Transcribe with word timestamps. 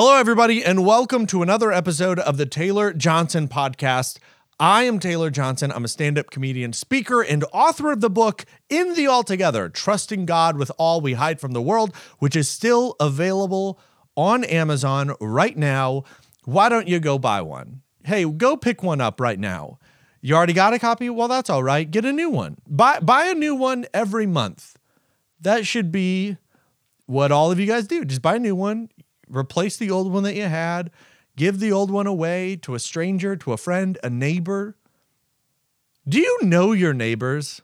Hello, 0.00 0.14
everybody, 0.16 0.64
and 0.64 0.86
welcome 0.86 1.26
to 1.26 1.42
another 1.42 1.72
episode 1.72 2.20
of 2.20 2.36
the 2.36 2.46
Taylor 2.46 2.92
Johnson 2.92 3.48
podcast. 3.48 4.20
I 4.60 4.84
am 4.84 5.00
Taylor 5.00 5.28
Johnson. 5.28 5.72
I'm 5.72 5.84
a 5.84 5.88
stand 5.88 6.16
up 6.16 6.30
comedian, 6.30 6.72
speaker, 6.72 7.20
and 7.20 7.44
author 7.52 7.90
of 7.90 8.00
the 8.00 8.08
book 8.08 8.44
In 8.70 8.94
the 8.94 9.08
Altogether 9.08 9.68
Trusting 9.68 10.24
God 10.24 10.56
with 10.56 10.70
All 10.78 11.00
We 11.00 11.14
Hide 11.14 11.40
from 11.40 11.50
the 11.50 11.60
World, 11.60 11.92
which 12.20 12.36
is 12.36 12.48
still 12.48 12.94
available 13.00 13.80
on 14.16 14.44
Amazon 14.44 15.16
right 15.20 15.56
now. 15.56 16.04
Why 16.44 16.68
don't 16.68 16.86
you 16.86 17.00
go 17.00 17.18
buy 17.18 17.42
one? 17.42 17.82
Hey, 18.04 18.24
go 18.24 18.56
pick 18.56 18.84
one 18.84 19.00
up 19.00 19.20
right 19.20 19.40
now. 19.40 19.80
You 20.20 20.36
already 20.36 20.52
got 20.52 20.74
a 20.74 20.78
copy? 20.78 21.10
Well, 21.10 21.26
that's 21.26 21.50
all 21.50 21.64
right. 21.64 21.90
Get 21.90 22.04
a 22.04 22.12
new 22.12 22.30
one. 22.30 22.58
Buy, 22.68 23.00
buy 23.00 23.24
a 23.24 23.34
new 23.34 23.56
one 23.56 23.84
every 23.92 24.26
month. 24.26 24.76
That 25.40 25.66
should 25.66 25.90
be 25.90 26.36
what 27.06 27.32
all 27.32 27.50
of 27.50 27.58
you 27.58 27.66
guys 27.66 27.88
do. 27.88 28.04
Just 28.04 28.22
buy 28.22 28.36
a 28.36 28.38
new 28.38 28.54
one, 28.54 28.90
replace 29.28 29.76
the 29.76 29.90
old 29.90 30.12
one 30.12 30.22
that 30.24 30.34
you 30.34 30.44
had, 30.44 30.90
give 31.36 31.60
the 31.60 31.72
old 31.72 31.90
one 31.90 32.06
away 32.06 32.56
to 32.56 32.74
a 32.74 32.78
stranger, 32.78 33.36
to 33.36 33.52
a 33.52 33.56
friend, 33.56 33.98
a 34.02 34.10
neighbor. 34.10 34.76
Do 36.08 36.18
you 36.18 36.38
know 36.42 36.72
your 36.72 36.94
neighbors? 36.94 37.62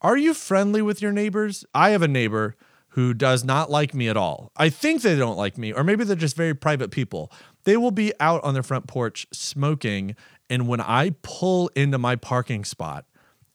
Are 0.00 0.16
you 0.16 0.34
friendly 0.34 0.82
with 0.82 1.00
your 1.00 1.12
neighbors? 1.12 1.64
I 1.74 1.90
have 1.90 2.02
a 2.02 2.08
neighbor 2.08 2.56
who 2.88 3.14
does 3.14 3.42
not 3.42 3.70
like 3.70 3.94
me 3.94 4.08
at 4.08 4.16
all. 4.16 4.52
I 4.56 4.68
think 4.68 5.00
they 5.00 5.16
don't 5.16 5.38
like 5.38 5.56
me, 5.56 5.72
or 5.72 5.82
maybe 5.82 6.04
they're 6.04 6.16
just 6.16 6.36
very 6.36 6.54
private 6.54 6.90
people. 6.90 7.32
They 7.64 7.76
will 7.76 7.90
be 7.90 8.12
out 8.20 8.44
on 8.44 8.54
their 8.54 8.62
front 8.62 8.86
porch 8.86 9.26
smoking, 9.32 10.14
and 10.50 10.68
when 10.68 10.80
I 10.80 11.14
pull 11.22 11.70
into 11.74 11.98
my 11.98 12.16
parking 12.16 12.64
spot, 12.64 13.06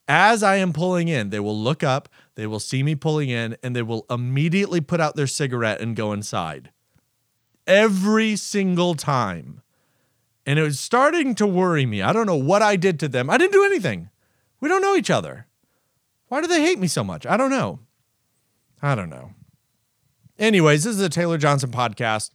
as 0.08 0.42
I 0.42 0.56
am 0.56 0.74
pulling 0.74 1.08
in, 1.08 1.30
they 1.30 1.40
will 1.40 1.58
look 1.58 1.84
up, 1.84 2.10
they 2.36 2.48
will 2.48 2.60
see 2.60 2.82
me 2.82 2.96
pulling 2.96 3.30
in, 3.30 3.58
and 3.62 3.76
they 3.76 3.82
will 3.82 4.06
immediately 4.10 4.82
put 4.82 5.02
out 5.02 5.16
their 5.16 5.28
cigarette 5.28 5.82
and 5.82 5.96
go 5.96 6.14
inside. 6.14 6.72
Every 7.68 8.36
single 8.36 8.96
time. 8.96 9.62
And 10.46 10.58
it 10.58 10.64
was 10.64 10.80
starting 10.80 11.36
to 11.36 11.46
worry 11.46 11.86
me. 11.86 12.02
I 12.02 12.14
don't 12.14 12.26
know 12.26 12.38
what 12.38 12.62
I 12.62 12.78
did 12.78 13.00
to 13.02 13.10
them. 13.10 13.30
I 13.30 13.38
didn't 13.38 13.52
do 13.52 13.66
anything. 13.66 14.10
We 14.62 14.70
don't 14.70 14.82
know 14.82 14.96
each 14.96 15.10
other. 15.10 15.46
Why 16.30 16.42
do 16.42 16.48
they 16.48 16.62
hate 16.62 16.80
me 16.80 16.88
so 16.88 17.04
much? 17.04 17.26
I 17.26 17.38
don't 17.38 17.50
know. 17.52 17.80
I 18.82 18.96
don't 18.96 19.10
know. 19.10 19.32
Anyways, 20.40 20.84
this 20.84 20.96
is 20.96 21.02
a 21.02 21.10
Taylor 21.10 21.38
Johnson 21.38 21.72
podcast. 21.72 22.32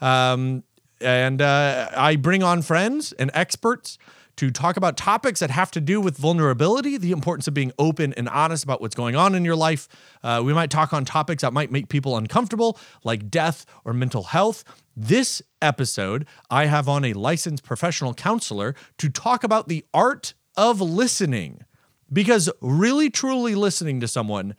Um, 0.00 0.62
and 1.00 1.42
uh, 1.42 1.90
I 1.96 2.16
bring 2.16 2.42
on 2.42 2.62
friends 2.62 3.12
and 3.12 3.30
experts 3.34 3.98
to 4.38 4.50
talk 4.52 4.76
about 4.76 4.96
topics 4.96 5.40
that 5.40 5.50
have 5.50 5.70
to 5.72 5.80
do 5.80 6.00
with 6.00 6.16
vulnerability, 6.16 6.96
the 6.96 7.10
importance 7.10 7.48
of 7.48 7.54
being 7.54 7.72
open 7.78 8.12
and 8.14 8.28
honest 8.28 8.62
about 8.62 8.80
what's 8.80 8.94
going 8.94 9.16
on 9.16 9.34
in 9.34 9.44
your 9.44 9.56
life. 9.56 9.88
Uh, 10.22 10.40
we 10.44 10.54
might 10.54 10.70
talk 10.70 10.92
on 10.92 11.04
topics 11.04 11.42
that 11.42 11.52
might 11.52 11.72
make 11.72 11.88
people 11.88 12.16
uncomfortable, 12.16 12.78
like 13.02 13.30
death 13.30 13.66
or 13.84 13.92
mental 13.92 14.22
health. 14.22 14.62
This 14.96 15.42
episode, 15.60 16.26
I 16.50 16.66
have 16.66 16.88
on 16.88 17.04
a 17.04 17.14
licensed 17.14 17.64
professional 17.64 18.14
counselor 18.14 18.76
to 18.98 19.08
talk 19.08 19.42
about 19.42 19.68
the 19.68 19.84
art 19.92 20.34
of 20.56 20.80
listening. 20.80 21.64
Because 22.10 22.48
really, 22.60 23.10
truly 23.10 23.56
listening 23.56 24.00
to 24.00 24.08
someone 24.08 24.54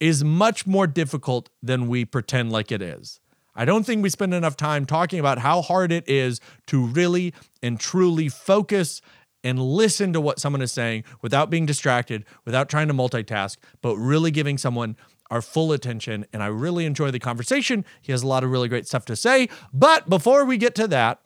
is 0.00 0.24
much 0.24 0.66
more 0.66 0.88
difficult 0.88 1.48
than 1.62 1.86
we 1.86 2.04
pretend 2.04 2.50
like 2.50 2.72
it 2.72 2.82
is. 2.82 3.20
I 3.54 3.64
don't 3.64 3.84
think 3.84 4.02
we 4.02 4.08
spend 4.08 4.32
enough 4.32 4.56
time 4.56 4.86
talking 4.86 5.18
about 5.18 5.38
how 5.38 5.60
hard 5.60 5.92
it 5.92 6.08
is 6.08 6.40
to 6.68 6.86
really 6.86 7.34
and 7.62 7.78
truly 7.78 8.28
focus 8.28 9.02
and 9.44 9.60
listen 9.60 10.12
to 10.12 10.20
what 10.20 10.38
someone 10.38 10.62
is 10.62 10.72
saying 10.72 11.04
without 11.20 11.50
being 11.50 11.66
distracted, 11.66 12.24
without 12.44 12.68
trying 12.68 12.88
to 12.88 12.94
multitask, 12.94 13.56
but 13.82 13.96
really 13.96 14.30
giving 14.30 14.56
someone 14.56 14.96
our 15.30 15.42
full 15.42 15.72
attention. 15.72 16.24
And 16.32 16.42
I 16.42 16.46
really 16.46 16.86
enjoy 16.86 17.10
the 17.10 17.18
conversation. 17.18 17.84
He 18.00 18.12
has 18.12 18.22
a 18.22 18.26
lot 18.26 18.44
of 18.44 18.50
really 18.50 18.68
great 18.68 18.86
stuff 18.86 19.04
to 19.06 19.16
say. 19.16 19.48
But 19.72 20.08
before 20.08 20.44
we 20.44 20.56
get 20.56 20.74
to 20.76 20.88
that, 20.88 21.20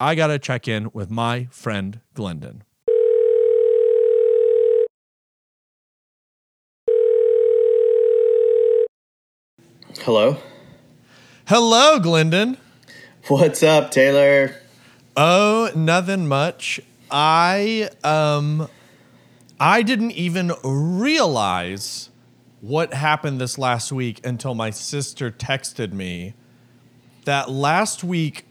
I 0.00 0.14
got 0.14 0.26
to 0.28 0.38
check 0.38 0.66
in 0.66 0.90
with 0.92 1.10
my 1.10 1.46
friend 1.50 2.00
Glendon. 2.14 2.64
Hello. 10.00 10.36
Hello, 11.46 11.98
Glendon. 11.98 12.56
What's 13.28 13.62
up, 13.62 13.90
Taylor? 13.90 14.56
Oh, 15.14 15.70
nothing 15.76 16.26
much. 16.26 16.80
I 17.10 17.90
um 18.02 18.66
I 19.60 19.82
didn't 19.82 20.12
even 20.12 20.52
realize 20.64 22.08
what 22.62 22.94
happened 22.94 23.42
this 23.42 23.58
last 23.58 23.92
week 23.92 24.24
until 24.24 24.54
my 24.54 24.70
sister 24.70 25.30
texted 25.30 25.92
me 25.92 26.32
that 27.26 27.50
last 27.50 28.02
week 28.02 28.46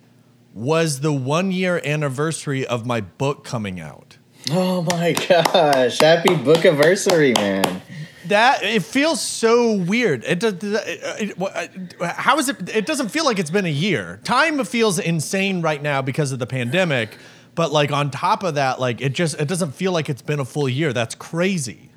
was 0.53 0.99
the 0.99 1.11
1 1.11 1.51
year 1.51 1.81
anniversary 1.83 2.63
of 2.63 2.85
my 2.85 3.01
book 3.01 3.43
coming 3.43 3.79
out. 3.79 4.19
Oh 4.51 4.81
my 4.81 5.13
gosh. 5.13 5.99
Happy 5.99 6.35
book 6.35 6.65
anniversary, 6.65 7.33
man. 7.33 7.81
That 8.27 8.63
it 8.63 8.83
feels 8.83 9.21
so 9.21 9.73
weird. 9.73 10.23
It, 10.23 10.39
does. 10.39 10.53
it, 10.63 11.37
it, 11.37 12.01
how 12.01 12.37
is 12.39 12.49
it? 12.49 12.69
It 12.75 12.85
doesn't 12.85 13.09
feel 13.09 13.25
like 13.25 13.39
it's 13.39 13.51
been 13.51 13.65
a 13.65 13.71
year. 13.71 14.19
Time 14.23 14.63
feels 14.63 14.99
insane 14.99 15.61
right 15.61 15.81
now 15.81 16.01
because 16.01 16.31
of 16.31 16.39
the 16.39 16.47
pandemic. 16.47 17.17
But 17.55 17.71
like 17.71 17.91
on 17.91 18.11
top 18.11 18.43
of 18.43 18.55
that, 18.55 18.79
like 18.79 19.01
it 19.01 19.13
just 19.13 19.39
it 19.39 19.47
doesn't 19.47 19.73
feel 19.73 19.91
like 19.91 20.09
it's 20.09 20.21
been 20.21 20.39
a 20.39 20.45
full 20.45 20.69
year. 20.69 20.93
That's 20.93 21.15
crazy. 21.15 21.91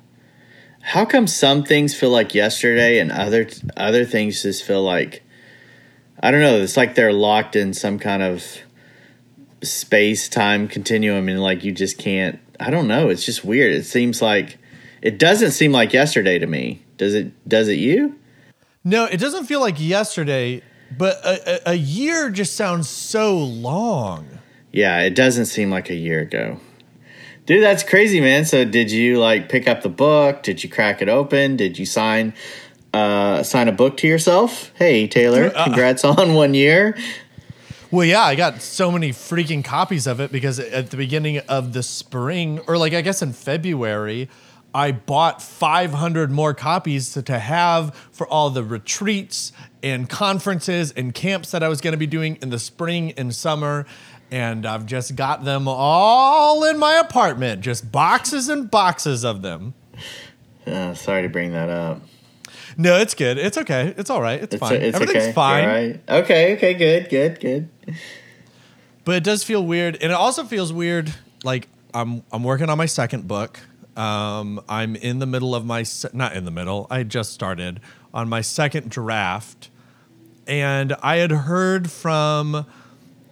How 0.81 1.05
come 1.05 1.27
some 1.27 1.63
things 1.63 1.95
feel 1.95 2.11
like 2.11 2.33
yesterday 2.33 2.99
and 2.99 3.11
other 3.11 3.49
other 3.75 4.05
things 4.05 4.41
just 4.41 4.63
feel 4.63 4.83
like 4.83 5.23
I 6.21 6.31
don't 6.31 6.41
know, 6.41 6.57
it's 6.57 6.77
like 6.77 6.95
they're 6.95 7.13
locked 7.13 7.55
in 7.55 7.73
some 7.73 7.99
kind 7.99 8.21
of 8.21 8.43
space 9.63 10.29
time 10.29 10.67
continuum 10.67 11.27
and 11.29 11.41
like 11.41 11.63
you 11.63 11.71
just 11.71 11.97
can't 11.97 12.39
I 12.59 12.69
don't 12.69 12.87
know, 12.87 13.09
it's 13.09 13.25
just 13.25 13.45
weird. 13.45 13.73
It 13.73 13.85
seems 13.85 14.21
like 14.21 14.57
it 15.01 15.19
doesn't 15.19 15.51
seem 15.51 15.71
like 15.71 15.93
yesterday 15.93 16.39
to 16.39 16.47
me. 16.47 16.81
Does 16.97 17.13
it? 17.13 17.47
Does 17.47 17.67
it 17.67 17.77
you? 17.77 18.17
No, 18.83 19.05
it 19.05 19.19
doesn't 19.19 19.45
feel 19.45 19.59
like 19.59 19.79
yesterday. 19.79 20.63
But 20.97 21.17
a, 21.25 21.69
a, 21.69 21.71
a 21.71 21.75
year 21.75 22.29
just 22.29 22.55
sounds 22.55 22.87
so 22.87 23.37
long. 23.37 24.39
Yeah, 24.71 25.01
it 25.01 25.15
doesn't 25.15 25.47
seem 25.47 25.69
like 25.69 25.89
a 25.89 25.95
year 25.95 26.21
ago. 26.21 26.59
Dude, 27.45 27.63
that's 27.63 27.83
crazy, 27.83 28.21
man. 28.21 28.45
So, 28.45 28.65
did 28.65 28.91
you 28.91 29.19
like 29.19 29.49
pick 29.49 29.67
up 29.67 29.81
the 29.81 29.89
book? 29.89 30.43
Did 30.43 30.63
you 30.63 30.69
crack 30.69 31.01
it 31.01 31.09
open? 31.09 31.57
Did 31.57 31.77
you 31.77 31.85
sign 31.85 32.33
uh, 32.93 33.43
sign 33.43 33.67
a 33.67 33.71
book 33.71 33.97
to 33.97 34.07
yourself? 34.07 34.71
Hey, 34.75 35.07
Taylor, 35.07 35.51
uh, 35.55 35.65
congrats 35.65 36.03
on 36.03 36.33
one 36.33 36.53
year. 36.53 36.97
Well, 37.89 38.05
yeah, 38.05 38.23
I 38.23 38.35
got 38.35 38.61
so 38.61 38.91
many 38.91 39.11
freaking 39.11 39.63
copies 39.63 40.07
of 40.07 40.19
it 40.19 40.29
because 40.29 40.59
at 40.59 40.89
the 40.89 40.97
beginning 40.97 41.39
of 41.47 41.71
the 41.71 41.81
spring, 41.81 42.59
or 42.67 42.77
like 42.77 42.93
I 42.93 43.01
guess 43.01 43.21
in 43.21 43.31
February, 43.31 44.29
I 44.73 44.91
bought 44.91 45.41
500 45.41 46.29
more 46.29 46.53
copies 46.53 47.13
to, 47.13 47.21
to 47.23 47.39
have 47.39 47.95
for 48.11 48.27
all 48.27 48.49
the 48.49 48.63
retreats 48.63 49.53
and 49.81 50.09
conferences 50.09 50.91
and 50.91 51.13
camps 51.13 51.51
that 51.51 51.63
I 51.63 51.69
was 51.69 51.79
going 51.79 51.93
to 51.93 51.97
be 51.97 52.07
doing 52.07 52.37
in 52.41 52.49
the 52.49 52.59
spring 52.59 53.13
and 53.13 53.33
summer. 53.33 53.85
And 54.31 54.65
I've 54.65 54.85
just 54.85 55.15
got 55.15 55.45
them 55.45 55.69
all 55.69 56.65
in 56.65 56.77
my 56.77 56.95
apartment, 56.95 57.61
just 57.61 57.89
boxes 57.89 58.49
and 58.49 58.69
boxes 58.69 59.23
of 59.23 59.41
them. 59.41 59.73
Uh, 60.65 60.93
sorry 60.93 61.21
to 61.21 61.29
bring 61.29 61.53
that 61.53 61.69
up. 61.69 62.01
No, 62.77 62.97
it's 62.97 63.15
good. 63.15 63.39
It's 63.39 63.57
okay. 63.57 63.93
It's 63.97 64.09
all 64.09 64.21
right. 64.21 64.41
It's, 64.41 64.53
it's 64.53 64.59
fine. 64.59 64.73
A, 64.73 64.85
it's 64.85 64.95
Everything's 64.95 65.23
okay. 65.23 65.33
fine. 65.33 65.67
Right. 65.67 66.01
Okay. 66.07 66.55
Okay. 66.55 66.73
Good. 66.75 67.09
Good. 67.09 67.39
Good. 67.39 67.69
But 69.03 69.15
it 69.15 69.23
does 69.23 69.43
feel 69.43 69.65
weird, 69.65 69.95
and 69.95 70.11
it 70.11 70.15
also 70.15 70.43
feels 70.43 70.71
weird. 70.71 71.13
Like 71.43 71.67
I'm 71.93 72.23
I'm 72.31 72.43
working 72.43 72.69
on 72.69 72.77
my 72.77 72.85
second 72.85 73.27
book. 73.27 73.59
Um, 73.95 74.61
I'm 74.69 74.95
in 74.95 75.17
the 75.17 75.25
middle 75.25 75.55
of 75.55 75.65
my 75.65 75.81
se- 75.81 76.09
not 76.13 76.35
in 76.35 76.45
the 76.45 76.51
middle. 76.51 76.85
I 76.91 77.01
just 77.03 77.33
started 77.33 77.79
on 78.13 78.29
my 78.29 78.41
second 78.41 78.91
draft, 78.91 79.69
and 80.45 80.95
I 81.01 81.15
had 81.17 81.31
heard 81.31 81.89
from 81.89 82.67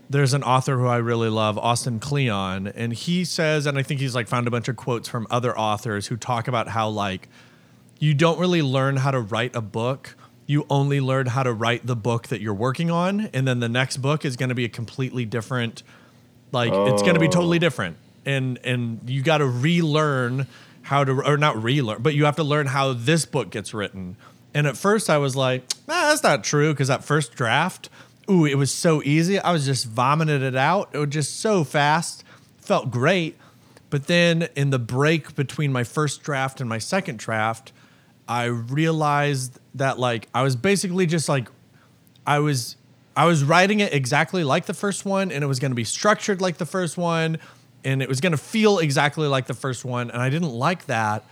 there's 0.09 0.33
an 0.33 0.43
author 0.43 0.77
who 0.77 0.87
I 0.87 0.97
really 0.97 1.29
love, 1.29 1.57
Austin 1.57 1.99
Kleon, 1.99 2.67
and 2.67 2.93
he 2.93 3.25
says, 3.25 3.65
and 3.65 3.77
I 3.77 3.83
think 3.83 3.99
he's 3.99 4.15
like 4.15 4.27
found 4.27 4.47
a 4.47 4.51
bunch 4.51 4.67
of 4.67 4.75
quotes 4.75 5.07
from 5.07 5.27
other 5.29 5.57
authors 5.57 6.07
who 6.07 6.17
talk 6.17 6.47
about 6.47 6.69
how 6.69 6.89
like 6.89 7.27
you 7.99 8.13
don't 8.13 8.39
really 8.39 8.61
learn 8.61 8.97
how 8.97 9.11
to 9.11 9.19
write 9.19 9.55
a 9.55 9.61
book. 9.61 10.15
You 10.47 10.65
only 10.69 11.01
learn 11.01 11.27
how 11.27 11.43
to 11.43 11.53
write 11.53 11.87
the 11.87 11.95
book 11.95 12.27
that 12.27 12.41
you're 12.41 12.53
working 12.53 12.91
on, 12.91 13.29
and 13.33 13.47
then 13.47 13.59
the 13.59 13.69
next 13.69 13.97
book 13.97 14.25
is 14.25 14.35
going 14.35 14.49
to 14.49 14.55
be 14.55 14.65
a 14.65 14.69
completely 14.69 15.25
different. 15.25 15.81
Like 16.51 16.71
oh. 16.71 16.93
it's 16.93 17.01
going 17.01 17.15
to 17.15 17.19
be 17.19 17.27
totally 17.27 17.57
oh. 17.57 17.59
different 17.59 17.97
and 18.25 18.59
and 18.63 19.01
you 19.07 19.21
got 19.21 19.37
to 19.37 19.45
relearn 19.45 20.47
how 20.83 21.03
to 21.03 21.21
or 21.21 21.37
not 21.37 21.61
relearn, 21.61 22.01
but 22.01 22.15
you 22.15 22.25
have 22.25 22.35
to 22.35 22.43
learn 22.43 22.67
how 22.67 22.93
this 22.93 23.25
book 23.25 23.49
gets 23.51 23.73
written. 23.73 24.17
And 24.53 24.67
at 24.67 24.77
first 24.77 25.09
I 25.09 25.17
was 25.17 25.35
like, 25.35 25.63
nah, 25.87 26.09
that's 26.09 26.23
not 26.23 26.43
true 26.43 26.73
because 26.73 26.87
that 26.87 27.03
first 27.03 27.35
draft, 27.35 27.89
ooh, 28.29 28.45
it 28.45 28.55
was 28.55 28.71
so 28.71 29.01
easy. 29.03 29.39
I 29.39 29.51
was 29.51 29.65
just 29.65 29.85
vomiting 29.85 30.41
it 30.41 30.55
out. 30.55 30.89
It 30.93 30.97
was 30.97 31.09
just 31.09 31.39
so 31.39 31.63
fast. 31.63 32.23
Felt 32.57 32.91
great. 32.91 33.37
But 33.89 34.07
then 34.07 34.47
in 34.55 34.71
the 34.71 34.79
break 34.79 35.35
between 35.35 35.71
my 35.71 35.83
first 35.83 36.23
draft 36.23 36.59
and 36.59 36.69
my 36.69 36.79
second 36.79 37.19
draft, 37.19 37.71
I 38.27 38.45
realized 38.45 39.59
that 39.75 39.99
like 39.99 40.27
I 40.33 40.41
was 40.41 40.55
basically 40.55 41.05
just 41.05 41.29
like 41.29 41.47
I 42.25 42.39
was 42.39 42.75
I 43.15 43.25
was 43.25 43.43
writing 43.43 43.79
it 43.79 43.93
exactly 43.93 44.43
like 44.43 44.65
the 44.65 44.73
first 44.73 45.05
one, 45.05 45.31
and 45.31 45.43
it 45.43 45.47
was 45.47 45.59
going 45.59 45.71
to 45.71 45.75
be 45.75 45.83
structured 45.83 46.41
like 46.41 46.57
the 46.57 46.65
first 46.65 46.97
one, 46.97 47.37
and 47.83 48.01
it 48.01 48.09
was 48.09 48.19
going 48.19 48.31
to 48.31 48.37
feel 48.37 48.79
exactly 48.79 49.27
like 49.27 49.45
the 49.45 49.53
first 49.53 49.85
one, 49.85 50.09
and 50.09 50.21
I 50.21 50.29
didn't 50.29 50.51
like 50.51 50.87
that. 50.87 51.23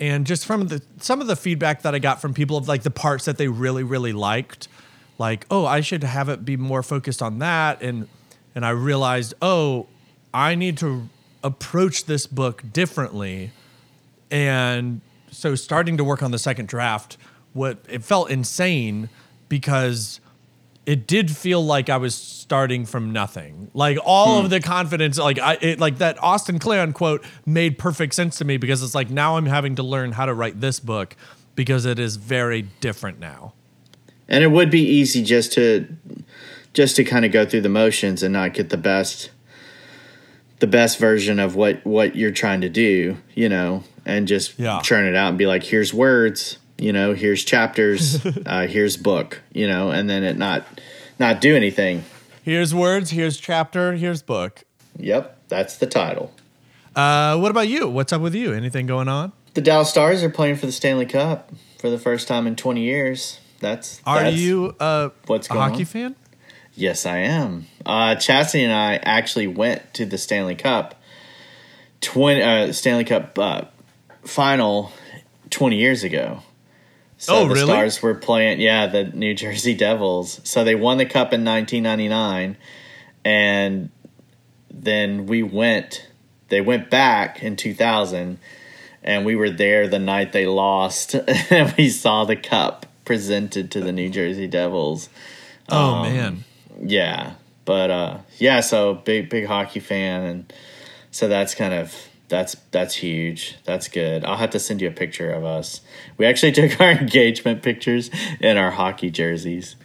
And 0.00 0.26
just 0.26 0.46
from 0.46 0.68
the 0.68 0.82
some 0.98 1.20
of 1.20 1.26
the 1.26 1.36
feedback 1.36 1.82
that 1.82 1.94
I 1.94 1.98
got 1.98 2.20
from 2.20 2.32
people 2.32 2.56
of 2.56 2.68
like 2.68 2.82
the 2.82 2.90
parts 2.90 3.26
that 3.26 3.36
they 3.36 3.48
really 3.48 3.82
really 3.82 4.12
liked, 4.12 4.68
like 5.18 5.46
oh 5.50 5.66
I 5.66 5.82
should 5.82 6.02
have 6.02 6.28
it 6.30 6.44
be 6.44 6.56
more 6.56 6.82
focused 6.82 7.20
on 7.20 7.38
that, 7.40 7.82
and 7.82 8.08
and 8.54 8.64
I 8.64 8.70
realized 8.70 9.34
oh 9.42 9.86
I 10.32 10.54
need 10.54 10.78
to 10.78 11.08
approach 11.44 12.06
this 12.06 12.26
book 12.26 12.64
differently, 12.72 13.50
and 14.30 15.02
so 15.30 15.54
starting 15.54 15.96
to 15.96 16.04
work 16.04 16.22
on 16.22 16.30
the 16.30 16.38
second 16.38 16.68
draft, 16.68 17.16
what 17.52 17.78
it 17.88 18.02
felt 18.04 18.30
insane 18.30 19.08
because 19.48 20.20
it 20.86 21.06
did 21.06 21.30
feel 21.30 21.64
like 21.64 21.88
I 21.88 21.96
was 21.98 22.14
starting 22.14 22.86
from 22.86 23.12
nothing. 23.12 23.70
Like 23.74 23.98
all 24.04 24.38
Hmm. 24.38 24.44
of 24.44 24.50
the 24.50 24.60
confidence, 24.60 25.18
like 25.18 25.38
I, 25.38 25.58
it, 25.60 25.78
like 25.80 25.98
that 25.98 26.20
Austin 26.22 26.58
Kleon 26.58 26.92
quote 26.92 27.24
made 27.46 27.78
perfect 27.78 28.14
sense 28.14 28.38
to 28.38 28.44
me 28.44 28.56
because 28.56 28.82
it's 28.82 28.94
like 28.94 29.10
now 29.10 29.36
I'm 29.36 29.46
having 29.46 29.76
to 29.76 29.82
learn 29.82 30.12
how 30.12 30.26
to 30.26 30.34
write 30.34 30.60
this 30.60 30.80
book 30.80 31.16
because 31.54 31.84
it 31.84 31.98
is 31.98 32.16
very 32.16 32.62
different 32.80 33.18
now. 33.20 33.52
And 34.28 34.42
it 34.44 34.48
would 34.48 34.70
be 34.70 34.82
easy 34.82 35.22
just 35.22 35.52
to 35.54 35.86
just 36.72 36.94
to 36.96 37.04
kind 37.04 37.24
of 37.24 37.32
go 37.32 37.44
through 37.44 37.62
the 37.62 37.68
motions 37.68 38.22
and 38.22 38.32
not 38.32 38.54
get 38.54 38.70
the 38.70 38.76
best 38.76 39.30
the 40.60 40.66
best 40.68 40.98
version 40.98 41.38
of 41.40 41.56
what 41.56 41.84
what 41.84 42.14
you're 42.16 42.30
trying 42.30 42.60
to 42.60 42.68
do, 42.68 43.16
you 43.34 43.48
know, 43.48 43.82
and 44.06 44.26
just 44.28 44.58
Yeah. 44.58 44.80
churn 44.82 45.06
it 45.06 45.14
out 45.16 45.28
and 45.30 45.38
be 45.38 45.46
like, 45.46 45.62
here's 45.62 45.92
words, 45.94 46.58
you 46.78 46.92
know, 46.92 47.12
here's 47.14 47.44
chapters, 47.44 48.24
uh, 48.46 48.66
here's 48.66 48.96
book, 48.96 49.40
you 49.52 49.66
know, 49.68 49.90
and 49.90 50.08
then 50.08 50.22
it 50.24 50.36
not 50.36 50.66
not 51.18 51.40
do 51.40 51.54
anything. 51.56 52.04
Here's 52.42 52.74
words, 52.74 53.10
here's 53.10 53.36
chapter, 53.36 53.92
here's 53.94 54.22
book. 54.22 54.62
Yep, 54.98 55.38
that's 55.48 55.76
the 55.76 55.86
title. 55.86 56.32
Uh, 56.96 57.36
what 57.38 57.50
about 57.50 57.68
you? 57.68 57.88
What's 57.88 58.12
up 58.12 58.20
with 58.22 58.34
you? 58.34 58.52
Anything 58.52 58.86
going 58.86 59.08
on? 59.08 59.32
The 59.54 59.60
Dallas 59.60 59.90
Stars 59.90 60.22
are 60.22 60.30
playing 60.30 60.56
for 60.56 60.66
the 60.66 60.72
Stanley 60.72 61.06
Cup 61.06 61.50
for 61.78 61.90
the 61.90 61.98
first 61.98 62.26
time 62.28 62.46
in 62.46 62.56
20 62.56 62.80
years. 62.82 63.38
That's 63.60 64.00
Are 64.06 64.22
that's 64.22 64.36
you 64.36 64.74
a, 64.80 65.10
what's 65.26 65.50
a 65.50 65.52
hockey 65.52 65.80
on. 65.80 65.84
fan? 65.84 66.16
Yes, 66.74 67.04
I 67.04 67.18
am. 67.18 67.66
Uh, 67.84 68.14
Chastity 68.14 68.64
and 68.64 68.72
I 68.72 68.96
actually 68.96 69.46
went 69.46 69.92
to 69.94 70.06
the 70.06 70.16
Stanley 70.16 70.54
Cup, 70.54 70.94
twenty 72.00 72.42
uh, 72.42 72.72
Stanley 72.72 73.04
Cup 73.04 73.38
uh, 73.38 73.62
final 74.24 74.92
twenty 75.50 75.76
years 75.76 76.04
ago. 76.04 76.42
So 77.18 77.34
Oh, 77.36 77.48
the 77.48 77.54
really? 77.54 77.66
Stars 77.66 78.00
were 78.02 78.14
playing, 78.14 78.60
yeah, 78.62 78.86
the 78.86 79.04
New 79.04 79.34
Jersey 79.34 79.74
Devils. 79.74 80.40
So 80.44 80.64
they 80.64 80.74
won 80.74 80.96
the 80.96 81.04
cup 81.04 81.34
in 81.34 81.44
1999, 81.44 82.56
and 83.24 83.90
then 84.70 85.26
we 85.26 85.42
went. 85.42 86.06
They 86.48 86.60
went 86.62 86.88
back 86.90 87.42
in 87.42 87.56
2000, 87.56 88.38
and 89.04 89.24
we 89.26 89.36
were 89.36 89.50
there 89.50 89.86
the 89.86 89.98
night 89.98 90.32
they 90.32 90.46
lost, 90.46 91.14
and 91.50 91.74
we 91.76 91.90
saw 91.90 92.24
the 92.24 92.36
cup 92.36 92.86
presented 93.04 93.70
to 93.72 93.80
the 93.80 93.92
New 93.92 94.08
Jersey 94.08 94.46
Devils. 94.46 95.08
Oh 95.68 95.94
Um, 95.96 96.02
man. 96.02 96.44
Yeah, 96.82 97.34
but 97.66 97.90
uh, 97.90 98.18
yeah, 98.38 98.60
so 98.60 98.94
big 98.94 99.28
big 99.28 99.44
hockey 99.46 99.80
fan, 99.80 100.22
and 100.24 100.52
so 101.10 101.28
that's 101.28 101.54
kind 101.54 101.74
of 101.74 101.94
that's 102.30 102.54
that's 102.70 102.94
huge. 102.94 103.56
That's 103.64 103.88
good. 103.88 104.24
I'll 104.24 104.38
have 104.38 104.50
to 104.50 104.58
send 104.58 104.80
you 104.80 104.88
a 104.88 104.92
picture 104.92 105.30
of 105.30 105.44
us. 105.44 105.82
We 106.16 106.24
actually 106.24 106.52
took 106.60 106.80
our 106.80 106.92
engagement 106.92 107.62
pictures 107.62 108.10
in 108.40 108.56
our 108.56 108.70
hockey 108.70 109.10
jerseys. 109.10 109.76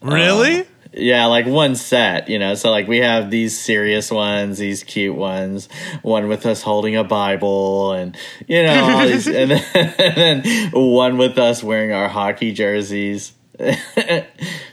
Really? 0.00 0.66
Yeah, 0.94 1.26
like 1.26 1.44
one 1.44 1.76
set, 1.76 2.30
you 2.30 2.38
know. 2.38 2.54
So 2.54 2.70
like 2.70 2.88
we 2.88 2.98
have 2.98 3.30
these 3.30 3.58
serious 3.58 4.10
ones, 4.10 4.56
these 4.56 4.82
cute 4.82 5.14
ones, 5.14 5.68
one 6.00 6.28
with 6.28 6.46
us 6.46 6.62
holding 6.62 6.96
a 6.96 7.04
Bible, 7.04 7.92
and 7.92 8.16
you 8.46 8.62
know, 8.62 9.06
these, 9.06 9.26
and, 9.26 9.50
then, 9.50 9.64
and 9.98 10.42
then 10.44 10.70
one 10.72 11.18
with 11.18 11.36
us 11.36 11.62
wearing 11.62 11.92
our 11.92 12.08
hockey 12.08 12.52
jerseys. 12.52 13.32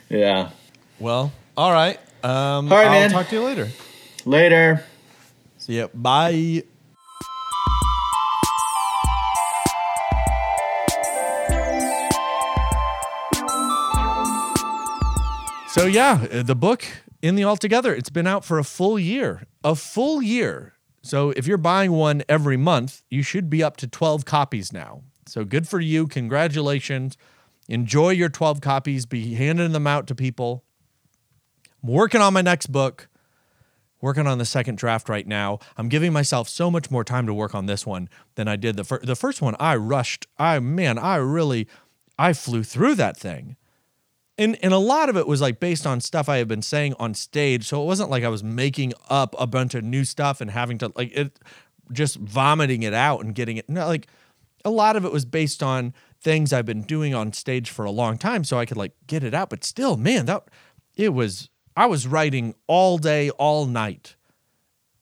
yeah. 0.10 0.52
well, 1.00 1.34
all 1.58 1.72
right. 1.72 2.00
Um, 2.24 2.72
All 2.72 2.78
right, 2.78 2.88
I'll 2.88 2.92
man. 2.92 3.12
talk 3.12 3.28
to 3.30 3.36
you 3.36 3.44
later. 3.44 3.70
Later. 4.26 4.84
See 5.58 5.78
ya. 5.78 5.88
Bye. 5.94 6.64
So 15.76 15.88
yeah, 15.88 16.26
uh, 16.32 16.42
the 16.42 16.56
book 16.56 16.86
in 17.22 17.36
the 17.36 17.44
altogether, 17.44 17.94
it's 17.94 18.10
been 18.10 18.28
out 18.28 18.46
for 18.46 18.58
a 18.60 18.64
full 18.64 18.98
year. 18.98 19.46
A 19.62 19.76
full 19.76 20.22
year. 20.22 20.72
So 21.02 21.32
if 21.32 21.48
you're 21.48 21.58
buying 21.58 21.92
one 21.92 22.24
every 22.30 22.56
month, 22.56 23.04
you 23.10 23.22
should 23.22 23.50
be 23.50 23.62
up 23.62 23.76
to 23.78 23.88
12 23.88 24.24
copies 24.24 24.72
now. 24.72 25.02
So 25.26 25.44
good 25.44 25.68
for 25.68 25.82
you. 25.82 26.08
Congratulations. 26.08 27.18
Enjoy 27.68 28.12
your 28.12 28.30
12 28.30 28.62
copies. 28.62 29.06
Be 29.06 29.34
handing 29.34 29.74
them 29.74 29.86
out 29.86 30.08
to 30.08 30.16
people. 30.16 30.64
I'm 31.84 31.90
working 31.90 32.22
on 32.22 32.34
my 32.34 32.42
next 32.42 32.68
book 32.68 33.10
working 34.00 34.28
on 34.28 34.38
the 34.38 34.46
second 34.46 34.78
draft 34.78 35.10
right 35.10 35.28
now. 35.28 35.60
I'm 35.76 35.90
giving 35.90 36.14
myself 36.14 36.48
so 36.48 36.72
much 36.72 36.90
more 36.90 37.04
time 37.04 37.26
to 37.26 37.34
work 37.34 37.54
on 37.54 37.66
this 37.66 37.86
one 37.86 38.08
than 38.36 38.48
I 38.48 38.56
did 38.56 38.78
the 38.78 38.86
first. 38.86 39.06
The 39.06 39.16
first 39.16 39.42
one, 39.42 39.58
I 39.60 39.76
rushed. 39.76 40.26
I 40.38 40.60
man, 40.60 40.98
I 40.98 41.18
really, 41.18 41.68
I 42.18 42.32
flew 42.32 42.64
through 42.64 42.96
that 42.96 43.18
thing, 43.18 43.58
and 44.38 44.58
and 44.64 44.74
a 44.74 44.78
lot 44.78 45.10
of 45.10 45.18
it 45.18 45.28
was 45.28 45.42
like 45.42 45.60
based 45.60 45.88
on 45.88 46.02
stuff 46.02 46.28
I 46.28 46.38
had 46.38 46.48
been 46.48 46.62
saying 46.62 46.96
on 47.00 47.14
stage. 47.14 47.68
So 47.68 47.82
it 47.82 47.86
wasn't 47.86 48.10
like 48.10 48.24
I 48.24 48.30
was 48.30 48.44
making 48.44 48.94
up 49.10 49.36
a 49.40 49.48
bunch 49.48 49.76
of 49.76 49.84
new 49.84 50.04
stuff 50.04 50.42
and 50.42 50.52
having 50.52 50.78
to 50.80 50.92
like 50.96 51.12
it, 51.14 51.40
just 51.92 52.18
vomiting 52.18 52.84
it 52.84 52.94
out 52.94 53.24
and 53.24 53.34
getting 53.34 53.58
it. 53.58 53.70
No, 53.70 53.88
like 53.88 54.08
a 54.64 54.70
lot 54.70 54.96
of 54.96 55.06
it 55.06 55.12
was 55.12 55.26
based 55.26 55.64
on 55.64 55.94
things 56.20 56.52
I've 56.52 56.66
been 56.66 56.82
doing 56.82 57.14
on 57.14 57.32
stage 57.34 57.70
for 57.70 57.86
a 57.86 57.92
long 57.92 58.18
time, 58.18 58.44
so 58.44 58.58
I 58.58 58.66
could 58.66 58.78
like 58.78 58.94
get 59.08 59.24
it 59.24 59.34
out. 59.34 59.50
But 59.50 59.64
still, 59.64 59.98
man, 59.98 60.26
that 60.26 60.44
it 60.96 61.10
was. 61.14 61.50
I 61.78 61.88
was 61.88 62.08
writing 62.08 62.56
all 62.68 62.98
day, 62.98 63.30
all 63.32 63.66
night. 63.66 64.16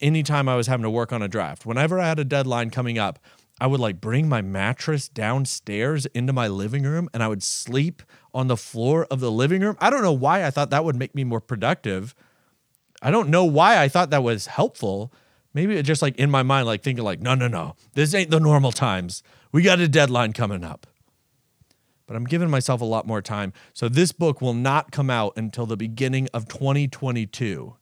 Anytime 0.02 0.50
I 0.50 0.56
was 0.56 0.66
having 0.68 0.84
to 0.84 0.90
work 0.90 1.14
on 1.14 1.22
a 1.22 1.28
draft, 1.28 1.68
whenever 1.68 2.00
I 2.00 2.08
had 2.08 2.20
a 2.20 2.26
deadline 2.26 2.72
coming 2.72 2.98
up, 2.98 3.20
I 3.62 3.68
would 3.68 3.80
like 3.80 4.02
bring 4.02 4.28
my 4.28 4.42
mattress 4.42 5.08
downstairs 5.08 6.06
into 6.08 6.34
my 6.34 6.48
living 6.48 6.84
room 6.84 7.10
and 7.14 7.24
I 7.24 7.28
would 7.28 7.44
sleep 7.44 8.02
on 8.34 8.48
the 8.48 8.58
floor 8.58 9.06
of 9.12 9.20
the 9.20 9.32
living 9.32 9.62
room. 9.62 9.78
I 9.80 9.90
don't 9.90 10.02
know 10.02 10.14
why 10.14 10.46
I 10.46 10.50
thought 10.50 10.70
that 10.72 10.84
would 10.84 10.96
make 10.96 11.14
me 11.16 11.24
more 11.24 11.42
productive. 11.42 12.16
I 13.02 13.12
don't 13.12 13.30
know 13.30 13.46
why 13.46 13.82
I 13.82 13.88
thought 13.88 14.10
that 14.12 14.24
was 14.24 14.48
helpful. 14.48 15.14
Maybe 15.54 15.76
it 15.76 15.84
just 15.84 16.02
like 16.02 16.18
in 16.18 16.32
my 16.32 16.42
mind, 16.42 16.66
like 16.66 16.82
thinking 16.82 17.04
like, 17.04 17.20
no, 17.20 17.36
no, 17.36 17.48
no, 17.48 17.76
this 17.94 18.14
ain't 18.14 18.32
the 18.32 18.40
normal 18.40 18.72
times. 18.72 19.22
We 19.52 19.62
got 19.62 19.80
a 19.80 19.88
deadline 19.88 20.34
coming 20.34 20.64
up. 20.64 20.88
But 22.08 22.16
I'm 22.16 22.26
giving 22.26 22.50
myself 22.50 22.82
a 22.82 22.86
lot 22.86 23.08
more 23.08 23.22
time. 23.22 23.54
So 23.74 23.88
this 23.88 24.12
book 24.12 24.42
will 24.42 24.54
not 24.54 24.92
come 24.92 25.10
out 25.10 25.34
until 25.38 25.66
the 25.66 25.78
beginning 25.78 26.28
of 26.34 26.48
2022. 26.48 27.76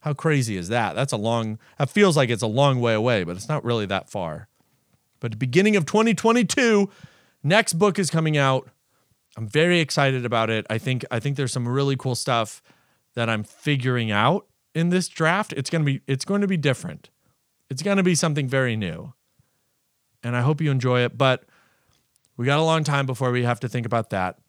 How 0.00 0.14
crazy 0.14 0.56
is 0.56 0.68
that? 0.68 0.94
That's 0.94 1.12
a 1.12 1.16
long, 1.16 1.58
that 1.78 1.90
feels 1.90 2.16
like 2.16 2.30
it's 2.30 2.42
a 2.42 2.46
long 2.46 2.80
way 2.80 2.94
away, 2.94 3.24
but 3.24 3.36
it's 3.36 3.48
not 3.48 3.64
really 3.64 3.86
that 3.86 4.08
far. 4.08 4.48
But 5.20 5.32
the 5.32 5.36
beginning 5.36 5.76
of 5.76 5.84
2022, 5.86 6.88
next 7.42 7.74
book 7.74 7.98
is 7.98 8.10
coming 8.10 8.36
out. 8.36 8.68
I'm 9.38 9.46
very 9.46 9.78
excited 9.78 10.24
about 10.26 10.50
it. 10.50 10.66
I 10.68 10.78
think 10.78 11.04
I 11.12 11.20
think 11.20 11.36
there's 11.36 11.52
some 11.52 11.68
really 11.68 11.94
cool 11.94 12.16
stuff 12.16 12.60
that 13.14 13.30
I'm 13.30 13.44
figuring 13.44 14.10
out 14.10 14.48
in 14.74 14.88
this 14.88 15.06
draft. 15.06 15.52
It's 15.52 15.70
going 15.70 15.82
to 15.82 15.86
be 15.86 16.00
it's 16.08 16.24
going 16.24 16.40
to 16.40 16.48
be 16.48 16.56
different. 16.56 17.08
It's 17.70 17.80
going 17.80 17.98
to 17.98 18.02
be 18.02 18.16
something 18.16 18.48
very 18.48 18.74
new. 18.74 19.12
And 20.24 20.34
I 20.34 20.40
hope 20.40 20.60
you 20.60 20.72
enjoy 20.72 21.02
it, 21.02 21.16
but 21.16 21.44
we 22.36 22.46
got 22.46 22.58
a 22.58 22.64
long 22.64 22.82
time 22.82 23.06
before 23.06 23.30
we 23.30 23.44
have 23.44 23.60
to 23.60 23.68
think 23.68 23.86
about 23.86 24.10
that. 24.10 24.40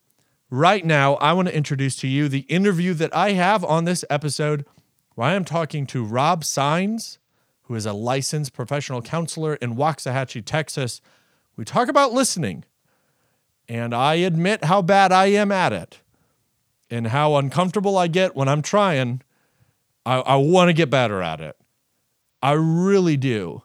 Right 0.49 0.83
now, 0.83 1.13
I 1.17 1.33
want 1.33 1.49
to 1.49 1.55
introduce 1.55 1.95
to 1.97 2.07
you 2.07 2.27
the 2.27 2.47
interview 2.49 2.95
that 2.95 3.15
I 3.15 3.33
have 3.33 3.63
on 3.63 3.85
this 3.85 4.03
episode 4.09 4.65
where 5.13 5.27
I 5.27 5.35
am 5.35 5.45
talking 5.45 5.85
to 5.85 6.03
Rob 6.03 6.43
Sines, 6.43 7.19
who 7.65 7.75
is 7.75 7.85
a 7.85 7.93
licensed 7.93 8.53
professional 8.53 9.03
counselor 9.03 9.53
in 9.53 9.75
Waxahachie, 9.75 10.43
Texas. 10.43 10.99
We 11.55 11.63
talk 11.63 11.89
about 11.89 12.11
listening, 12.11 12.65
and 13.69 13.93
I 13.93 14.15
admit 14.15 14.65
how 14.65 14.81
bad 14.81 15.13
I 15.13 15.27
am 15.27 15.51
at 15.51 15.71
it 15.71 16.01
and 16.89 17.07
how 17.07 17.35
uncomfortable 17.35 17.97
I 17.97 18.07
get 18.07 18.35
when 18.35 18.49
I'm 18.49 18.61
trying. 18.61 19.21
I, 20.05 20.17
I 20.17 20.35
want 20.35 20.67
to 20.67 20.73
get 20.73 20.89
better 20.89 21.21
at 21.21 21.39
it. 21.39 21.55
I 22.41 22.51
really 22.53 23.15
do 23.15 23.63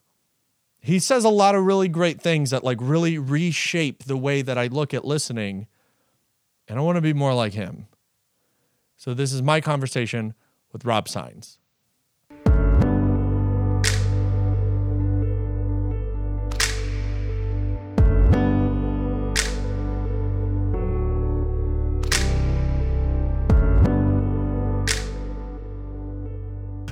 he 0.84 0.98
says 0.98 1.24
a 1.24 1.30
lot 1.30 1.54
of 1.54 1.64
really 1.64 1.88
great 1.88 2.20
things 2.20 2.50
that 2.50 2.62
like 2.62 2.76
really 2.78 3.16
reshape 3.16 4.04
the 4.04 4.18
way 4.18 4.42
that 4.42 4.58
I 4.58 4.66
look 4.66 4.92
at 4.92 5.02
listening. 5.02 5.66
And 6.68 6.78
I 6.78 6.82
want 6.82 6.96
to 6.96 7.02
be 7.02 7.14
more 7.14 7.32
like 7.32 7.54
him. 7.54 7.86
So 8.98 9.14
this 9.14 9.32
is 9.32 9.40
my 9.40 9.62
conversation 9.62 10.34
with 10.72 10.84
Rob 10.84 11.08
Sines. 11.08 11.58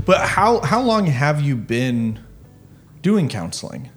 But 0.04 0.26
how 0.26 0.60
how 0.62 0.82
long 0.82 1.06
have 1.06 1.40
you 1.40 1.54
been 1.56 2.18
doing 3.02 3.28
counseling? 3.28 3.90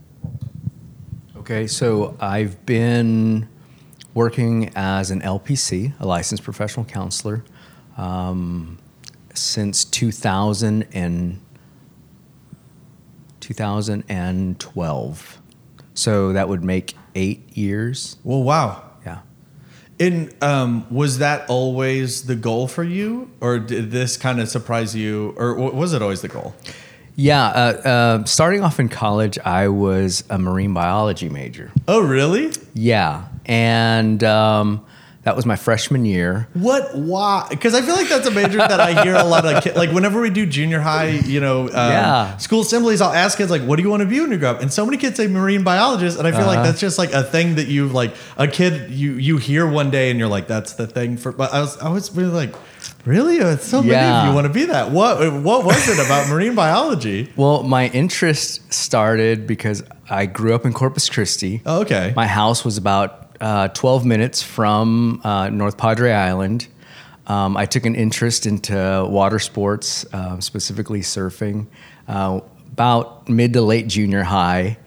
Okay, 1.35 1.65
so 1.67 2.15
I've 2.19 2.65
been 2.65 3.47
working 4.13 4.71
as 4.75 5.11
an 5.11 5.21
LPC, 5.21 5.93
a 5.99 6.05
licensed 6.05 6.43
professional 6.43 6.85
counselor, 6.85 7.43
um, 7.97 8.77
since 9.33 9.83
2000 9.83 10.87
and 10.93 11.41
2012. 13.39 15.41
So 15.93 16.33
that 16.33 16.49
would 16.49 16.63
make 16.63 16.95
eight 17.15 17.57
years. 17.57 18.17
Well, 18.23 18.43
wow. 18.43 18.91
And 19.99 20.33
um, 20.43 20.85
was 20.93 21.19
that 21.19 21.49
always 21.49 22.23
the 22.23 22.35
goal 22.35 22.67
for 22.67 22.83
you, 22.83 23.31
or 23.39 23.59
did 23.59 23.91
this 23.91 24.17
kind 24.17 24.41
of 24.41 24.49
surprise 24.49 24.95
you, 24.95 25.33
or 25.37 25.55
w- 25.55 25.73
was 25.73 25.93
it 25.93 26.01
always 26.01 26.21
the 26.21 26.27
goal? 26.27 26.53
Yeah. 27.15 27.45
Uh, 27.45 27.87
uh, 27.87 28.25
starting 28.25 28.61
off 28.61 28.79
in 28.79 28.89
college, 28.89 29.39
I 29.39 29.69
was 29.69 30.25
a 30.29 30.37
marine 30.37 30.73
biology 30.73 31.29
major. 31.29 31.71
Oh, 31.87 32.01
really? 32.01 32.51
Yeah. 32.73 33.27
And 33.45 34.21
um, 34.23 34.85
that 35.25 35.35
was 35.35 35.45
my 35.45 35.55
freshman 35.55 36.05
year. 36.05 36.47
What? 36.53 36.95
Why? 36.95 37.47
Because 37.49 37.73
I 37.73 37.81
feel 37.81 37.95
like 37.95 38.07
that's 38.07 38.27
a 38.27 38.31
major 38.31 38.59
that 38.59 38.79
I 38.79 39.03
hear 39.03 39.15
a 39.15 39.23
lot 39.23 39.43
of 39.45 39.63
kids. 39.63 39.75
Like 39.75 39.91
whenever 39.91 40.21
we 40.21 40.29
do 40.29 40.45
junior 40.45 40.79
high, 40.79 41.07
you 41.09 41.39
know, 41.41 41.63
um, 41.63 41.73
Yeah. 41.73 42.37
school 42.37 42.61
assemblies, 42.61 43.01
I'll 43.01 43.11
ask 43.11 43.37
kids 43.37 43.49
like, 43.51 43.63
"What 43.63 43.75
do 43.77 43.83
you 43.83 43.89
want 43.89 44.01
to 44.01 44.05
be 44.07 44.21
when 44.21 44.31
you 44.31 44.37
grow 44.37 44.51
up?" 44.51 44.61
And 44.61 44.71
so 44.71 44.85
many 44.85 44.97
kids 44.97 45.17
say 45.17 45.27
marine 45.27 45.63
biologist, 45.63 46.17
and 46.19 46.27
I 46.27 46.31
feel 46.31 46.45
like 46.45 46.59
Uh-huh. 46.59 46.67
that's 46.67 46.79
just 46.79 46.97
like 46.99 47.11
a 47.11 47.23
thing 47.23 47.55
that 47.55 47.67
you 47.67 47.87
like 47.87 48.13
a 48.37 48.47
kid 48.47 48.91
you 48.91 49.13
you 49.13 49.37
hear 49.37 49.65
one 49.67 49.89
day, 49.89 50.11
and 50.11 50.19
you're 50.19 50.29
like, 50.29 50.47
"That's 50.47 50.73
the 50.73 50.87
thing 50.87 51.17
for." 51.17 51.31
But 51.31 51.53
I 51.53 51.59
was 51.59 51.75
I 51.81 51.89
was 51.89 52.15
really 52.15 52.31
like, 52.31 52.53
"Really? 53.03 53.41
Uh, 53.41 53.57
So 53.57 53.81
many 53.81 53.95
of 54.05 54.25
you 54.27 54.31
want 54.33 54.45
to 54.45 54.53
be 54.53 54.65
that? 54.65 54.91
What 54.91 55.33
What 55.41 55.65
was 55.65 55.89
it 55.89 55.97
about 56.05 56.29
marine 56.33 56.53
biology?" 56.53 57.31
Well, 57.35 57.63
my 57.63 57.87
interest 57.87 58.71
started 58.71 59.47
because 59.47 59.81
I 60.07 60.27
grew 60.27 60.53
up 60.53 60.65
in 60.67 60.73
Corpus 60.73 61.09
Christi. 61.09 61.61
Oh, 61.65 61.81
okay. 61.81 62.13
My 62.15 62.27
house 62.27 62.63
was 62.63 62.77
about 62.77 63.24
uh, 63.41 63.67
12 63.69 64.05
minutes 64.05 64.41
from 64.41 65.21
uh, 65.23 65.49
North 65.49 65.77
Padre 65.77 66.11
Island. 66.11 66.67
Um, 67.27 67.57
I 67.57 67.65
took 67.65 67.85
an 67.85 67.95
interest 67.95 68.45
into 68.45 69.07
water 69.09 69.39
sports, 69.39 70.05
uh, 70.13 70.39
specifically 70.39 71.01
surfing, 71.01 71.67
uh, 72.07 72.41
about 72.71 73.27
mid 73.27 73.53
to 73.53 73.61
late 73.61 73.87
junior 73.87 74.23
high, 74.23 74.77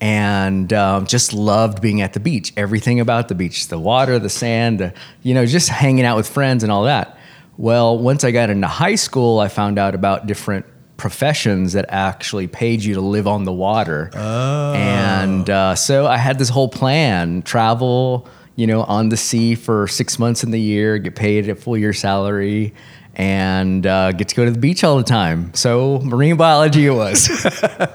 and 0.00 0.72
um, 0.72 1.06
just 1.06 1.32
loved 1.32 1.80
being 1.80 2.00
at 2.00 2.12
the 2.12 2.20
beach. 2.20 2.52
Everything 2.56 3.00
about 3.00 3.28
the 3.28 3.34
beach 3.34 3.68
the 3.68 3.78
water, 3.78 4.18
the 4.18 4.30
sand, 4.30 4.80
the, 4.80 4.94
you 5.22 5.34
know, 5.34 5.46
just 5.46 5.68
hanging 5.68 6.04
out 6.04 6.16
with 6.16 6.28
friends 6.28 6.62
and 6.62 6.72
all 6.72 6.84
that. 6.84 7.18
Well, 7.56 7.96
once 7.96 8.24
I 8.24 8.32
got 8.32 8.50
into 8.50 8.66
high 8.66 8.96
school, 8.96 9.38
I 9.38 9.46
found 9.46 9.78
out 9.78 9.94
about 9.94 10.26
different 10.26 10.66
professions 10.96 11.72
that 11.72 11.86
actually 11.88 12.46
paid 12.46 12.82
you 12.82 12.94
to 12.94 13.00
live 13.00 13.26
on 13.26 13.44
the 13.44 13.52
water. 13.52 14.10
And 14.14 15.48
uh, 15.50 15.74
so 15.74 16.06
I 16.06 16.16
had 16.16 16.38
this 16.38 16.48
whole 16.48 16.68
plan 16.68 17.42
travel, 17.42 18.28
you 18.56 18.66
know, 18.66 18.82
on 18.84 19.08
the 19.08 19.16
sea 19.16 19.54
for 19.54 19.88
six 19.88 20.18
months 20.18 20.44
in 20.44 20.50
the 20.50 20.60
year, 20.60 20.98
get 20.98 21.16
paid 21.16 21.48
a 21.48 21.54
full 21.54 21.76
year 21.76 21.92
salary, 21.92 22.74
and 23.14 23.86
uh, 23.86 24.12
get 24.12 24.28
to 24.28 24.34
go 24.34 24.44
to 24.44 24.50
the 24.50 24.58
beach 24.58 24.84
all 24.84 24.96
the 24.96 25.02
time. 25.04 25.52
So 25.54 26.00
marine 26.00 26.36
biology 26.36 26.86
it 26.86 26.90
was. 26.90 27.28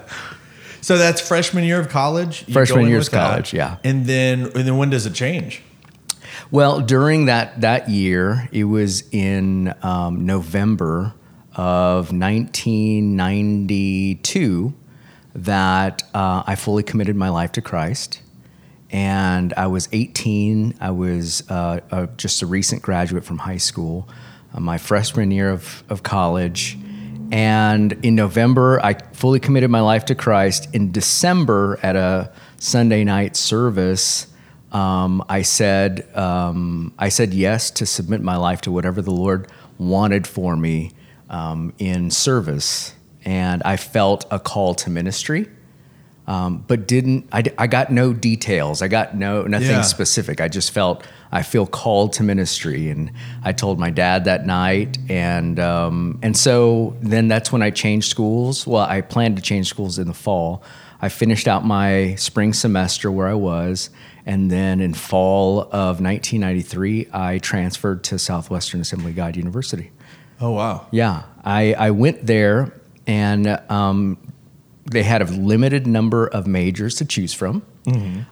So 0.82 0.96
that's 0.96 1.20
freshman 1.20 1.64
year 1.64 1.78
of 1.78 1.88
college. 1.88 2.44
You 2.46 2.54
Freshman 2.54 2.88
year 2.88 2.98
of 2.98 3.10
college, 3.10 3.52
yeah. 3.52 3.76
And 3.84 4.06
then 4.06 4.44
and 4.44 4.66
then 4.66 4.76
when 4.76 4.90
does 4.90 5.06
it 5.06 5.14
change? 5.14 5.62
Well, 6.50 6.80
during 6.80 7.26
that 7.26 7.60
that 7.60 7.88
year, 7.88 8.48
it 8.50 8.64
was 8.64 9.04
in 9.12 9.74
um, 9.82 10.26
November 10.26 11.14
of 11.54 12.12
1992 12.12 14.74
that 15.34 16.02
uh, 16.14 16.42
I 16.46 16.54
fully 16.56 16.82
committed 16.82 17.16
my 17.16 17.28
life 17.28 17.52
to 17.52 17.62
Christ. 17.62 18.20
And 18.90 19.54
I 19.56 19.68
was 19.68 19.88
18. 19.92 20.74
I 20.80 20.90
was 20.90 21.48
uh, 21.48 21.80
uh, 21.90 22.06
just 22.16 22.42
a 22.42 22.46
recent 22.46 22.82
graduate 22.82 23.24
from 23.24 23.38
high 23.38 23.58
school, 23.58 24.08
uh, 24.52 24.60
my 24.60 24.78
freshman 24.78 25.30
year 25.30 25.50
of, 25.50 25.84
of 25.88 26.02
college. 26.02 26.76
And 27.30 27.92
in 28.04 28.16
November, 28.16 28.84
I 28.84 28.94
fully 29.12 29.38
committed 29.38 29.70
my 29.70 29.80
life 29.80 30.06
to 30.06 30.16
Christ. 30.16 30.74
In 30.74 30.90
December, 30.90 31.78
at 31.82 31.94
a 31.94 32.32
Sunday 32.58 33.04
night 33.04 33.36
service, 33.36 34.26
um, 34.72 35.24
I 35.28 35.42
said 35.42 36.08
um, 36.16 36.92
I 36.98 37.08
said 37.08 37.34
yes 37.34 37.70
to 37.72 37.86
submit 37.86 38.20
my 38.20 38.36
life 38.36 38.60
to 38.62 38.72
whatever 38.72 39.02
the 39.02 39.10
Lord 39.10 39.48
wanted 39.78 40.26
for 40.26 40.56
me 40.56 40.92
um, 41.30 41.72
in 41.78 42.10
service, 42.10 42.94
and 43.24 43.62
I 43.64 43.76
felt 43.76 44.26
a 44.30 44.38
call 44.38 44.74
to 44.74 44.90
ministry, 44.90 45.48
um, 46.26 46.64
but 46.68 46.86
didn't. 46.86 47.28
I, 47.32 47.42
I 47.56 47.66
got 47.66 47.90
no 47.90 48.12
details. 48.12 48.82
I 48.82 48.88
got 48.88 49.16
no 49.16 49.42
nothing 49.44 49.68
Yeah. 49.70 49.82
specific. 49.82 50.40
I 50.40 50.48
just 50.48 50.70
felt 50.72 51.04
I 51.32 51.42
feel 51.42 51.66
called 51.66 52.12
to 52.14 52.22
ministry, 52.22 52.90
and 52.90 53.12
I 53.44 53.52
told 53.52 53.78
my 53.78 53.90
dad 53.90 54.24
that 54.26 54.44
night, 54.46 54.98
and 55.08 55.58
um, 55.58 56.18
and 56.22 56.36
so 56.36 56.96
then 57.00 57.28
that's 57.28 57.50
when 57.52 57.62
I 57.62 57.70
changed 57.70 58.10
schools. 58.10 58.66
Well, 58.66 58.84
I 58.84 59.00
planned 59.00 59.36
to 59.36 59.42
change 59.42 59.68
schools 59.68 59.98
in 59.98 60.06
the 60.08 60.14
fall. 60.14 60.62
I 61.02 61.08
finished 61.08 61.48
out 61.48 61.64
my 61.64 62.14
spring 62.16 62.52
semester 62.52 63.10
where 63.10 63.26
I 63.26 63.34
was, 63.34 63.88
and 64.26 64.50
then 64.50 64.80
in 64.80 64.92
fall 64.94 65.60
of 65.72 66.00
1993, 66.00 67.08
I 67.12 67.38
transferred 67.38 68.04
to 68.04 68.18
Southwestern 68.18 68.80
Assembly 68.82 69.12
God 69.14 69.34
University. 69.36 69.92
Oh 70.40 70.52
wow. 70.52 70.86
Yeah, 70.90 71.24
I, 71.44 71.74
I 71.74 71.90
went 71.90 72.26
there, 72.26 72.72
and 73.06 73.46
um, 73.68 74.16
they 74.90 75.02
had 75.02 75.22
a 75.22 75.26
limited 75.26 75.86
number 75.86 76.26
of 76.26 76.46
majors 76.46 76.96
to 76.96 77.04
choose 77.04 77.34
from. 77.34 77.62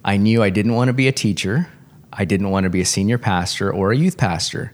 I 0.04 0.18
knew 0.18 0.42
I 0.42 0.50
didn't 0.50 0.74
want 0.74 0.88
to 0.88 0.92
be 0.92 1.08
a 1.08 1.12
teacher. 1.12 1.68
I 2.12 2.24
didn't 2.24 2.50
want 2.50 2.64
to 2.64 2.70
be 2.70 2.80
a 2.80 2.84
senior 2.84 3.18
pastor 3.18 3.72
or 3.72 3.90
a 3.92 3.96
youth 3.96 4.16
pastor. 4.16 4.72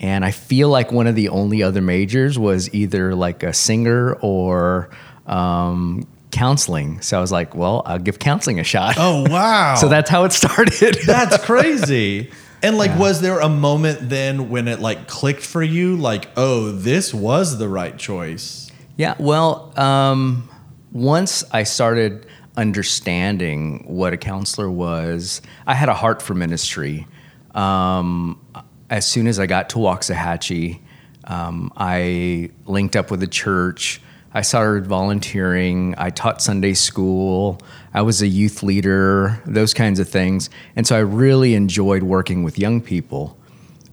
And 0.00 0.24
I 0.24 0.32
feel 0.32 0.68
like 0.68 0.92
one 0.92 1.06
of 1.06 1.14
the 1.14 1.28
only 1.30 1.62
other 1.62 1.80
majors 1.80 2.38
was 2.38 2.72
either 2.74 3.14
like 3.14 3.42
a 3.42 3.52
singer 3.52 4.14
or 4.20 4.90
um, 5.26 6.06
counseling. 6.30 7.00
So 7.00 7.18
I 7.18 7.20
was 7.20 7.32
like, 7.32 7.54
well, 7.54 7.82
I'll 7.86 7.98
give 7.98 8.18
counseling 8.18 8.60
a 8.60 8.64
shot. 8.64 8.96
Oh 8.98 9.24
wow. 9.30 9.76
So 9.76 9.88
that's 9.88 10.10
how 10.10 10.24
it 10.24 10.32
started. 10.32 10.98
That's 11.06 11.42
crazy. 11.44 12.30
And 12.62 12.76
like, 12.76 12.98
was 12.98 13.20
there 13.20 13.38
a 13.38 13.48
moment 13.48 14.08
then 14.08 14.48
when 14.48 14.66
it 14.68 14.80
like 14.80 15.06
clicked 15.06 15.44
for 15.44 15.62
you? 15.62 15.96
Like, 15.96 16.28
oh, 16.36 16.72
this 16.72 17.14
was 17.14 17.58
the 17.58 17.68
right 17.68 17.96
choice. 17.96 18.70
Yeah, 18.96 19.14
well, 19.18 19.72
um, 19.78 20.48
once 20.90 21.44
I 21.52 21.62
started 21.62 22.26
understanding 22.56 23.84
what 23.86 24.12
a 24.12 24.16
counselor 24.16 24.68
was, 24.68 25.40
I 25.66 25.74
had 25.74 25.88
a 25.88 25.94
heart 25.94 26.20
for 26.20 26.34
ministry. 26.34 27.06
Um, 27.54 28.44
as 28.90 29.06
soon 29.06 29.28
as 29.28 29.38
I 29.38 29.46
got 29.46 29.70
to 29.70 29.76
Waxahachie, 29.76 30.80
um, 31.24 31.72
I 31.76 32.50
linked 32.66 32.96
up 32.96 33.10
with 33.10 33.20
the 33.20 33.28
church. 33.28 34.00
I 34.34 34.42
started 34.42 34.86
volunteering. 34.86 35.94
I 35.96 36.10
taught 36.10 36.42
Sunday 36.42 36.74
school. 36.74 37.60
I 37.94 38.02
was 38.02 38.22
a 38.22 38.26
youth 38.26 38.62
leader, 38.62 39.42
those 39.46 39.74
kinds 39.74 39.98
of 39.98 40.08
things. 40.08 40.50
And 40.76 40.86
so 40.86 40.96
I 40.96 41.00
really 41.00 41.54
enjoyed 41.54 42.02
working 42.02 42.42
with 42.42 42.58
young 42.58 42.80
people. 42.80 43.36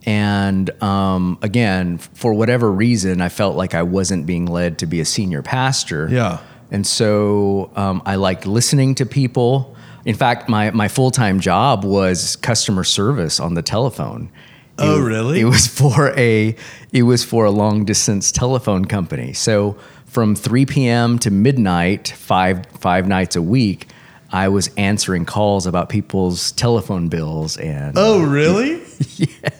And 0.04 0.70
um, 0.82 1.38
again, 1.42 1.98
for 1.98 2.32
whatever 2.32 2.70
reason, 2.70 3.20
I 3.20 3.28
felt 3.28 3.56
like 3.56 3.74
I 3.74 3.82
wasn't 3.82 4.26
being 4.26 4.46
led 4.46 4.78
to 4.78 4.86
be 4.86 5.00
a 5.00 5.04
senior 5.04 5.42
pastor. 5.42 6.08
Yeah. 6.10 6.38
And 6.70 6.86
so 6.86 7.70
um, 7.74 8.02
I 8.06 8.16
liked 8.16 8.46
listening 8.46 8.94
to 8.96 9.06
people. 9.06 9.76
In 10.04 10.14
fact, 10.14 10.48
my, 10.48 10.70
my 10.70 10.88
full 10.88 11.10
time 11.10 11.40
job 11.40 11.84
was 11.84 12.36
customer 12.36 12.84
service 12.84 13.40
on 13.40 13.54
the 13.54 13.62
telephone. 13.62 14.30
Oh, 14.78 15.00
really? 15.00 15.40
It 15.40 15.44
was 15.44 15.66
for 15.66 16.12
a 16.18 16.54
it 16.92 17.02
was 17.02 17.24
for 17.24 17.44
a 17.44 17.50
long 17.50 17.84
distance 17.84 18.30
telephone 18.30 18.84
company. 18.84 19.32
So 19.32 19.78
from 20.16 20.34
3 20.34 20.64
p.m. 20.64 21.18
to 21.18 21.30
midnight, 21.30 22.08
five 22.08 22.64
five 22.80 23.06
nights 23.06 23.36
a 23.36 23.42
week, 23.42 23.86
I 24.32 24.48
was 24.48 24.70
answering 24.78 25.26
calls 25.26 25.66
about 25.66 25.90
people's 25.90 26.52
telephone 26.52 27.10
bills 27.10 27.58
and 27.58 27.92
Oh, 27.98 28.22
really? 28.22 28.82
yeah. 29.16 29.50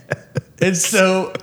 And 0.62 0.74
so, 0.74 1.34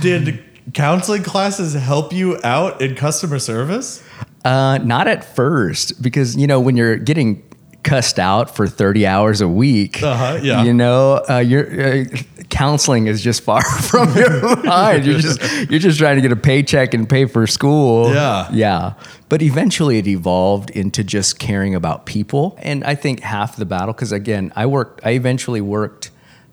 did 0.00 0.44
counseling 0.74 1.24
classes 1.24 1.74
help 1.74 2.12
you 2.12 2.38
out 2.44 2.80
in 2.80 2.94
customer 2.94 3.40
service? 3.40 4.00
Uh, 4.44 4.78
not 4.78 5.08
at 5.08 5.24
first, 5.24 6.00
because 6.00 6.36
you 6.36 6.46
know 6.46 6.60
when 6.60 6.76
you're 6.76 6.98
getting 6.98 7.42
cussed 7.82 8.18
out 8.18 8.54
for 8.54 8.66
30 8.66 9.06
hours 9.06 9.40
a 9.40 9.48
week, 9.48 10.02
Uh-huh, 10.02 10.38
yeah. 10.42 10.62
you 10.64 10.72
know, 10.72 11.22
uh, 11.28 11.38
your 11.38 11.64
uh, 12.02 12.04
counseling 12.48 13.06
is 13.08 13.22
just 13.22 13.42
far 13.42 13.62
from 13.90 14.14
your 14.16 14.56
mind. 14.62 15.04
You're 15.04 15.18
just 15.18 15.40
you're 15.70 15.80
just 15.80 15.98
trying 15.98 16.16
to 16.16 16.22
get 16.22 16.32
a 16.32 16.36
paycheck 16.36 16.94
and 16.94 17.08
pay 17.08 17.26
for 17.26 17.46
school. 17.46 18.12
Yeah. 18.14 18.48
yeah. 18.52 18.94
But 19.28 19.42
eventually, 19.42 19.98
it 19.98 20.06
evolved 20.06 20.70
into 20.70 21.02
just 21.02 21.38
caring 21.38 21.74
about 21.74 22.06
people, 22.06 22.56
and 22.62 22.84
I 22.84 22.94
think 22.94 23.20
half 23.20 23.56
the 23.56 23.64
battle. 23.64 23.92
Because 23.94 24.12
again, 24.12 24.52
I 24.54 24.66
worked. 24.66 25.00
I 25.04 25.10
eventually 25.12 25.60
worked 25.60 26.10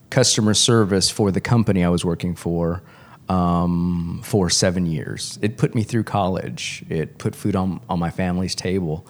customer 0.09 0.53
service 0.55 1.09
for 1.11 1.31
the 1.31 1.41
company 1.41 1.83
I 1.83 1.89
was 1.89 2.03
working 2.05 2.35
for. 2.35 2.81
um, 3.29 4.21
for 4.23 4.49
seven 4.49 4.85
years. 4.87 5.37
It 5.41 5.57
put 5.57 5.75
me 5.75 5.83
through 5.83 6.03
college. 6.05 6.83
It 6.89 7.19
put 7.19 7.35
food 7.35 7.55
on, 7.55 7.79
on 7.87 7.99
my 7.99 8.09
family's 8.09 8.55
table. 8.55 9.05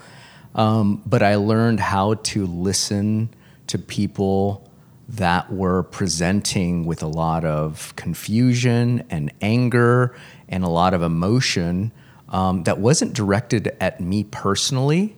Um, 0.56 1.02
but 1.06 1.22
I 1.22 1.36
learned 1.36 1.80
how 1.80 2.16
to 2.16 2.46
listen 2.46 3.30
to 3.68 3.78
people 3.78 4.70
that 5.10 5.52
were 5.52 5.84
presenting 5.84 6.86
with 6.86 7.02
a 7.02 7.08
lot 7.08 7.44
of 7.44 7.96
confusion 7.96 9.04
and 9.10 9.32
anger 9.42 10.16
and 10.48 10.64
a 10.64 10.70
lot 10.70 10.94
of 10.94 11.02
emotion 11.02 11.92
um, 12.30 12.64
that 12.64 12.78
wasn't 12.78 13.14
directed 13.14 13.76
at 13.80 14.00
me 14.00 14.24
personally, 14.24 15.16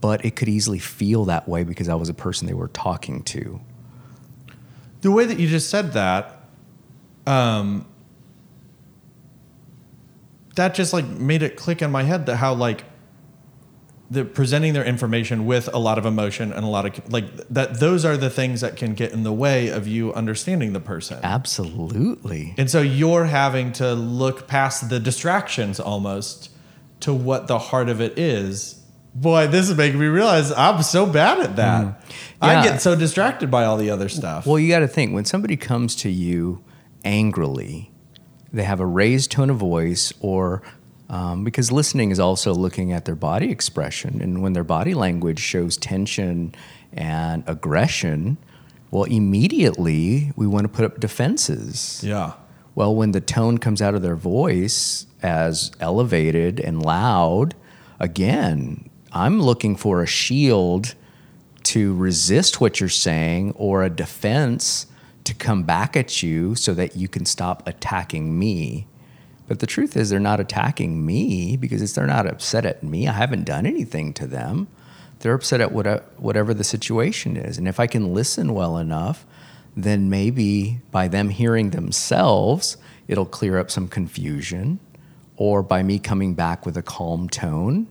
but 0.00 0.24
it 0.24 0.36
could 0.36 0.48
easily 0.48 0.78
feel 0.78 1.26
that 1.26 1.46
way 1.46 1.64
because 1.64 1.88
I 1.88 1.94
was 1.94 2.08
a 2.08 2.14
person 2.14 2.46
they 2.46 2.54
were 2.54 2.68
talking 2.68 3.22
to. 3.24 3.60
The 5.02 5.10
way 5.10 5.26
that 5.26 5.38
you 5.38 5.48
just 5.48 5.68
said 5.68 5.92
that, 5.92 6.48
um, 7.26 7.86
that 10.54 10.74
just 10.74 10.94
like 10.94 11.06
made 11.06 11.42
it 11.42 11.56
click 11.56 11.82
in 11.82 11.90
my 11.90 12.04
head 12.04 12.24
that 12.26 12.36
how 12.36 12.54
like 12.54 12.84
the 14.10 14.24
presenting 14.24 14.74
their 14.74 14.84
information 14.84 15.46
with 15.46 15.68
a 15.72 15.78
lot 15.78 15.96
of 15.98 16.04
emotion 16.04 16.52
and 16.52 16.64
a 16.64 16.68
lot 16.68 16.84
of 16.86 17.12
like 17.12 17.24
that 17.48 17.80
those 17.80 18.04
are 18.04 18.16
the 18.16 18.28
things 18.30 18.60
that 18.60 18.76
can 18.76 18.92
get 18.94 19.12
in 19.12 19.22
the 19.22 19.32
way 19.32 19.68
of 19.68 19.88
you 19.88 20.12
understanding 20.12 20.72
the 20.74 20.80
person. 20.80 21.18
Absolutely. 21.22 22.54
and 22.58 22.70
so 22.70 22.80
you're 22.82 23.24
having 23.24 23.72
to 23.72 23.94
look 23.94 24.46
past 24.46 24.88
the 24.90 25.00
distractions 25.00 25.80
almost 25.80 26.50
to 27.00 27.12
what 27.14 27.46
the 27.48 27.58
heart 27.58 27.88
of 27.88 28.00
it 28.00 28.18
is. 28.18 28.80
Boy 29.14 29.46
this 29.46 29.70
is 29.70 29.76
making 29.76 29.98
me 30.00 30.06
realize 30.06 30.52
i'm 30.52 30.82
so 30.82 31.06
bad 31.06 31.38
at 31.40 31.56
that. 31.56 31.84
Mm. 31.86 31.96
I 32.42 32.52
Yeah. 32.54 32.64
get 32.64 32.82
so 32.82 32.94
distracted 32.94 33.50
by 33.50 33.64
all 33.64 33.76
the 33.78 33.88
other 33.90 34.08
stuff. 34.10 34.46
Well, 34.46 34.58
you 34.58 34.68
got 34.68 34.80
to 34.80 34.88
think 34.88 35.14
when 35.14 35.24
somebody 35.24 35.56
comes 35.56 35.96
to 35.96 36.10
you 36.10 36.62
angrily, 37.04 37.90
they 38.52 38.64
have 38.64 38.80
a 38.80 38.86
raised 38.86 39.30
tone 39.30 39.50
of 39.50 39.56
voice, 39.56 40.12
or 40.20 40.62
um, 41.14 41.44
because 41.44 41.70
listening 41.70 42.10
is 42.10 42.18
also 42.18 42.52
looking 42.52 42.92
at 42.92 43.04
their 43.04 43.14
body 43.14 43.48
expression. 43.48 44.20
And 44.20 44.42
when 44.42 44.52
their 44.52 44.64
body 44.64 44.94
language 44.94 45.38
shows 45.38 45.76
tension 45.76 46.52
and 46.92 47.44
aggression, 47.46 48.36
well, 48.90 49.04
immediately 49.04 50.32
we 50.34 50.48
want 50.48 50.64
to 50.64 50.68
put 50.68 50.84
up 50.84 50.98
defenses. 50.98 52.00
yeah 52.02 52.32
Well, 52.74 52.92
when 52.96 53.12
the 53.12 53.20
tone 53.20 53.58
comes 53.58 53.80
out 53.80 53.94
of 53.94 54.02
their 54.02 54.16
voice 54.16 55.06
as 55.22 55.70
elevated 55.78 56.58
and 56.58 56.82
loud, 56.82 57.54
again, 58.00 58.90
I'm 59.12 59.40
looking 59.40 59.76
for 59.76 60.02
a 60.02 60.06
shield 60.08 60.96
to 61.74 61.94
resist 61.94 62.60
what 62.60 62.80
you're 62.80 62.88
saying 62.88 63.52
or 63.52 63.84
a 63.84 63.88
defense 63.88 64.88
to 65.22 65.32
come 65.32 65.62
back 65.62 65.96
at 65.96 66.24
you 66.24 66.56
so 66.56 66.74
that 66.74 66.96
you 66.96 67.06
can 67.06 67.24
stop 67.24 67.62
attacking 67.68 68.36
me. 68.36 68.88
But 69.46 69.60
the 69.60 69.66
truth 69.66 69.96
is, 69.96 70.10
they're 70.10 70.20
not 70.20 70.40
attacking 70.40 71.04
me 71.04 71.56
because 71.56 71.94
they're 71.94 72.06
not 72.06 72.26
upset 72.26 72.64
at 72.64 72.82
me. 72.82 73.06
I 73.06 73.12
haven't 73.12 73.44
done 73.44 73.66
anything 73.66 74.12
to 74.14 74.26
them. 74.26 74.68
They're 75.18 75.34
upset 75.34 75.60
at 75.60 75.72
what, 75.72 75.86
uh, 75.86 76.00
whatever 76.16 76.54
the 76.54 76.64
situation 76.64 77.36
is. 77.36 77.58
And 77.58 77.68
if 77.68 77.78
I 77.78 77.86
can 77.86 78.14
listen 78.14 78.54
well 78.54 78.78
enough, 78.78 79.26
then 79.76 80.08
maybe 80.08 80.80
by 80.90 81.08
them 81.08 81.28
hearing 81.28 81.70
themselves, 81.70 82.76
it'll 83.08 83.26
clear 83.26 83.58
up 83.58 83.70
some 83.70 83.88
confusion. 83.88 84.80
Or 85.36 85.62
by 85.62 85.82
me 85.82 85.98
coming 85.98 86.34
back 86.34 86.64
with 86.64 86.76
a 86.76 86.82
calm 86.82 87.28
tone, 87.28 87.88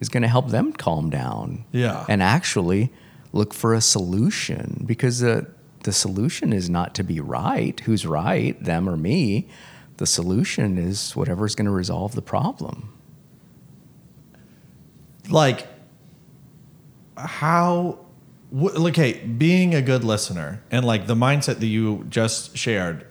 is 0.00 0.08
going 0.08 0.22
to 0.22 0.28
help 0.28 0.48
them 0.50 0.72
calm 0.72 1.10
down. 1.10 1.64
Yeah. 1.72 2.04
And 2.08 2.22
actually 2.22 2.92
look 3.32 3.52
for 3.52 3.74
a 3.74 3.80
solution 3.80 4.84
because 4.86 5.20
the, 5.20 5.46
the 5.82 5.92
solution 5.92 6.52
is 6.52 6.70
not 6.70 6.94
to 6.94 7.02
be 7.02 7.20
right. 7.20 7.78
Who's 7.80 8.06
right, 8.06 8.62
them 8.62 8.88
or 8.88 8.96
me? 8.96 9.48
The 9.98 10.06
solution 10.06 10.76
is 10.78 11.16
whatever's 11.16 11.54
going 11.54 11.66
to 11.66 11.70
resolve 11.72 12.14
the 12.14 12.22
problem. 12.22 12.92
like 15.28 15.66
how 17.16 17.98
wh- 18.56 18.76
okay 18.86 19.14
being 19.24 19.74
a 19.74 19.82
good 19.82 20.04
listener 20.04 20.62
and 20.70 20.84
like 20.84 21.06
the 21.08 21.14
mindset 21.16 21.58
that 21.58 21.66
you 21.66 22.04
just 22.08 22.56
shared 22.56 23.04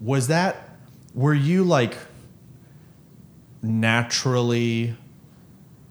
was 0.00 0.26
that 0.26 0.76
were 1.14 1.32
you 1.32 1.64
like 1.64 1.96
naturally 3.62 4.94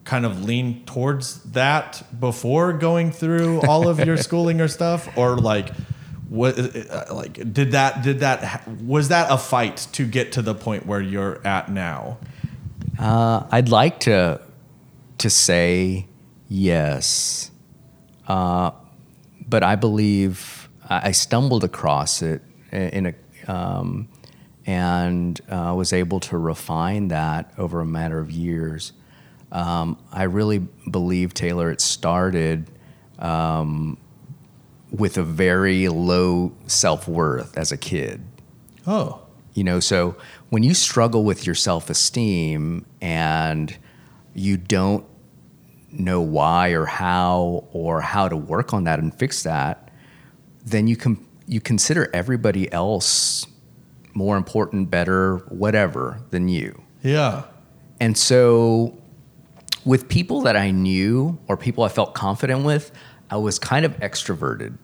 kind 0.04 0.26
of 0.26 0.44
lean 0.44 0.84
towards 0.86 1.42
that 1.44 2.04
before 2.20 2.72
going 2.74 3.12
through 3.12 3.60
all 3.62 3.88
of 3.90 4.00
your 4.06 4.18
schooling 4.28 4.62
or 4.62 4.68
stuff 4.68 5.10
or 5.18 5.36
like 5.38 5.70
what 6.30 6.58
uh, 6.60 7.06
like 7.14 7.54
did 7.54 7.72
that 7.72 8.04
did 8.04 8.20
that 8.20 8.68
was 8.82 9.08
that 9.10 9.32
a 9.32 9.38
fight 9.38 9.88
to 9.94 10.06
get 10.06 10.32
to 10.34 10.42
the 10.42 10.54
point 10.54 10.86
where 10.86 11.02
you're 11.02 11.40
at 11.48 11.70
now 11.72 12.18
Uh, 13.00 13.46
I'd 13.52 13.70
like 13.70 14.00
to 14.02 14.42
to 15.20 15.30
say 15.30 16.08
yes, 16.50 17.52
uh, 18.28 18.72
but 19.48 19.64
I 19.64 19.76
believe 19.76 20.70
I 20.90 21.10
I 21.10 21.12
stumbled 21.12 21.64
across 21.64 22.22
it 22.22 22.42
in 22.72 23.06
a 23.08 23.14
um, 23.52 24.08
and 24.66 25.40
uh, 25.50 25.74
was 25.78 25.94
able 25.94 26.20
to 26.20 26.38
refine 26.38 27.08
that 27.10 27.54
over 27.58 27.80
a 27.82 27.86
matter 27.86 28.20
of 28.20 28.32
years. 28.32 28.94
Um, 29.52 29.98
I 30.12 30.24
really 30.24 30.60
believe 30.92 31.34
Taylor. 31.34 31.72
It 31.72 31.82
started 31.82 32.70
um, 33.20 33.98
with 34.92 35.18
a 35.18 35.24
very 35.24 35.90
low 35.90 36.54
self 36.68 37.08
worth 37.08 37.58
as 37.58 37.72
a 37.72 37.78
kid. 37.78 38.22
oh 38.86 39.22
You 39.54 39.64
know, 39.64 39.80
so 39.80 40.16
when 40.50 40.64
you 40.64 40.74
struggle 40.74 41.24
with 41.24 41.46
your 41.46 41.56
self 41.56 41.90
esteem 41.90 42.86
and 43.02 43.76
you 44.34 44.58
don't 44.58 45.06
know 45.92 46.22
why 46.22 46.70
or 46.70 46.86
how 46.86 47.68
or 47.72 48.02
how 48.02 48.28
to 48.30 48.38
work 48.38 48.74
on 48.74 48.84
that 48.86 49.00
and 49.00 49.14
fix 49.14 49.44
that, 49.44 49.90
then 50.66 50.88
you 50.88 50.96
can 50.96 51.26
you 51.48 51.62
consider 51.62 52.10
everybody 52.14 52.72
else 52.72 53.46
more 54.14 54.36
important, 54.36 54.90
better, 54.90 55.38
whatever 55.50 56.20
than 56.32 56.50
you. 56.50 56.82
yeah 57.04 57.44
And 58.00 58.18
so, 58.18 58.98
with 59.86 60.10
people 60.10 60.42
that 60.42 60.56
I 60.58 60.72
knew 60.72 61.40
or 61.48 61.56
people 61.56 61.84
I 61.84 61.90
felt 61.90 62.14
confident 62.14 62.66
with, 62.66 62.92
I 63.30 63.38
was 63.38 63.60
kind 63.60 63.86
of 63.86 63.98
extroverted. 63.98 64.78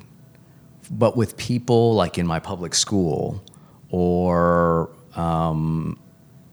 But 0.91 1.15
with 1.15 1.37
people 1.37 1.93
like 1.95 2.17
in 2.17 2.27
my 2.27 2.39
public 2.39 2.75
school 2.75 3.43
or 3.89 4.89
um, 5.15 5.99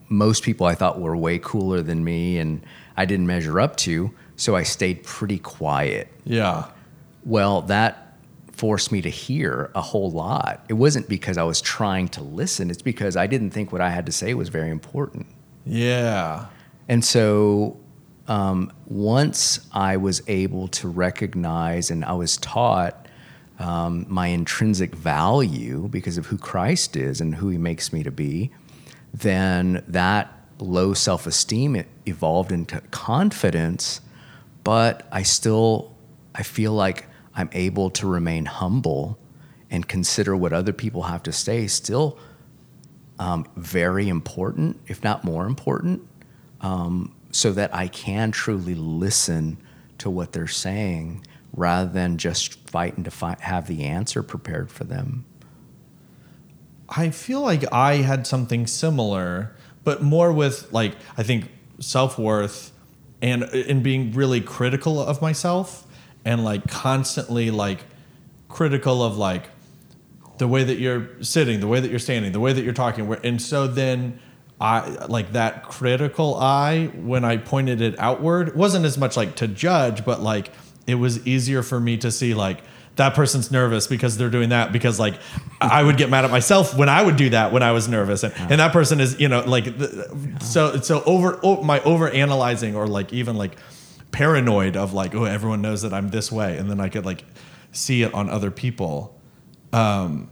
most 0.09 0.43
people 0.43 0.67
I 0.67 0.75
thought 0.75 1.01
were 1.01 1.17
way 1.17 1.39
cooler 1.39 1.83
than 1.83 2.05
me 2.05 2.39
and 2.39 2.63
I 2.97 3.07
didn't 3.07 3.27
measure 3.27 3.61
up 3.61 3.77
to, 3.79 4.13
so 4.37 4.55
I 4.55 4.63
stayed 4.63 5.03
pretty 5.05 5.39
quiet. 5.39 6.09
yeah 6.25 6.71
Well, 7.25 7.63
that 7.63 8.19
forced 8.53 8.93
me 8.93 9.01
to 9.01 9.09
hear 9.09 9.71
a 9.75 9.81
whole 9.81 10.11
lot. 10.11 10.65
It 10.69 10.75
wasn't 10.75 11.09
because 11.09 11.39
I 11.39 11.45
was 11.45 11.63
trying 11.63 12.09
to 12.09 12.23
listen, 12.23 12.71
it's 12.71 12.83
because 12.83 13.17
I 13.17 13.27
didn't 13.27 13.53
think 13.53 13.73
what 13.73 13.81
I 13.81 13.89
had 13.89 14.05
to 14.07 14.13
say 14.13 14.35
was 14.35 14.49
very 14.49 14.71
important. 14.71 15.27
yeah 15.65 16.47
And 16.89 17.05
so 17.05 17.80
um, 18.31 18.73
once 18.87 19.67
I 19.73 19.97
was 19.97 20.23
able 20.29 20.69
to 20.69 20.89
recognize 20.89 21.91
and 21.91 22.05
I 22.05 22.13
was 22.13 22.37
taught 22.37 23.09
um, 23.59 24.07
my 24.09 24.29
intrinsic 24.29 24.95
value 24.95 25.89
because 25.89 26.17
of 26.17 26.27
who 26.27 26.39
Christ 26.39 26.95
is 26.95 27.21
and 27.21 27.35
who 27.35 27.49
he 27.49 27.59
makes 27.59 27.93
me 27.93 28.05
to 28.05 28.13
be, 28.13 28.53
then 29.13 29.83
that 29.89 30.33
low 30.61 30.95
self 30.95 31.27
esteem 31.27 31.85
evolved 32.07 32.53
into 32.53 32.81
confidence. 32.93 34.01
But 34.63 35.09
I 35.11 35.25
still, 35.25 35.97
I 36.33 36.45
feel 36.45 36.73
like 36.73 37.07
I'm 37.35 37.51
able 37.53 37.91
to 37.91 38.07
remain 38.07 38.45
humble 38.45 39.19
and 39.73 39.89
consider 39.89 40.37
what 40.37 40.53
other 40.53 40.73
people 40.73 41.03
have 41.03 41.25
to 41.25 41.33
say 41.33 41.67
still 41.67 42.17
um, 43.19 43.45
very 43.57 44.09
important, 44.09 44.79
if 44.87 45.03
not 45.03 45.25
more 45.25 45.47
important, 45.47 46.07
um, 46.61 47.13
so 47.31 47.53
that 47.53 47.75
I 47.75 47.89
can 47.89 48.31
truly 48.33 48.75
listen 48.75 49.59
to 49.99 50.11
what 50.11 50.33
they're 50.33 50.47
saying 50.47 51.27
rather 51.55 51.91
than 51.91 52.19
just 52.19 52.69
fighting 52.69 53.05
to 53.05 53.37
have 53.41 53.67
the 53.67 53.85
answer 53.85 54.23
prepared 54.23 54.71
for 54.71 54.85
them. 54.85 55.25
I 56.89 57.11
feel 57.11 57.41
like 57.41 57.73
I 57.73 57.97
had 57.97 58.27
something 58.27 58.67
similar, 58.67 59.55
but 59.85 60.03
more 60.03 60.33
with 60.33 60.73
like 60.73 60.97
I 61.17 61.23
think 61.23 61.51
self 61.79 62.19
worth 62.19 62.73
and 63.23 63.45
and 63.45 63.83
being 63.83 64.13
really 64.13 64.41
critical 64.41 65.01
of 65.01 65.23
myself 65.23 65.87
and 66.25 66.45
like 66.45 66.69
constantly 66.69 67.51
like 67.51 67.85
critical 68.49 69.03
of 69.03 69.17
like 69.17 69.45
the 70.39 70.49
way 70.49 70.65
that 70.65 70.79
you're 70.79 71.09
sitting, 71.23 71.61
the 71.61 71.69
way 71.69 71.81
that 71.81 71.91
you're 71.91 71.99
standing, 71.99 72.33
the 72.33 72.41
way 72.41 72.53
that 72.53 72.65
you're 72.65 72.73
talking. 72.73 73.13
And 73.23 73.41
so 73.41 73.67
then 73.67 74.19
I 74.61 75.07
like 75.07 75.33
that 75.33 75.65
critical 75.65 76.37
eye 76.37 76.87
when 76.95 77.25
I 77.25 77.39
pointed 77.39 77.81
it 77.81 77.99
outward 77.99 78.55
wasn't 78.55 78.85
as 78.85 78.99
much 78.99 79.17
like 79.17 79.37
to 79.37 79.49
judge, 79.49 80.05
but 80.05 80.21
like 80.21 80.53
it 80.87 80.97
was 80.97 81.27
easier 81.27 81.63
for 81.63 81.81
me 81.81 81.97
to 81.99 82.11
see 82.11 82.35
like 82.35 82.61
that 82.97 83.15
person's 83.15 83.51
nervous 83.51 83.87
because 83.87 84.19
they're 84.19 84.29
doing 84.29 84.51
that 84.51 84.71
because 84.73 85.01
like 85.01 85.15
I 85.63 85.83
would 85.83 85.97
get 85.97 86.11
mad 86.11 86.27
at 86.27 86.31
myself 86.31 86.77
when 86.77 86.91
I 86.91 87.01
would 87.01 87.17
do 87.17 87.31
that 87.31 87.53
when 87.53 87.63
I 87.63 87.73
was 87.73 87.89
nervous. 87.89 88.23
And, 88.23 88.35
and 88.37 88.61
that 88.61 88.73
person 88.73 89.01
is 89.01 89.19
you 89.19 89.29
know 89.29 89.41
like 89.41 89.65
the, 89.65 90.37
so 90.43 90.79
so 90.81 91.03
over 91.07 91.41
oh, 91.43 91.63
my 91.63 91.81
over 91.81 92.11
analyzing 92.11 92.77
or 92.77 92.87
like 92.87 93.15
even 93.15 93.37
like 93.37 93.57
paranoid 94.13 94.77
of 94.77 94.93
like 94.93 95.15
oh 95.15 95.25
everyone 95.25 95.63
knows 95.63 95.81
that 95.83 95.95
I'm 95.95 96.09
this 96.09 96.31
way 96.31 96.59
and 96.59 96.71
then 96.71 96.81
I 96.81 96.91
could 96.91 97.07
like 97.07 97.25
see 97.73 98.03
it 98.03 98.13
on 98.13 98.29
other 98.29 98.51
people. 98.51 99.19
Um 99.73 100.31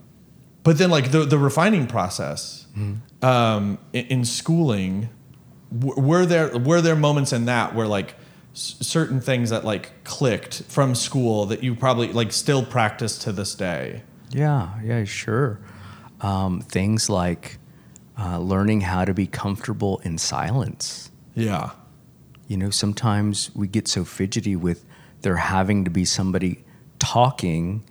but 0.64 0.76
then 0.76 0.90
like 0.90 1.12
the 1.12 1.24
the 1.24 1.38
refining 1.38 1.86
process 1.86 2.66
um 3.22 3.78
in, 3.92 4.06
in 4.06 4.24
schooling 4.24 5.08
w- 5.76 6.00
were 6.00 6.24
there 6.26 6.56
were 6.58 6.80
there 6.80 6.96
moments 6.96 7.32
in 7.32 7.44
that 7.46 7.74
where 7.74 7.86
like 7.88 8.14
s- 8.54 8.76
certain 8.80 9.20
things 9.20 9.50
that 9.50 9.64
like 9.64 10.04
clicked 10.04 10.62
from 10.68 10.94
school 10.94 11.44
that 11.46 11.62
you 11.62 11.74
probably 11.74 12.12
like 12.12 12.32
still 12.32 12.64
practice 12.64 13.18
to 13.18 13.32
this 13.32 13.54
day 13.54 14.02
Yeah, 14.30 14.78
yeah, 14.84 15.04
sure. 15.04 15.58
Um, 16.20 16.60
things 16.60 17.08
like 17.08 17.58
uh, 18.18 18.38
learning 18.38 18.82
how 18.82 19.04
to 19.04 19.14
be 19.14 19.26
comfortable 19.26 20.00
in 20.04 20.18
silence. 20.18 21.10
yeah 21.34 21.70
You 22.48 22.56
know, 22.56 22.70
sometimes 22.70 23.50
we 23.54 23.68
get 23.68 23.88
so 23.88 24.04
fidgety 24.04 24.54
with 24.56 24.84
there 25.22 25.36
having 25.36 25.84
to 25.84 25.90
be 25.90 26.04
somebody 26.04 26.64
talking 26.98 27.82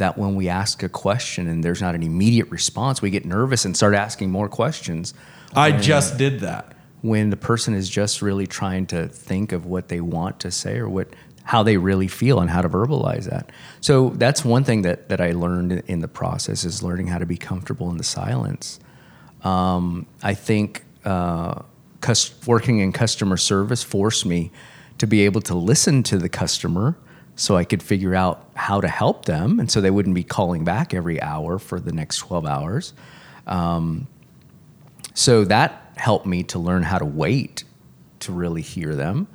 that 0.00 0.18
when 0.18 0.34
we 0.34 0.48
ask 0.48 0.82
a 0.82 0.88
question 0.88 1.46
and 1.46 1.62
there's 1.62 1.80
not 1.80 1.94
an 1.94 2.02
immediate 2.02 2.50
response, 2.50 3.00
we 3.00 3.10
get 3.10 3.24
nervous 3.24 3.64
and 3.64 3.76
start 3.76 3.94
asking 3.94 4.30
more 4.30 4.48
questions. 4.48 5.14
i 5.54 5.70
just 5.70 6.18
did 6.18 6.40
that 6.40 6.74
when 7.02 7.30
the 7.30 7.36
person 7.36 7.74
is 7.74 7.88
just 7.88 8.20
really 8.20 8.46
trying 8.46 8.86
to 8.86 9.08
think 9.08 9.52
of 9.52 9.64
what 9.64 9.88
they 9.88 10.00
want 10.00 10.40
to 10.40 10.50
say 10.50 10.78
or 10.78 10.88
what 10.88 11.08
how 11.44 11.62
they 11.62 11.76
really 11.76 12.06
feel 12.06 12.38
and 12.38 12.50
how 12.50 12.60
to 12.60 12.68
verbalize 12.68 13.24
that. 13.24 13.50
So 13.80 14.10
that's 14.10 14.44
one 14.44 14.62
thing 14.62 14.82
that 14.82 15.08
that 15.08 15.20
I 15.20 15.32
learned 15.32 15.72
in- 15.72 15.82
in 15.86 16.00
the 16.00 16.08
process 16.08 16.64
is 16.64 16.82
learning 16.82 17.08
how 17.08 17.18
to 17.18 17.26
be 17.26 17.36
comfortable 17.36 17.90
in 17.90 17.96
the 17.96 18.04
silence. 18.04 18.78
Um, 19.42 20.06
I 20.22 20.34
think 20.34 20.84
uh, 21.04 21.62
cus- 22.00 22.34
working 22.46 22.80
in 22.80 22.92
customer 22.92 23.36
service 23.36 23.82
forced 23.82 24.26
me 24.26 24.50
to 24.98 25.06
be 25.06 25.24
able 25.24 25.40
to 25.42 25.54
listen 25.54 26.02
to 26.04 26.18
the 26.18 26.28
customer 26.28 26.96
so 27.36 27.56
I 27.56 27.64
could 27.64 27.82
figure 27.82 28.14
out 28.14 28.48
how 28.54 28.80
to 28.80 28.88
help 28.88 29.24
them 29.24 29.60
and 29.60 29.70
so 29.70 29.80
they 29.80 29.90
wouldn't 29.90 30.14
be 30.14 30.24
calling 30.24 30.64
back 30.64 30.94
every 30.94 31.20
hour 31.22 31.58
for 31.58 31.80
the 31.80 31.92
next 31.92 32.18
12 32.18 32.46
hours. 32.46 32.94
So 35.14 35.44
that 35.44 35.92
helped 35.96 36.26
me 36.26 36.42
to 36.44 36.58
learn 36.58 36.82
how 36.82 36.98
to 36.98 37.04
wait 37.04 37.64
to 38.20 38.32
really 38.32 38.62
hear 38.62 38.94
them. 38.94 39.28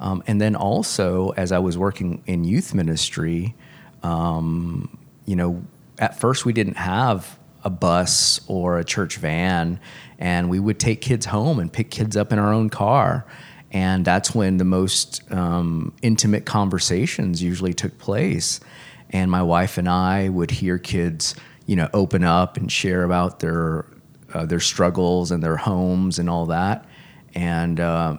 Um, 0.00 0.22
and 0.26 0.40
then 0.40 0.56
also, 0.56 1.30
as 1.30 1.52
I 1.52 1.60
was 1.60 1.78
working 1.78 2.22
in 2.26 2.44
youth 2.44 2.74
ministry, 2.74 3.54
um, 4.02 4.98
you 5.26 5.36
know, 5.36 5.62
at 5.98 6.18
first 6.18 6.44
we 6.44 6.52
didn't 6.52 6.76
have 6.76 7.38
a 7.64 7.70
bus 7.70 8.40
or 8.48 8.78
a 8.78 8.84
church 8.84 9.16
van, 9.16 9.78
and 10.18 10.50
we 10.50 10.58
would 10.58 10.80
take 10.80 11.00
kids 11.00 11.26
home 11.26 11.58
and 11.60 11.72
pick 11.72 11.90
kids 11.90 12.16
up 12.16 12.32
in 12.32 12.38
our 12.38 12.52
own 12.52 12.70
car. 12.70 13.24
And 13.72 14.04
that's 14.04 14.34
when 14.34 14.58
the 14.58 14.64
most 14.64 15.22
um, 15.32 15.94
intimate 16.02 16.44
conversations 16.44 17.42
usually 17.42 17.72
took 17.72 17.98
place. 17.98 18.60
And 19.10 19.30
my 19.30 19.42
wife 19.42 19.78
and 19.78 19.88
I 19.88 20.28
would 20.28 20.50
hear 20.50 20.78
kids, 20.78 21.34
you 21.66 21.76
know, 21.76 21.88
open 21.94 22.22
up 22.22 22.58
and 22.58 22.70
share 22.70 23.02
about 23.02 23.40
their 23.40 23.86
uh, 24.34 24.46
their 24.46 24.60
struggles 24.60 25.30
and 25.30 25.42
their 25.42 25.56
homes 25.56 26.18
and 26.18 26.28
all 26.28 26.46
that. 26.46 26.86
And 27.34 27.80
uh, 27.80 28.18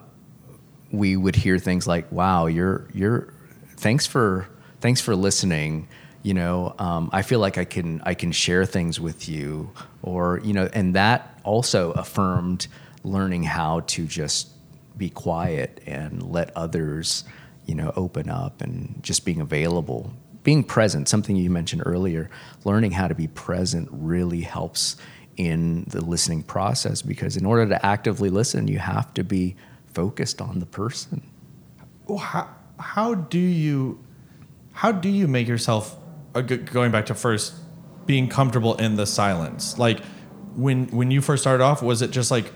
we 0.91 1.15
would 1.15 1.35
hear 1.35 1.59
things 1.59 1.87
like, 1.87 2.11
"Wow, 2.11 2.47
you're 2.47 2.87
you're 2.93 3.33
thanks 3.77 4.05
for 4.07 4.47
thanks 4.81 5.01
for 5.01 5.15
listening." 5.15 5.87
You 6.23 6.33
know, 6.33 6.73
um, 6.79 7.09
I 7.11 7.21
feel 7.21 7.39
like 7.39 7.57
I 7.57 7.65
can 7.65 8.01
I 8.05 8.13
can 8.15 8.31
share 8.31 8.65
things 8.65 8.99
with 8.99 9.27
you, 9.29 9.71
or 10.01 10.39
you 10.43 10.53
know, 10.53 10.69
and 10.73 10.95
that 10.95 11.39
also 11.43 11.91
affirmed 11.91 12.67
learning 13.03 13.43
how 13.43 13.81
to 13.81 14.05
just 14.07 14.52
be 14.97 15.09
quiet 15.09 15.81
and 15.85 16.23
let 16.23 16.55
others, 16.55 17.23
you 17.65 17.75
know, 17.75 17.93
open 17.95 18.29
up 18.29 18.61
and 18.61 18.99
just 19.01 19.25
being 19.25 19.41
available, 19.41 20.13
being 20.43 20.63
present. 20.63 21.09
Something 21.09 21.35
you 21.35 21.49
mentioned 21.49 21.83
earlier, 21.85 22.29
learning 22.63 22.91
how 22.91 23.07
to 23.07 23.15
be 23.15 23.27
present 23.27 23.89
really 23.91 24.41
helps 24.41 24.97
in 25.37 25.85
the 25.87 26.01
listening 26.01 26.43
process 26.43 27.01
because 27.01 27.35
in 27.37 27.45
order 27.45 27.67
to 27.67 27.85
actively 27.85 28.29
listen, 28.29 28.67
you 28.67 28.79
have 28.79 29.13
to 29.15 29.23
be 29.23 29.55
focused 29.93 30.41
on 30.41 30.59
the 30.59 30.65
person. 30.65 31.29
How, 32.19 32.49
how 32.79 33.15
do 33.15 33.39
you 33.39 34.03
how 34.73 34.91
do 34.91 35.09
you 35.09 35.27
make 35.27 35.47
yourself 35.47 35.95
uh, 36.35 36.41
going 36.41 36.91
back 36.91 37.05
to 37.05 37.15
first 37.15 37.53
being 38.05 38.27
comfortable 38.27 38.75
in 38.75 38.95
the 38.95 39.05
silence 39.05 39.77
like 39.77 40.03
when 40.55 40.87
when 40.87 41.11
you 41.11 41.21
first 41.21 41.43
started 41.43 41.63
off 41.63 41.81
was 41.81 42.01
it 42.01 42.11
just 42.11 42.29
like 42.31 42.51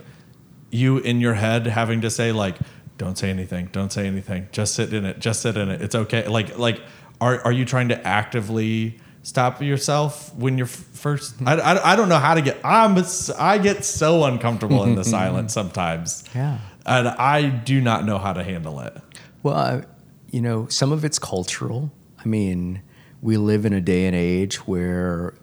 you 0.72 0.98
in 0.98 1.22
your 1.22 1.34
head 1.34 1.66
having 1.68 2.02
to 2.02 2.10
say 2.10 2.32
like 2.32 2.58
don't 2.98 3.18
say 3.18 3.30
anything 3.30 3.70
don't 3.72 3.92
say 3.92 4.08
anything 4.08 4.48
just 4.52 4.76
sit 4.76 4.94
in 4.94 5.06
it 5.06 5.20
just 5.20 5.42
sit 5.42 5.56
in 5.58 5.70
it 5.70 5.82
it's 5.82 5.96
okay. 5.96 6.28
Like 6.28 6.58
like 6.58 6.82
are, 7.22 7.42
are 7.42 7.52
you 7.52 7.66
trying 7.66 7.90
to 7.90 8.08
actively 8.08 9.00
stop 9.24 9.62
yourself 9.62 10.34
when 10.36 10.58
you're 10.58 10.68
first? 10.68 11.36
I, 11.46 11.56
I, 11.56 11.94
I 11.94 11.96
don't 11.96 12.10
know 12.10 12.20
how 12.20 12.34
to 12.34 12.42
get 12.42 12.58
i'm 12.64 12.98
i 13.38 13.58
get 13.58 13.84
so 13.84 14.24
uncomfortable 14.26 14.84
in 14.84 14.96
the 14.96 15.04
silence 15.18 15.54
sometimes. 15.54 16.24
Yeah. 16.36 16.60
and 16.86 17.08
i 17.08 17.50
do 17.50 17.82
not 17.82 18.06
know 18.06 18.18
how 18.18 18.34
to 18.34 18.44
handle 18.44 18.80
it. 18.80 18.96
Well, 19.44 19.56
I, 19.56 19.84
you 20.32 20.42
know, 20.42 20.68
some 20.68 20.92
of 20.92 21.06
it's 21.06 21.20
cultural. 21.20 21.92
I 22.20 22.28
mean, 22.28 22.82
we 23.22 23.38
live 23.38 23.66
in 23.66 23.74
a 23.74 23.82
day 23.82 24.06
and 24.06 24.16
age 24.16 24.68
where 24.68 25.34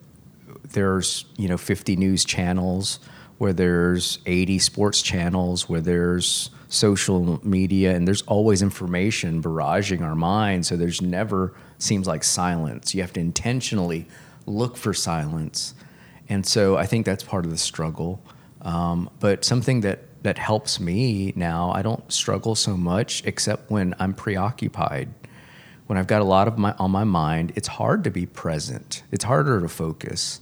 there's, 0.63 1.25
you 1.37 1.49
know, 1.49 1.57
50 1.57 1.97
news 1.97 2.25
channels, 2.25 2.99
where 3.39 3.53
there's 3.53 4.19
80 4.27 4.59
sports 4.59 5.03
channels, 5.03 5.69
where 5.69 5.81
there's 5.81 6.51
social 6.69 7.41
media, 7.47 7.95
and 7.95 8.07
there's 8.07 8.23
always 8.23 8.63
information 8.63 9.43
barraging 9.43 10.03
our 10.03 10.15
minds. 10.15 10.69
So 10.69 10.77
there's 10.77 11.03
never 11.03 11.55
seems 11.79 12.07
like 12.07 12.25
silence. 12.25 12.95
You 12.95 13.03
have 13.03 13.13
to 13.15 13.21
intentionally 13.21 14.07
look 14.47 14.77
for 14.77 14.95
silence. 14.95 15.75
And 16.29 16.47
so 16.47 16.77
I 16.77 16.87
think 16.87 17.07
that's 17.07 17.25
part 17.25 17.45
of 17.45 17.51
the 17.51 17.59
struggle. 17.59 18.23
Um, 18.63 19.11
but 19.21 19.45
something 19.45 19.81
that 19.83 20.01
that 20.25 20.39
helps 20.39 20.81
me 20.81 21.35
now, 21.37 21.71
I 21.73 21.83
don't 21.83 22.11
struggle 22.11 22.55
so 22.55 22.79
much 22.79 23.23
except 23.27 23.71
when 23.71 23.95
I'm 23.99 24.15
preoccupied. 24.15 25.13
When 25.87 25.99
I've 25.99 26.07
got 26.07 26.23
a 26.23 26.25
lot 26.25 26.49
of 26.49 26.57
my 26.57 26.73
on 26.79 26.91
my 26.91 27.05
mind, 27.05 27.53
it's 27.57 27.69
hard 27.69 28.05
to 28.05 28.11
be 28.11 28.25
present. 28.25 29.03
It's 29.13 29.25
harder 29.25 29.61
to 29.61 29.69
focus. 29.69 30.41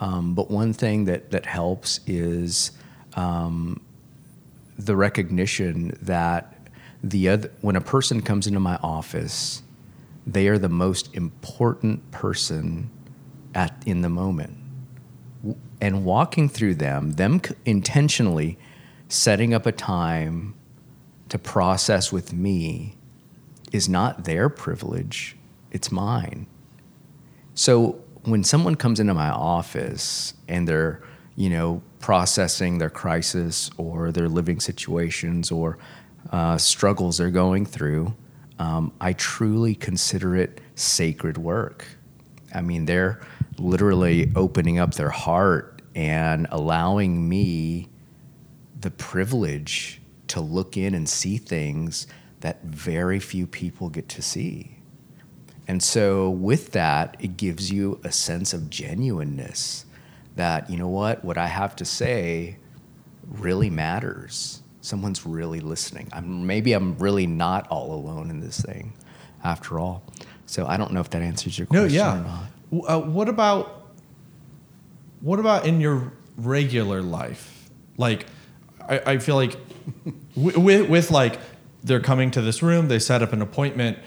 Um, 0.00 0.34
but 0.34 0.50
one 0.50 0.72
thing 0.72 1.04
that 1.04 1.30
that 1.30 1.46
helps 1.46 2.00
is 2.06 2.72
um, 3.14 3.80
the 4.78 4.96
recognition 4.96 5.96
that 6.02 6.68
the 7.02 7.28
other 7.28 7.50
when 7.60 7.76
a 7.76 7.80
person 7.80 8.22
comes 8.22 8.46
into 8.46 8.60
my 8.60 8.76
office, 8.82 9.62
they 10.26 10.48
are 10.48 10.58
the 10.58 10.68
most 10.68 11.14
important 11.14 12.10
person 12.10 12.90
at 13.54 13.82
in 13.86 14.02
the 14.02 14.08
moment 14.08 14.58
and 15.80 16.04
walking 16.04 16.48
through 16.48 16.74
them, 16.74 17.12
them 17.12 17.40
intentionally 17.64 18.58
setting 19.08 19.52
up 19.52 19.66
a 19.66 19.72
time 19.72 20.54
to 21.28 21.38
process 21.38 22.10
with 22.12 22.32
me 22.32 22.96
is 23.72 23.88
not 23.88 24.24
their 24.24 24.48
privilege, 24.48 25.36
it's 25.70 25.90
mine. 25.90 26.46
So 27.54 28.00
when 28.24 28.44
someone 28.44 28.74
comes 28.74 29.00
into 29.00 29.14
my 29.14 29.30
office 29.30 30.34
and 30.48 30.66
they're, 30.66 31.02
you 31.36 31.50
know, 31.50 31.82
processing 32.00 32.78
their 32.78 32.90
crisis 32.90 33.70
or 33.76 34.12
their 34.12 34.28
living 34.28 34.60
situations 34.60 35.50
or 35.50 35.78
uh, 36.30 36.56
struggles 36.56 37.18
they're 37.18 37.30
going 37.30 37.66
through, 37.66 38.14
um, 38.58 38.92
I 39.00 39.12
truly 39.14 39.74
consider 39.74 40.36
it 40.36 40.60
sacred 40.74 41.38
work. 41.38 41.86
I 42.54 42.60
mean, 42.60 42.86
they're 42.86 43.20
literally 43.58 44.30
opening 44.36 44.78
up 44.78 44.94
their 44.94 45.10
heart 45.10 45.82
and 45.94 46.46
allowing 46.50 47.28
me 47.28 47.88
the 48.80 48.90
privilege 48.90 50.00
to 50.28 50.40
look 50.40 50.76
in 50.76 50.94
and 50.94 51.08
see 51.08 51.38
things 51.38 52.06
that 52.40 52.62
very 52.64 53.18
few 53.18 53.46
people 53.46 53.88
get 53.88 54.08
to 54.10 54.22
see. 54.22 54.73
And 55.66 55.82
so, 55.82 56.28
with 56.30 56.72
that, 56.72 57.16
it 57.20 57.36
gives 57.36 57.70
you 57.70 57.98
a 58.04 58.12
sense 58.12 58.52
of 58.52 58.68
genuineness 58.68 59.86
that, 60.36 60.68
you 60.68 60.76
know 60.76 60.88
what, 60.88 61.24
what 61.24 61.38
I 61.38 61.46
have 61.46 61.74
to 61.76 61.84
say 61.84 62.58
really 63.26 63.70
matters. 63.70 64.60
Someone's 64.82 65.24
really 65.24 65.60
listening. 65.60 66.08
I'm, 66.12 66.46
maybe 66.46 66.74
I'm 66.74 66.98
really 66.98 67.26
not 67.26 67.66
all 67.68 67.94
alone 67.94 68.28
in 68.28 68.40
this 68.40 68.60
thing 68.60 68.92
after 69.42 69.78
all. 69.78 70.02
So, 70.46 70.66
I 70.66 70.76
don't 70.76 70.92
know 70.92 71.00
if 71.00 71.08
that 71.10 71.22
answers 71.22 71.58
your 71.58 71.66
No, 71.70 71.80
question 71.82 72.00
or 72.00 72.04
yeah. 72.04 72.22
not. 72.82 72.90
Uh, 72.90 73.00
what 73.00 73.28
about 73.28 73.80
what 75.20 75.38
about 75.40 75.64
in 75.66 75.80
your 75.80 76.12
regular 76.36 77.00
life? 77.00 77.70
Like, 77.96 78.26
I, 78.86 78.98
I 79.12 79.18
feel 79.18 79.36
like 79.36 79.56
with, 80.36 80.90
with 80.90 81.10
like 81.10 81.38
they're 81.82 82.00
coming 82.00 82.30
to 82.32 82.42
this 82.42 82.62
room, 82.62 82.88
they 82.88 82.98
set 82.98 83.22
up 83.22 83.32
an 83.32 83.40
appointment. 83.40 83.98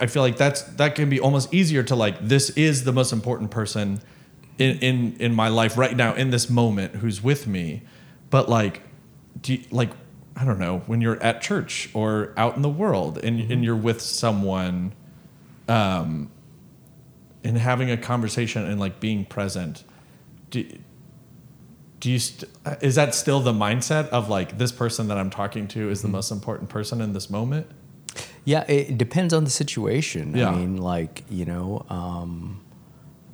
I 0.00 0.06
feel 0.06 0.22
like 0.22 0.36
that's 0.36 0.62
that 0.62 0.94
can 0.94 1.08
be 1.10 1.18
almost 1.20 1.52
easier 1.52 1.82
to 1.84 1.96
like 1.96 2.20
this 2.28 2.50
is 2.50 2.84
the 2.84 2.92
most 2.92 3.12
important 3.12 3.50
person 3.50 4.00
in 4.58 4.78
in 4.78 5.16
in 5.18 5.34
my 5.34 5.48
life 5.48 5.76
right 5.76 5.96
now 5.96 6.14
in 6.14 6.30
this 6.30 6.48
moment 6.48 6.96
who's 6.96 7.22
with 7.22 7.46
me. 7.46 7.82
But 8.30 8.48
like 8.48 8.82
do 9.40 9.54
you, 9.54 9.64
like 9.70 9.90
I 10.36 10.44
don't 10.44 10.58
know, 10.60 10.78
when 10.86 11.00
you're 11.00 11.20
at 11.22 11.42
church 11.42 11.90
or 11.94 12.32
out 12.36 12.56
in 12.56 12.62
the 12.62 12.68
world 12.68 13.18
and 13.18 13.40
Mm-hmm. 13.40 13.52
and 13.52 13.64
you're 13.64 13.76
with 13.76 14.00
someone 14.00 14.92
um 15.68 16.30
and 17.44 17.58
having 17.58 17.90
a 17.90 17.96
conversation 17.96 18.64
and 18.64 18.78
like 18.78 19.00
being 19.00 19.24
present 19.24 19.82
do, 20.50 20.64
do 21.98 22.10
you 22.10 22.18
st- 22.18 22.48
is 22.80 22.94
that 22.94 23.14
still 23.14 23.40
the 23.40 23.52
mindset 23.52 24.08
of 24.10 24.28
like 24.28 24.58
this 24.58 24.70
person 24.70 25.08
that 25.08 25.18
I'm 25.18 25.30
talking 25.30 25.66
to 25.68 25.90
is 25.90 26.02
the 26.02 26.06
Mm-hmm. 26.08 26.12
most 26.16 26.30
important 26.30 26.68
person 26.68 27.00
in 27.00 27.12
this 27.14 27.28
moment? 27.30 27.66
Yeah, 28.44 28.64
it 28.68 28.98
depends 28.98 29.32
on 29.32 29.44
the 29.44 29.50
situation. 29.50 30.36
Yeah. 30.36 30.50
I 30.50 30.56
mean, 30.56 30.76
like 30.76 31.24
you 31.30 31.44
know, 31.44 31.86
um, 31.88 32.60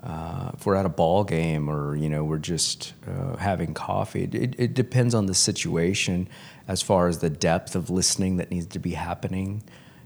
uh, 0.02 0.50
if 0.54 0.66
we're 0.66 0.76
at 0.76 0.86
a 0.86 0.90
ball 0.90 1.24
game 1.24 1.68
or 1.70 1.96
you 1.96 2.08
know 2.08 2.24
we're 2.24 2.38
just 2.38 2.92
uh, 3.06 3.36
having 3.36 3.74
coffee, 3.74 4.24
it, 4.24 4.34
it, 4.34 4.54
it 4.58 4.74
depends 4.74 5.14
on 5.14 5.26
the 5.26 5.34
situation 5.34 6.28
as 6.66 6.82
far 6.82 7.08
as 7.08 7.18
the 7.18 7.30
depth 7.30 7.74
of 7.74 7.88
listening 7.88 8.36
that 8.36 8.50
needs 8.50 8.66
to 8.66 8.78
be 8.78 8.92
happening. 8.92 9.62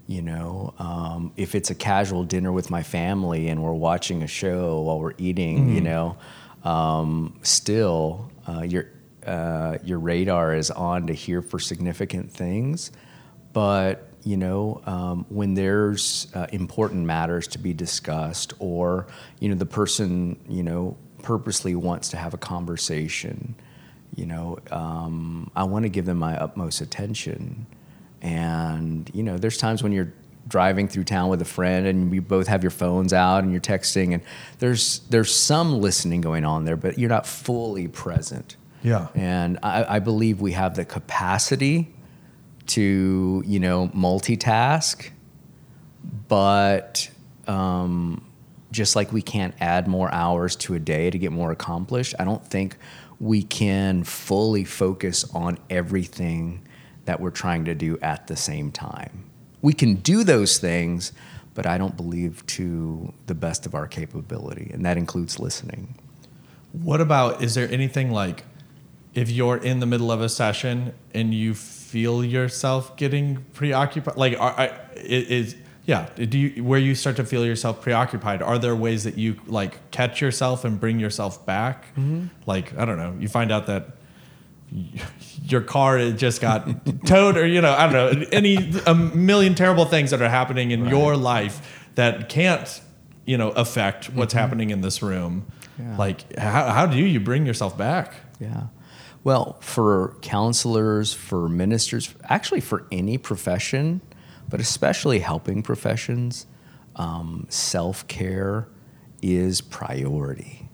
You 0.07 0.23
know, 0.23 0.75
um, 0.79 1.33
if 1.37 1.55
it's 1.55 1.71
a 1.71 1.75
casual 1.75 2.25
dinner 2.25 2.53
with 2.53 2.71
my 2.71 2.83
family 2.83 3.49
and 3.49 3.63
we're 3.63 3.73
watching 3.73 4.23
a 4.23 4.27
show 4.27 4.81
while 4.83 4.99
we're 4.99 5.15
eating, 5.17 5.75
you 5.75 5.81
know, 5.81 6.17
um, 6.65 7.39
still 7.43 8.31
uh, 8.49 8.63
your 8.63 8.87
uh, 9.27 9.79
your 9.85 9.99
radar 9.99 10.55
is 10.55 10.71
on 10.71 11.07
to 11.09 11.13
hear 11.13 11.43
for 11.43 11.59
significant 11.59 12.31
things 12.33 12.91
but 13.53 14.12
you 14.25 14.37
know 14.37 14.81
um, 14.87 15.27
when 15.29 15.55
there's 15.55 16.29
uh, 16.35 16.47
important 16.53 17.05
matters 17.05 17.47
to 17.49 17.59
be 17.59 17.73
discussed 17.73 18.53
or 18.59 19.07
you 19.41 19.49
know 19.49 19.55
the 19.55 19.67
person 19.67 20.39
you 20.49 20.63
know 20.63 20.97
purposely 21.23 21.75
wants 21.75 22.09
to 22.11 22.17
have 22.17 22.35
a 22.35 22.39
conversation 22.39 23.55
you 24.15 24.27
know 24.27 24.59
um, 24.71 25.51
i 25.57 25.63
want 25.65 25.85
to 25.85 25.89
give 25.89 26.05
them 26.07 26.19
my 26.19 26.37
utmost 26.37 26.81
attention 26.81 27.67
and 28.21 29.11
you 29.15 29.23
know 29.23 29.37
there's 29.37 29.57
times 29.59 29.83
when 29.83 29.93
you're 29.93 30.13
driving 30.49 30.89
through 30.89 31.05
town 31.05 31.29
with 31.31 31.41
a 31.41 31.45
friend 31.47 31.87
and 31.87 32.13
you 32.13 32.21
both 32.21 32.47
have 32.49 32.63
your 32.65 32.71
phones 32.71 33.13
out 33.13 33.43
and 33.45 33.53
you're 33.53 33.61
texting 33.61 34.13
and 34.13 34.23
there's 34.59 35.01
there's 35.11 35.35
some 35.35 35.81
listening 35.81 36.21
going 36.21 36.45
on 36.45 36.65
there 36.65 36.77
but 36.77 36.99
you're 36.99 37.09
not 37.09 37.27
fully 37.27 37.87
present 37.89 38.57
Yeah. 38.83 39.09
and 39.15 39.59
I, 39.63 39.97
I 39.97 39.99
believe 40.01 40.41
we 40.41 40.53
have 40.53 40.75
the 40.75 40.85
capacity 40.85 41.92
to, 42.75 43.43
you 43.47 43.61
know, 43.61 43.89
multitask, 43.89 45.11
but 46.29 47.11
um, 47.47 48.25
just 48.71 48.97
like 48.97 49.13
we 49.13 49.23
can't 49.23 49.55
add 49.61 49.87
more 49.87 50.13
hours 50.13 50.57
to 50.57 50.75
a 50.75 50.79
day 50.79 51.11
to 51.11 51.19
get 51.19 51.33
more 51.33 51.53
accomplished, 51.53 52.15
I 52.19 52.25
don't 52.25 52.45
think 52.45 52.77
we 53.21 53.43
can 53.43 54.05
fully 54.05 54.65
focus 54.65 55.25
on 55.35 55.59
everything 55.71 56.67
that 57.05 57.21
we're 57.21 57.31
trying 57.31 57.65
to 57.67 57.75
do 57.75 57.99
at 58.01 58.27
the 58.27 58.37
same 58.37 58.73
time. 58.73 59.25
We 59.61 59.75
can 59.75 59.97
do 59.97 60.25
those 60.25 60.59
things, 60.59 61.13
but 61.55 61.67
I 61.67 61.79
don't 61.79 61.97
believe 61.97 62.45
to 62.47 63.13
the 63.27 63.35
best 63.35 63.67
of 63.67 63.75
our 63.75 63.87
capability, 63.87 64.71
and 64.73 64.85
that 64.87 64.97
includes 64.97 65.39
listening. 65.39 65.95
What 66.73 67.01
about 67.01 67.43
is 67.43 67.55
there 67.55 67.71
anything 67.71 68.11
like 68.11 68.45
if 69.15 69.31
you're 69.31 69.57
in 69.57 69.81
the 69.81 69.87
middle 69.87 70.11
of 70.11 70.21
a 70.21 70.29
session 70.29 70.95
and 71.15 71.35
you 71.35 71.55
feel 71.55 72.25
yourself 72.25 72.97
getting 72.97 73.45
preoccupied 73.53 74.17
like 74.17 74.39
are, 74.39 74.71
is 74.97 75.55
yeah 75.85 76.09
do 76.15 76.39
you 76.39 76.65
where 76.65 76.79
you 76.79 76.95
start 76.95 77.17
to 77.17 77.25
feel 77.25 77.45
yourself 77.45 77.83
preoccupied 77.83 78.41
are 78.41 78.59
there 78.59 78.75
ways 78.75 79.05
that 79.05 79.19
you 79.19 79.39
like 79.47 79.91
catch 79.91 80.21
yourself 80.21 80.65
and 80.65 80.81
bring 80.81 80.99
yourself 80.99 81.45
back? 81.45 81.87
Mm-hmm. 81.97 82.27
Like 82.47 82.77
i 82.79 82.85
don't 82.85 82.99
know 82.99 83.15
you 83.19 83.29
find 83.29 83.53
out 83.53 83.67
that 83.67 83.97
your 85.45 85.61
car 85.61 86.13
just 86.13 86.41
got 86.41 86.67
towed 87.07 87.37
or 87.37 87.47
you 87.47 87.61
know 87.61 87.73
i 87.73 87.91
don't 87.91 88.21
know 88.21 88.27
any 88.33 88.73
a 88.87 88.95
million 88.95 89.55
terrible 89.55 89.85
things 89.85 90.11
that 90.11 90.23
are 90.23 90.31
happening 90.31 90.71
in 90.71 90.87
your 90.87 91.17
life 91.17 91.89
that 91.95 92.31
can't 92.31 92.81
you 93.25 93.37
know 93.37 93.51
affect 93.51 94.11
what's 94.11 94.33
mm-hmm. 94.35 94.41
happening 94.41 94.71
in 94.71 94.81
this 94.81 95.03
room. 95.03 95.47
Yeah. 95.79 95.97
like 95.97 96.37
how, 96.37 96.71
how 96.71 96.87
do 96.87 96.99
you 96.99 97.21
bring 97.21 97.47
yourself 97.47 97.77
back? 97.77 98.15
Yeah. 98.39 98.65
Well, 99.25 99.57
for 99.61 100.17
counselors, 100.21 101.13
for 101.13 101.49
ministers, 101.49 102.13
actually 102.25 102.61
for 102.61 102.87
any 102.91 103.19
profession, 103.19 104.01
but 104.49 104.61
especially 104.61 105.21
helping 105.21 105.63
professions, 105.63 106.47
um, 106.97 107.47
self 107.49 108.07
care 108.09 108.69
is 109.23 109.61
priority. 109.61 110.69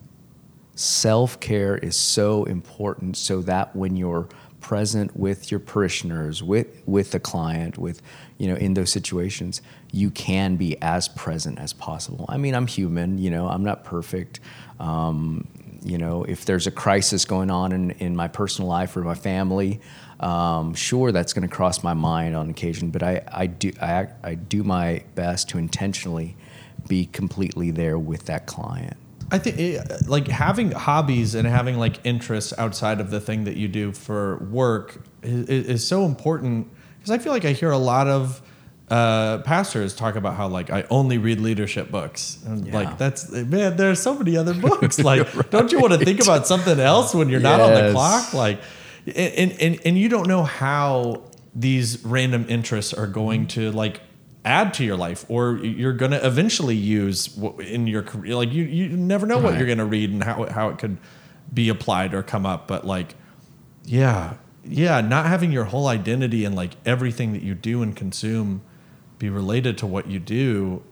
Self 0.75 1.39
care 1.41 1.77
is 1.77 1.97
so 1.97 2.45
important 2.45 3.17
so 3.17 3.43
that 3.43 3.77
when 3.77 3.97
you're 3.97 4.29
present 4.61 5.17
with 5.17 5.51
your 5.51 5.61
parishioners, 5.61 6.43
with, 6.43 6.83
with 6.87 7.11
the 7.13 7.21
client, 7.21 7.79
with, 7.79 8.03
you 8.39 8.49
know, 8.49 8.57
in 8.57 8.75
those 8.75 8.91
situations, 8.91 9.63
you 9.93 10.11
can 10.11 10.57
be 10.57 10.81
as 10.83 11.09
present 11.09 11.59
as 11.59 11.73
possible. 11.73 12.25
I 12.29 12.39
mean, 12.39 12.55
I'm 12.55 12.67
human, 12.67 13.19
you 13.19 13.31
know, 13.31 13.47
I'm 13.49 13.63
not 13.63 13.85
perfect. 13.85 14.41
Um, 14.81 15.47
you 15.89 15.99
know, 15.99 16.25
if 16.25 16.45
there's 16.45 16.67
a 16.67 16.71
crisis 16.71 17.25
going 17.25 17.51
on 17.51 17.73
in, 17.73 17.91
in 17.93 18.15
my 18.15 18.29
personal 18.29 18.69
life 18.69 18.97
or 18.97 19.03
my 19.03 19.15
family, 19.15 19.81
um, 20.21 20.75
sure, 20.75 21.13
that's 21.13 21.33
going 21.33 21.49
to 21.49 21.55
cross 21.55 21.83
my 21.83 21.95
mind 21.95 22.37
on 22.37 22.51
occasion, 22.51 22.91
but 22.91 23.03
I, 23.03 23.23
I, 23.29 23.47
do, 23.47 23.73
I, 23.81 24.09
I 24.23 24.35
do 24.35 24.63
my 24.65 25.03
best 25.15 25.49
to 25.51 25.59
intentionally 25.59 26.37
be 26.89 27.07
completely 27.07 27.71
there 27.71 27.99
with 27.99 28.27
that 28.27 28.47
client. 28.47 28.97
I 29.31 29.39
think 29.39 29.59
it, 29.59 30.09
like 30.09 30.27
having 30.29 30.71
hobbies 30.73 31.35
and 31.35 31.47
having 31.47 31.79
like 31.79 32.05
interests 32.05 32.55
outside 32.59 33.01
of 33.01 33.11
the 33.11 33.21
thing 33.21 33.45
that 33.45 33.57
you 33.57 33.69
do 33.69 33.93
for 33.93 34.39
work 34.51 35.03
is, 35.23 35.49
is 35.49 35.87
so 35.87 36.05
important 36.05 36.69
because 36.99 37.11
I 37.11 37.19
feel 37.19 37.33
like 37.33 37.45
I 37.45 37.53
hear 37.53 37.71
a 37.71 37.79
lot 37.79 38.09
of 38.09 38.43
uh, 38.91 39.39
pastors 39.39 39.95
talk 39.95 40.17
about 40.17 40.35
how 40.35 40.49
like 40.49 40.71
I 40.71 40.85
only 40.91 41.19
read 41.19 41.41
leadership 41.41 41.91
books. 41.91 42.39
And 42.47 42.67
Yeah. 42.67 42.75
like 42.75 42.99
that's 42.99 43.31
man 43.31 43.77
there 43.77 43.91
are 43.91 43.95
so 43.95 44.15
many 44.15 44.37
other 44.37 44.55
books. 44.55 44.99
Like 45.11 45.51
don't 45.51 45.71
you 45.73 45.81
want 45.81 45.93
to 45.93 46.05
think 46.05 46.23
about 46.23 46.47
something 46.47 46.81
else 46.81 47.15
when 47.15 47.29
you're 47.29 47.41
not 47.41 47.61
on 47.61 47.75
the 47.75 47.93
clock? 47.93 48.33
Like 48.33 48.61
and, 49.07 49.53
and 49.61 49.79
and 49.85 49.99
you 49.99 50.09
don't 50.09 50.27
know 50.27 50.43
how 50.43 51.23
these 51.55 52.05
random 52.05 52.47
interests 52.49 52.95
are 52.95 53.07
going 53.07 53.47
to 53.49 53.71
like 53.73 54.01
add 54.45 54.73
to 54.75 54.85
your 54.85 54.97
life 54.97 55.27
or 55.29 55.59
you're 55.59 55.93
going 55.93 56.13
to 56.13 56.27
eventually 56.27 56.77
use 56.77 57.37
in 57.61 57.87
your 57.87 58.03
career 58.03 58.35
like 58.37 58.53
you 58.53 58.65
you 58.65 58.89
never 58.97 59.27
know 59.27 59.39
what 59.39 59.57
you're 59.59 59.67
going 59.67 59.79
to 59.79 59.85
read 59.85 60.11
and 60.11 60.23
how 60.25 60.47
how 60.47 60.69
it 60.71 60.79
could 60.79 60.97
be 61.53 61.69
applied 61.69 62.15
or 62.15 62.23
come 62.23 62.47
up. 62.47 62.67
But 62.67 62.87
like 62.87 63.15
yeah 63.85 64.35
yeah 64.65 65.01
not 65.01 65.27
having 65.27 65.51
your 65.53 65.65
whole 65.65 65.87
identity 65.89 66.45
and 66.45 66.55
like 66.55 66.73
everything 66.87 67.33
that 67.33 67.43
you 67.43 67.55
do 67.55 67.83
and 67.83 67.95
consume 67.97 68.63
be 69.19 69.29
related 69.29 69.79
to 69.79 69.87
what 69.87 70.07
you 70.07 70.19
do 70.19 70.83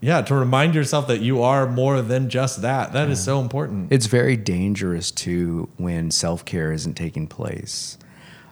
yeah 0.00 0.22
to 0.22 0.34
remind 0.34 0.74
yourself 0.74 1.06
that 1.08 1.20
you 1.20 1.42
are 1.42 1.66
more 1.66 2.00
than 2.02 2.30
just 2.30 2.62
that 2.62 2.92
That 2.92 3.08
is 3.10 3.22
so 3.22 3.40
important 3.40 3.92
It's 3.92 4.06
very 4.06 4.36
dangerous 4.36 5.10
too 5.10 5.68
when 5.76 6.10
self 6.10 6.44
care 6.44 6.72
isn't 6.72 6.94
taking 6.94 7.26
place. 7.26 7.98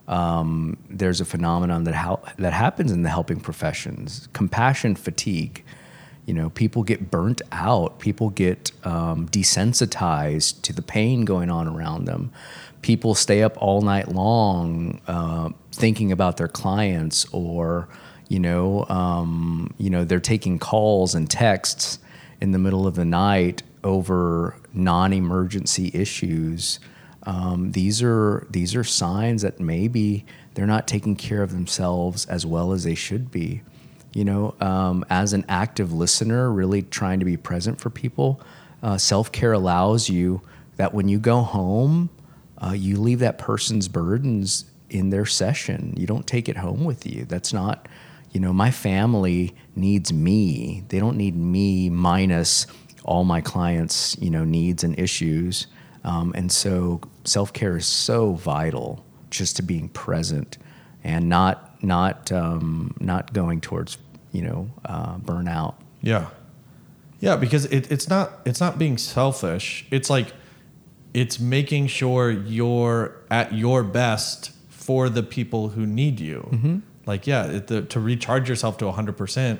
Um, 0.09 0.79
there's 0.88 1.21
a 1.21 1.25
phenomenon 1.27 1.85
that 1.85 1.94
how, 1.94 2.23
that 2.38 2.55
happens 2.55 2.90
in 2.92 3.03
the 3.03 3.11
helping 3.11 3.40
professions: 3.40 4.29
compassion 4.33 4.97
fatigue. 4.97 5.64
You 6.25 6.35
know, 6.35 6.51
people 6.51 6.83
get 6.83 7.11
burnt 7.11 7.40
out. 7.53 8.01
People 8.01 8.31
get 8.31 8.73
um, 8.85 9.29
desensitized 9.29 10.61
to 10.62 10.73
the 10.75 10.83
pain 10.83 11.25
going 11.25 11.51
on 11.51 11.66
around 11.68 12.05
them. 12.05 12.33
People 12.83 13.14
stay 13.14 13.42
up 13.42 13.57
all 13.62 13.81
night 13.83 14.09
long 14.09 15.01
uh, 15.07 15.51
thinking 15.73 16.12
about 16.12 16.37
their 16.38 16.49
clients, 16.49 17.27
or 17.33 17.88
you 18.28 18.38
know, 18.38 18.84
um, 18.88 19.74
you 19.78 19.90
know, 19.90 20.04
they're 20.04 20.20
taking 20.20 20.58
calls 20.58 21.14
and 21.14 21.30
texts 21.30 21.98
in 22.40 22.52
the 22.52 22.58
middle 22.58 22.86
of 22.86 22.94
the 22.94 23.04
night 23.04 23.62
over 23.82 24.56
non-emergency 24.72 25.90
issues. 25.94 26.78
Um, 27.24 27.72
these 27.72 28.02
are 28.02 28.46
these 28.50 28.74
are 28.74 28.84
signs 28.84 29.42
that 29.42 29.60
maybe 29.60 30.24
they're 30.54 30.66
not 30.66 30.86
taking 30.86 31.16
care 31.16 31.42
of 31.42 31.52
themselves 31.52 32.26
as 32.26 32.46
well 32.46 32.72
as 32.72 32.84
they 32.84 32.94
should 32.94 33.30
be. 33.30 33.62
You 34.14 34.24
know, 34.24 34.54
um, 34.60 35.04
as 35.10 35.32
an 35.32 35.44
active 35.48 35.92
listener, 35.92 36.50
really 36.50 36.82
trying 36.82 37.18
to 37.18 37.24
be 37.24 37.36
present 37.36 37.80
for 37.80 37.90
people, 37.90 38.40
uh, 38.82 38.98
self 38.98 39.30
care 39.32 39.52
allows 39.52 40.08
you 40.08 40.40
that 40.76 40.94
when 40.94 41.08
you 41.08 41.18
go 41.18 41.42
home, 41.42 42.08
uh, 42.62 42.72
you 42.72 42.98
leave 42.98 43.18
that 43.18 43.38
person's 43.38 43.88
burdens 43.88 44.64
in 44.90 45.10
their 45.10 45.26
session. 45.26 45.94
You 45.96 46.06
don't 46.06 46.26
take 46.26 46.48
it 46.48 46.56
home 46.56 46.84
with 46.84 47.06
you. 47.06 47.24
That's 47.24 47.52
not, 47.52 47.88
you 48.32 48.40
know, 48.40 48.52
my 48.52 48.70
family 48.70 49.54
needs 49.74 50.12
me. 50.12 50.84
They 50.88 50.98
don't 50.98 51.16
need 51.16 51.36
me 51.36 51.88
minus 51.90 52.66
all 53.04 53.24
my 53.24 53.40
clients, 53.40 54.16
you 54.20 54.30
know, 54.30 54.44
needs 54.44 54.84
and 54.84 54.98
issues. 54.98 55.66
Um, 56.04 56.32
and 56.36 56.52
so 56.52 57.00
self 57.24 57.52
care 57.52 57.76
is 57.76 57.86
so 57.86 58.34
vital 58.34 59.04
just 59.30 59.56
to 59.56 59.62
being 59.62 59.88
present 59.88 60.58
and 61.04 61.28
not 61.28 61.82
not 61.82 62.30
um, 62.32 62.94
not 63.00 63.32
going 63.32 63.60
towards 63.60 63.98
you 64.32 64.42
know, 64.42 64.70
uh, 64.84 65.18
burn 65.18 65.48
out. 65.48 65.80
Yeah. 66.02 66.28
Yeah, 67.20 67.36
because 67.36 67.64
it, 67.66 67.90
it's 67.90 68.08
not 68.08 68.40
it's 68.44 68.60
not 68.60 68.78
being 68.78 68.96
selfish. 68.96 69.86
It's 69.90 70.08
like 70.08 70.32
it's 71.12 71.40
making 71.40 71.88
sure 71.88 72.30
you're 72.30 73.16
at 73.30 73.52
your 73.52 73.82
best 73.82 74.52
for 74.68 75.08
the 75.08 75.22
people 75.22 75.70
who 75.70 75.84
need 75.86 76.20
you. 76.20 76.82
Like, 77.09 77.27
yeah, 77.27 77.47
it, 77.47 77.66
the, 77.66 77.83
to 77.83 77.99
recharge 77.99 78.49
yourself 78.49 78.77
to 78.79 78.85
100% 78.85 79.59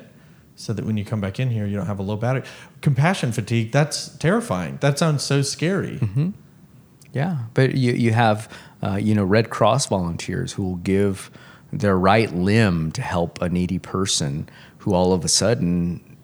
so 0.55 0.71
that 0.71 0.85
when 0.85 0.97
you 0.97 1.03
come 1.03 1.19
back 1.19 1.39
in 1.39 1.49
here, 1.49 1.65
you 1.65 1.75
don't 1.75 1.87
have 1.87 1.99
a 1.99 2.03
low 2.03 2.15
battery. 2.15 2.43
Compassion 2.81 3.31
fatigue, 3.31 3.71
that's 3.71 4.09
terrifying. 4.17 4.77
That 4.81 4.99
sounds 4.99 5.23
so 5.23 5.41
scary. 5.41 5.97
Yeah, 7.11 7.37
but 7.55 7.73
you 7.75 7.93
you 7.93 8.11
have 8.11 8.53
uh, 8.83 8.97
you 8.97 9.15
know 9.15 9.23
Red 9.23 9.49
Cross 9.49 9.87
volunteers 9.87 10.53
who 10.53 10.63
will 10.63 10.75
give 10.75 11.31
their 11.73 11.97
right 11.97 12.31
limb 12.31 12.91
to 12.91 13.01
help 13.01 13.41
a 13.41 13.49
needy 13.49 13.79
person 13.79 14.47
who 14.79 14.93
all 14.93 15.11
of 15.11 15.25
a 15.25 15.27
sudden 15.27 16.17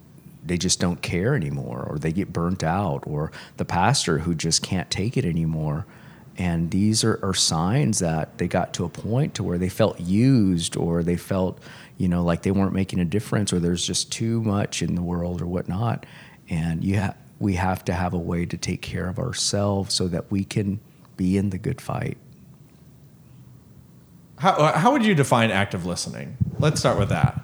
they 0.46 0.58
just 0.58 0.80
don't 0.80 1.02
care 1.02 1.34
anymore 1.34 1.88
or 1.90 1.98
they 1.98 2.12
get 2.12 2.32
burnt 2.32 2.64
out 2.64 3.04
or 3.08 3.32
the 3.58 3.66
pastor 3.66 4.20
who 4.20 4.36
just 4.36 4.62
can't 4.62 4.92
take 4.92 5.18
it 5.18 5.26
anymore 5.26 5.88
and 6.38 6.72
these 6.72 7.04
are, 7.04 7.20
are 7.24 7.34
signs 7.34 8.00
that 8.00 8.38
they 8.38 8.48
got 8.48 8.74
to 8.74 8.84
a 8.84 8.90
point 8.90 9.36
to 9.36 9.44
where 9.44 9.58
they 9.58 9.70
felt 9.70 10.00
used 10.00 10.76
or 10.76 11.04
they 11.04 11.16
felt 11.16 11.60
you 11.98 12.08
know 12.08 12.24
like 12.24 12.42
they 12.42 12.52
weren't 12.52 12.74
making 12.74 13.00
a 13.00 13.06
difference 13.06 13.54
or 13.54 13.60
there's 13.60 13.86
just 13.86 14.12
too 14.12 14.42
much 14.42 14.82
in 14.82 14.96
the 14.96 15.02
world 15.02 15.42
or 15.42 15.46
whatnot 15.46 16.06
and 16.50 16.84
you 16.84 17.00
ha- 17.00 17.16
we 17.40 17.56
have 17.56 17.84
to 17.86 17.94
have 17.94 18.14
a 18.14 18.18
way 18.18 18.46
to 18.46 18.58
take 18.58 18.82
care 18.82 19.08
of 19.08 19.20
ourselves 19.20 19.94
so 19.94 20.08
that 20.08 20.30
we 20.32 20.44
can 20.44 20.80
be 21.18 21.38
in 21.38 21.50
the 21.50 21.58
good 21.58 21.80
fight 21.80 22.18
How, 24.38 24.52
uh, 24.52 24.78
how 24.78 24.92
would 24.92 25.06
you 25.06 25.16
define 25.16 25.52
active 25.52 25.86
listening? 25.86 26.38
Let's 26.60 26.80
start 26.80 27.00
with 27.00 27.10
that. 27.10 27.42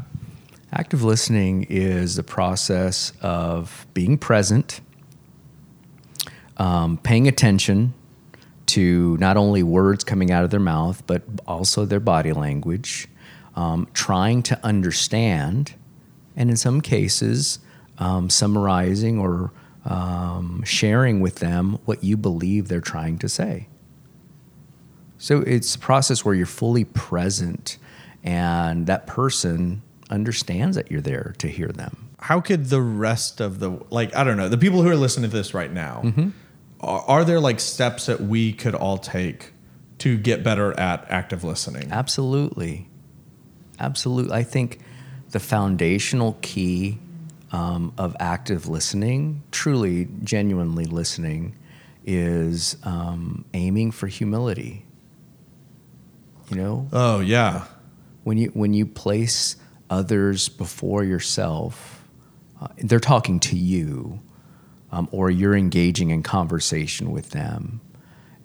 Active 0.73 1.03
listening 1.03 1.63
is 1.69 2.15
the 2.15 2.23
process 2.23 3.11
of 3.21 3.85
being 3.93 4.17
present, 4.17 4.79
um, 6.57 6.97
paying 6.97 7.27
attention 7.27 7.93
to 8.71 9.17
not 9.17 9.37
only 9.37 9.63
words 9.63 10.03
coming 10.03 10.31
out 10.31 10.43
of 10.43 10.49
their 10.49 10.59
mouth, 10.59 11.03
but 11.07 11.23
also 11.47 11.85
their 11.85 11.99
body 11.99 12.31
language, 12.31 13.07
um, 13.55 13.87
trying 13.93 14.41
to 14.43 14.65
understand, 14.65 15.73
and 16.35 16.49
in 16.49 16.57
some 16.57 16.79
cases, 16.81 17.59
um, 17.97 18.29
summarizing 18.29 19.19
or 19.19 19.51
um, 19.85 20.63
sharing 20.63 21.19
with 21.19 21.35
them 21.35 21.79
what 21.85 22.03
you 22.03 22.15
believe 22.15 22.67
they're 22.67 22.79
trying 22.79 23.17
to 23.19 23.27
say. 23.27 23.67
So 25.17 25.41
it's 25.41 25.75
a 25.75 25.79
process 25.79 26.23
where 26.25 26.33
you're 26.33 26.45
fully 26.45 26.85
present 26.85 27.77
and 28.23 28.87
that 28.87 29.05
person 29.05 29.81
understands 30.09 30.75
that 30.75 30.91
you're 30.91 31.01
there 31.01 31.35
to 31.39 31.47
hear 31.47 31.67
them. 31.69 32.09
How 32.19 32.39
could 32.39 32.69
the 32.69 32.81
rest 32.81 33.41
of 33.41 33.59
the, 33.59 33.79
like, 33.89 34.15
I 34.15 34.23
don't 34.23 34.37
know, 34.37 34.49
the 34.49 34.57
people 34.57 34.81
who 34.81 34.89
are 34.89 34.95
listening 34.95 35.29
to 35.29 35.35
this 35.35 35.53
right 35.53 35.71
now, 35.71 36.01
Mm-hmm. 36.03 36.29
Are, 36.81 37.01
are 37.07 37.25
there 37.25 37.39
like 37.39 37.59
steps 37.59 38.07
that 38.07 38.19
we 38.21 38.53
could 38.53 38.75
all 38.75 38.97
take 38.97 39.53
to 39.99 40.17
get 40.17 40.43
better 40.43 40.77
at 40.79 41.05
active 41.09 41.43
listening? 41.43 41.91
Absolutely. 41.91 42.87
Absolutely. 43.79 44.33
I 44.33 44.43
think 44.43 44.79
the 45.29 45.39
foundational 45.39 46.37
key 46.41 46.99
um, 47.51 47.93
of 47.97 48.15
active 48.19 48.67
listening, 48.67 49.43
truly, 49.51 50.07
genuinely 50.23 50.85
listening, 50.85 51.55
is 52.05 52.77
um, 52.83 53.45
aiming 53.53 53.91
for 53.91 54.07
humility. 54.07 54.85
You 56.49 56.57
know, 56.57 56.87
Oh, 56.91 57.19
yeah. 57.21 57.65
when 58.23 58.37
you 58.37 58.49
when 58.49 58.73
you 58.73 58.85
place 58.85 59.55
others 59.89 60.49
before 60.49 61.03
yourself, 61.03 62.05
uh, 62.61 62.67
they're 62.77 62.99
talking 62.99 63.39
to 63.41 63.55
you, 63.55 64.19
um, 64.91 65.07
or 65.11 65.29
you're 65.29 65.55
engaging 65.55 66.09
in 66.09 66.23
conversation 66.23 67.11
with 67.11 67.31
them, 67.31 67.81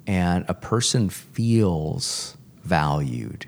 and 0.06 0.44
a 0.48 0.54
person 0.54 1.08
feels 1.08 2.36
valued. 2.62 3.46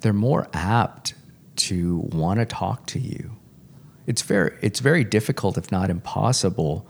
They're 0.00 0.12
more 0.12 0.48
apt 0.52 1.14
to 1.56 1.98
want 2.12 2.40
to 2.40 2.46
talk 2.46 2.86
to 2.86 2.98
you. 2.98 3.32
It's 4.06 4.22
very 4.22 4.56
it's 4.62 4.80
very 4.80 5.04
difficult, 5.04 5.58
if 5.58 5.70
not 5.70 5.90
impossible, 5.90 6.86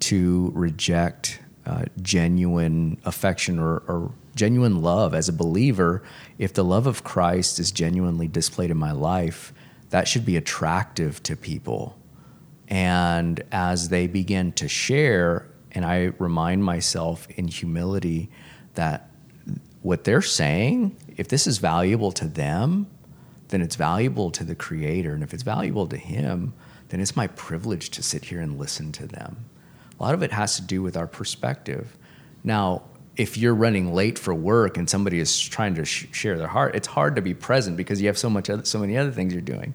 to 0.00 0.50
reject 0.54 1.40
uh, 1.66 1.84
genuine 2.00 2.98
affection 3.04 3.58
or, 3.58 3.82
or 3.86 4.12
genuine 4.34 4.82
love 4.82 5.14
as 5.14 5.28
a 5.28 5.32
believer. 5.32 6.02
If 6.38 6.54
the 6.54 6.64
love 6.64 6.86
of 6.86 7.04
Christ 7.04 7.58
is 7.58 7.70
genuinely 7.70 8.26
displayed 8.26 8.70
in 8.70 8.78
my 8.78 8.92
life, 8.92 9.52
that 9.90 10.08
should 10.08 10.24
be 10.24 10.36
attractive 10.36 11.22
to 11.24 11.36
people. 11.36 11.96
And 12.72 13.44
as 13.52 13.90
they 13.90 14.06
begin 14.06 14.52
to 14.52 14.66
share, 14.66 15.46
and 15.72 15.84
I 15.84 16.12
remind 16.18 16.64
myself 16.64 17.28
in 17.28 17.46
humility 17.46 18.30
that 18.76 19.10
what 19.82 20.04
they're 20.04 20.22
saying, 20.22 20.96
if 21.18 21.28
this 21.28 21.46
is 21.46 21.58
valuable 21.58 22.12
to 22.12 22.26
them, 22.26 22.86
then 23.48 23.60
it's 23.60 23.76
valuable 23.76 24.30
to 24.30 24.42
the 24.42 24.54
Creator. 24.54 25.12
And 25.12 25.22
if 25.22 25.34
it's 25.34 25.42
valuable 25.42 25.86
to 25.88 25.98
Him, 25.98 26.54
then 26.88 26.98
it's 27.00 27.14
my 27.14 27.26
privilege 27.26 27.90
to 27.90 28.02
sit 28.02 28.24
here 28.24 28.40
and 28.40 28.58
listen 28.58 28.90
to 28.92 29.06
them. 29.06 29.44
A 30.00 30.02
lot 30.02 30.14
of 30.14 30.22
it 30.22 30.32
has 30.32 30.56
to 30.56 30.62
do 30.62 30.80
with 30.80 30.96
our 30.96 31.06
perspective. 31.06 31.98
Now, 32.42 32.84
if 33.18 33.36
you're 33.36 33.54
running 33.54 33.92
late 33.92 34.18
for 34.18 34.32
work 34.32 34.78
and 34.78 34.88
somebody 34.88 35.18
is 35.18 35.38
trying 35.38 35.74
to 35.74 35.84
sh- 35.84 36.06
share 36.12 36.38
their 36.38 36.48
heart, 36.48 36.74
it's 36.74 36.88
hard 36.88 37.16
to 37.16 37.22
be 37.22 37.34
present 37.34 37.76
because 37.76 38.00
you 38.00 38.06
have 38.06 38.16
so 38.16 38.30
much 38.30 38.48
other, 38.48 38.64
so 38.64 38.78
many 38.78 38.96
other 38.96 39.10
things 39.10 39.34
you're 39.34 39.42
doing. 39.42 39.74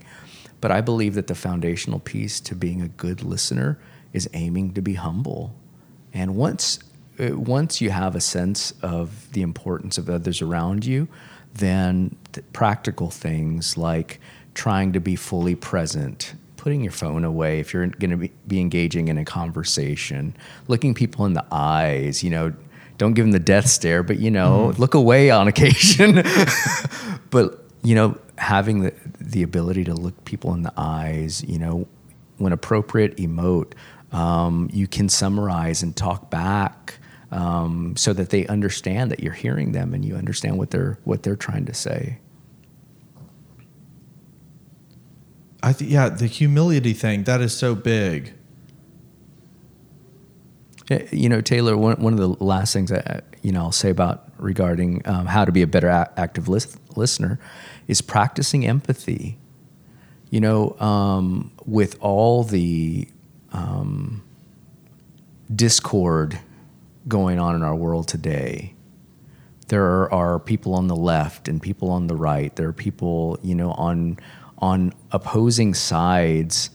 But 0.67 0.75
I 0.75 0.81
believe 0.81 1.13
that 1.13 1.27
the 1.27 1.33
foundational 1.33 2.01
piece 2.01 2.41
to 2.41 2.53
being 2.53 2.81
a 2.81 2.89
good 2.89 3.23
listener 3.23 3.79
is 4.11 4.29
aiming 4.33 4.73
to 4.73 4.81
be 4.81 4.95
humble. 4.95 5.55
And 6.11 6.35
once 6.35 6.79
uh, 7.17 7.39
once 7.39 7.79
you 7.79 7.89
have 7.89 8.17
a 8.17 8.19
sense 8.19 8.73
of 8.81 9.31
the 9.31 9.43
importance 9.43 9.97
of 9.97 10.09
others 10.09 10.41
around 10.41 10.85
you, 10.85 11.07
then 11.53 12.17
th- 12.33 12.45
practical 12.51 13.09
things 13.09 13.77
like 13.77 14.19
trying 14.55 14.91
to 14.91 14.99
be 14.99 15.15
fully 15.15 15.55
present, 15.55 16.33
putting 16.57 16.81
your 16.81 16.91
phone 16.91 17.23
away 17.23 17.61
if 17.61 17.73
you're 17.73 17.87
going 17.87 18.11
to 18.11 18.17
be, 18.17 18.31
be 18.45 18.59
engaging 18.59 19.07
in 19.07 19.17
a 19.17 19.23
conversation, 19.23 20.35
looking 20.67 20.93
people 20.93 21.25
in 21.25 21.31
the 21.31 21.45
eyes, 21.49 22.25
you 22.25 22.29
know, 22.29 22.51
don't 22.97 23.13
give 23.13 23.23
them 23.23 23.31
the 23.31 23.39
death 23.39 23.67
stare, 23.67 24.03
but 24.03 24.19
you 24.19 24.31
know, 24.31 24.73
look 24.77 24.95
away 24.95 25.31
on 25.31 25.47
occasion. 25.47 26.23
but 27.29 27.63
you 27.83 27.95
know, 27.95 28.17
having 28.37 28.81
the 28.81 28.93
the 29.19 29.43
ability 29.43 29.83
to 29.85 29.93
look 29.93 30.25
people 30.25 30.53
in 30.53 30.63
the 30.63 30.73
eyes, 30.77 31.43
you 31.43 31.59
know, 31.59 31.87
when 32.37 32.53
appropriate, 32.53 33.17
emote. 33.17 33.73
Um, 34.11 34.69
you 34.71 34.87
can 34.87 35.09
summarize 35.09 35.83
and 35.83 35.95
talk 35.95 36.29
back 36.29 36.99
um, 37.31 37.95
so 37.97 38.13
that 38.13 38.29
they 38.29 38.47
understand 38.47 39.11
that 39.11 39.19
you're 39.19 39.33
hearing 39.33 39.73
them 39.73 39.93
and 39.93 40.05
you 40.05 40.15
understand 40.15 40.57
what 40.57 40.71
they're 40.71 40.97
what 41.03 41.23
they're 41.23 41.35
trying 41.35 41.65
to 41.65 41.73
say. 41.73 42.19
I 45.61 45.73
think, 45.73 45.91
yeah, 45.91 46.07
the 46.09 46.27
humility 46.27 46.93
thing, 46.93 47.23
that 47.23 47.41
is 47.41 47.55
so 47.55 47.75
big. 47.75 48.33
Uh, 50.89 50.99
You 51.11 51.27
know, 51.27 51.41
Taylor. 51.41 51.75
One, 51.75 51.97
one 52.01 52.13
of 52.13 52.19
the 52.19 52.43
last 52.43 52.71
things 52.73 52.91
I, 52.91 53.21
you 53.41 53.51
know 53.51 53.61
I'll 53.63 53.71
say 53.71 53.89
about 53.89 54.29
regarding 54.37 55.01
um, 55.05 55.25
how 55.25 55.43
to 55.45 55.51
be 55.51 55.61
a 55.61 55.67
better 55.67 55.89
a- 55.89 56.11
active 56.15 56.47
lis- 56.47 56.77
listener 56.95 57.39
is 57.87 58.01
practicing 58.01 58.65
empathy. 58.65 59.37
You 60.29 60.41
know, 60.41 60.77
um, 60.79 61.51
with 61.65 61.97
all 62.01 62.43
the 62.43 63.07
um, 63.53 64.23
discord 65.53 66.39
going 67.07 67.39
on 67.39 67.55
in 67.55 67.63
our 67.63 67.75
world 67.75 68.07
today, 68.07 68.73
there 69.69 70.13
are, 70.13 70.39
people 70.39 70.75
on 70.75 70.87
the 70.87 70.95
left 70.95 71.47
and 71.47 71.61
people 71.61 71.89
on 71.89 72.07
the 72.07 72.15
right. 72.15 72.55
There 72.55 72.67
are 72.69 72.73
people, 72.73 73.37
you 73.41 73.55
know, 73.55 73.71
on 73.71 74.17
on 74.59 74.91
opposing 75.11 75.73
sides, 75.73 76.71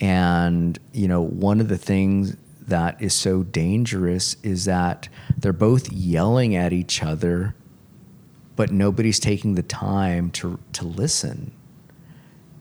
and 0.00 0.78
you 0.92 1.08
know, 1.08 1.22
one 1.22 1.60
of 1.60 1.68
the 1.68 1.78
things 1.78 2.36
that 2.66 3.00
is 3.00 3.12
so 3.12 3.42
dangerous 3.42 4.36
is 4.42 4.64
that 4.66 5.08
they're 5.36 5.52
both 5.52 5.92
yelling 5.92 6.54
at 6.54 6.72
each 6.72 7.02
other, 7.02 7.54
but 8.56 8.70
nobody's 8.70 9.18
taking 9.18 9.54
the 9.54 9.62
time 9.62 10.30
to 10.32 10.58
to 10.72 10.84
listen. 10.84 11.52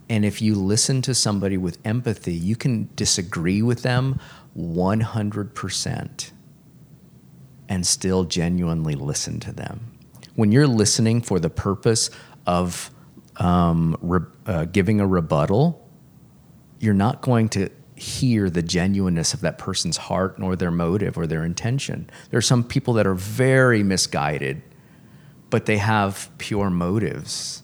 And 0.09 0.25
if 0.25 0.41
you 0.41 0.55
listen 0.55 1.01
to 1.03 1.15
somebody 1.15 1.57
with 1.57 1.77
empathy, 1.85 2.33
you 2.33 2.55
can 2.55 2.89
disagree 2.95 3.61
with 3.61 3.83
them 3.83 4.19
100% 4.57 6.31
and 7.69 7.87
still 7.87 8.23
genuinely 8.25 8.95
listen 8.95 9.39
to 9.39 9.51
them. 9.51 9.91
When 10.35 10.51
you're 10.51 10.67
listening 10.67 11.21
for 11.21 11.39
the 11.39 11.49
purpose 11.49 12.09
of 12.45 12.91
um, 13.37 13.97
re- 14.01 14.19
uh, 14.45 14.65
giving 14.65 14.99
a 14.99 15.07
rebuttal, 15.07 15.87
you're 16.79 16.93
not 16.93 17.21
going 17.21 17.49
to 17.49 17.69
hear 17.95 18.49
the 18.49 18.61
genuineness 18.61 19.33
of 19.33 19.41
that 19.41 19.57
person's 19.57 19.97
heart 19.97 20.37
nor 20.37 20.55
their 20.55 20.71
motive 20.71 21.17
or 21.17 21.25
their 21.25 21.43
intention. 21.43 22.09
There 22.29 22.37
are 22.37 22.41
some 22.41 22.63
people 22.63 22.93
that 22.95 23.07
are 23.07 23.13
very 23.13 23.83
misguided, 23.83 24.61
but 25.53 25.67
they 25.67 25.77
have 25.77 26.31
pure 26.39 26.71
motives 26.71 27.61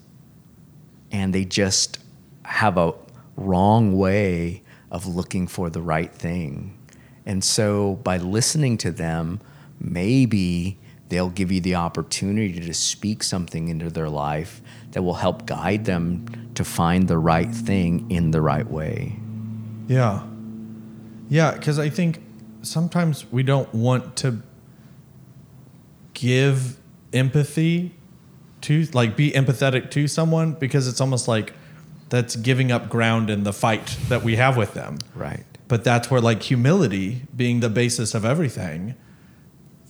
and 1.10 1.34
they 1.34 1.44
just 1.44 1.98
have 2.46 2.78
a 2.78 2.94
wrong 3.36 3.98
way 3.98 4.62
of 4.92 5.08
looking 5.08 5.48
for 5.48 5.72
the 5.72 5.82
right 5.82 6.14
thing. 6.14 6.78
And 7.26 7.44
so 7.44 7.96
by 8.04 8.18
listening 8.18 8.78
to 8.78 8.92
them, 8.92 9.42
maybe 9.80 10.78
they'll 11.08 11.32
give 11.32 11.52
you 11.52 11.62
the 11.62 11.74
opportunity 11.74 12.60
to 12.60 12.74
speak 12.76 13.24
something 13.24 13.70
into 13.70 13.90
their 13.90 14.08
life 14.08 14.62
that 14.92 15.02
will 15.02 15.16
help 15.16 15.48
guide 15.48 15.86
them 15.86 16.52
to 16.54 16.64
find 16.64 17.08
the 17.08 17.18
right 17.18 17.50
thing 17.50 18.06
in 18.12 18.30
the 18.30 18.42
right 18.44 18.70
way. 18.70 19.16
Yeah. 19.88 20.28
Yeah, 21.28 21.54
because 21.54 21.80
I 21.80 21.90
think 21.90 22.22
sometimes 22.62 23.26
we 23.32 23.42
don't 23.42 23.74
want 23.74 24.16
to 24.18 24.44
give 26.14 26.80
empathy 27.14 27.96
to, 28.62 28.86
like, 28.94 29.16
be 29.16 29.32
empathetic 29.32 29.92
to 29.92 30.08
someone 30.08 30.54
because 30.54 30.88
it's 30.88 31.02
almost 31.02 31.28
like 31.28 31.54
that's 32.10 32.36
giving 32.36 32.72
up 32.72 32.90
ground 32.90 33.30
in 33.30 33.44
the 33.44 33.54
fight 33.54 33.98
that 34.10 34.24
we 34.24 34.36
have 34.36 34.58
with 34.58 34.74
them. 34.74 34.98
Right. 35.16 35.46
But 35.68 35.84
that's 35.84 36.10
where, 36.10 36.22
like, 36.22 36.42
humility 36.44 37.22
being 37.36 37.60
the 37.60 37.70
basis 37.70 38.16
of 38.16 38.26
everything, 38.26 38.96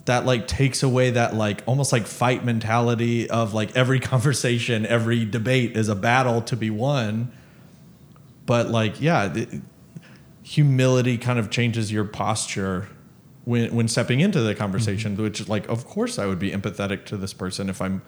that, 0.05 0.26
like, 0.26 0.47
takes 0.47 0.84
away 0.84 1.11
that, 1.11 1.36
like, 1.36 1.63
almost 1.65 1.91
like 1.91 2.05
fight 2.05 2.43
mentality 2.43 3.30
of, 3.30 3.53
like, 3.53 3.76
every 3.76 3.99
conversation, 4.11 4.86
every 4.86 5.26
debate 5.26 5.78
is 5.78 5.89
a 5.89 5.95
battle 5.95 6.41
to 6.43 6.55
be 6.55 6.70
won. 6.70 7.32
But, 8.45 8.70
like, 8.70 8.99
yeah, 8.99 9.34
it, 9.34 9.61
humility 10.41 11.17
kind 11.17 11.39
of 11.39 11.49
changes 11.49 11.91
your 11.91 12.05
posture 12.05 12.88
when 13.49 13.73
when 13.73 13.87
stepping 13.87 14.19
into 14.19 14.41
the 14.41 14.53
conversation 14.53 15.15
which 15.17 15.41
is 15.41 15.49
like 15.49 15.67
of 15.69 15.85
course 15.85 16.19
i 16.19 16.25
would 16.25 16.37
be 16.37 16.51
empathetic 16.51 17.03
to 17.05 17.17
this 17.17 17.33
person 17.33 17.67
if 17.67 17.81
i'm 17.81 18.01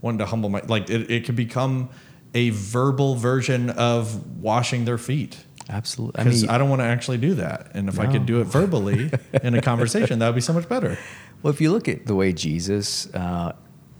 wanting 0.00 0.18
to 0.18 0.26
humble 0.26 0.48
my 0.48 0.60
like 0.66 0.90
it, 0.90 1.08
it 1.10 1.24
could 1.24 1.36
become 1.36 1.88
a 2.34 2.50
verbal 2.50 3.14
version 3.14 3.70
of 3.70 4.38
washing 4.38 4.84
their 4.84 4.98
feet. 4.98 5.44
Absolutely. 5.70 6.20
I 6.20 6.24
because 6.24 6.42
mean, 6.42 6.50
I, 6.50 6.58
don't 6.58 6.68
want 6.68 6.80
to 6.80 6.86
actually 6.86 7.16
do 7.16 7.34
that 7.34 7.70
and 7.74 7.88
if 7.88 7.98
i 7.98 8.06
could 8.10 8.26
do 8.26 8.40
it 8.40 8.44
verbally 8.44 9.10
in 9.42 9.54
a 9.54 9.62
conversation 9.62 10.18
that 10.18 10.26
would 10.28 10.34
be 10.34 10.40
so 10.40 10.52
much 10.52 10.68
better. 10.68 10.98
Well, 11.42 11.52
if 11.52 11.60
you 11.60 11.70
look 11.70 11.88
at 11.88 12.06
the 12.06 12.14
way 12.14 12.32
Jesus 12.32 13.12
uh, 13.14 13.54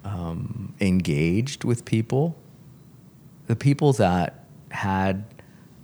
um, 0.04 0.74
engaged 0.80 1.62
with 1.62 1.84
people, 1.84 2.36
the 3.46 3.54
people 3.54 3.92
that 3.94 4.44
had 4.70 5.24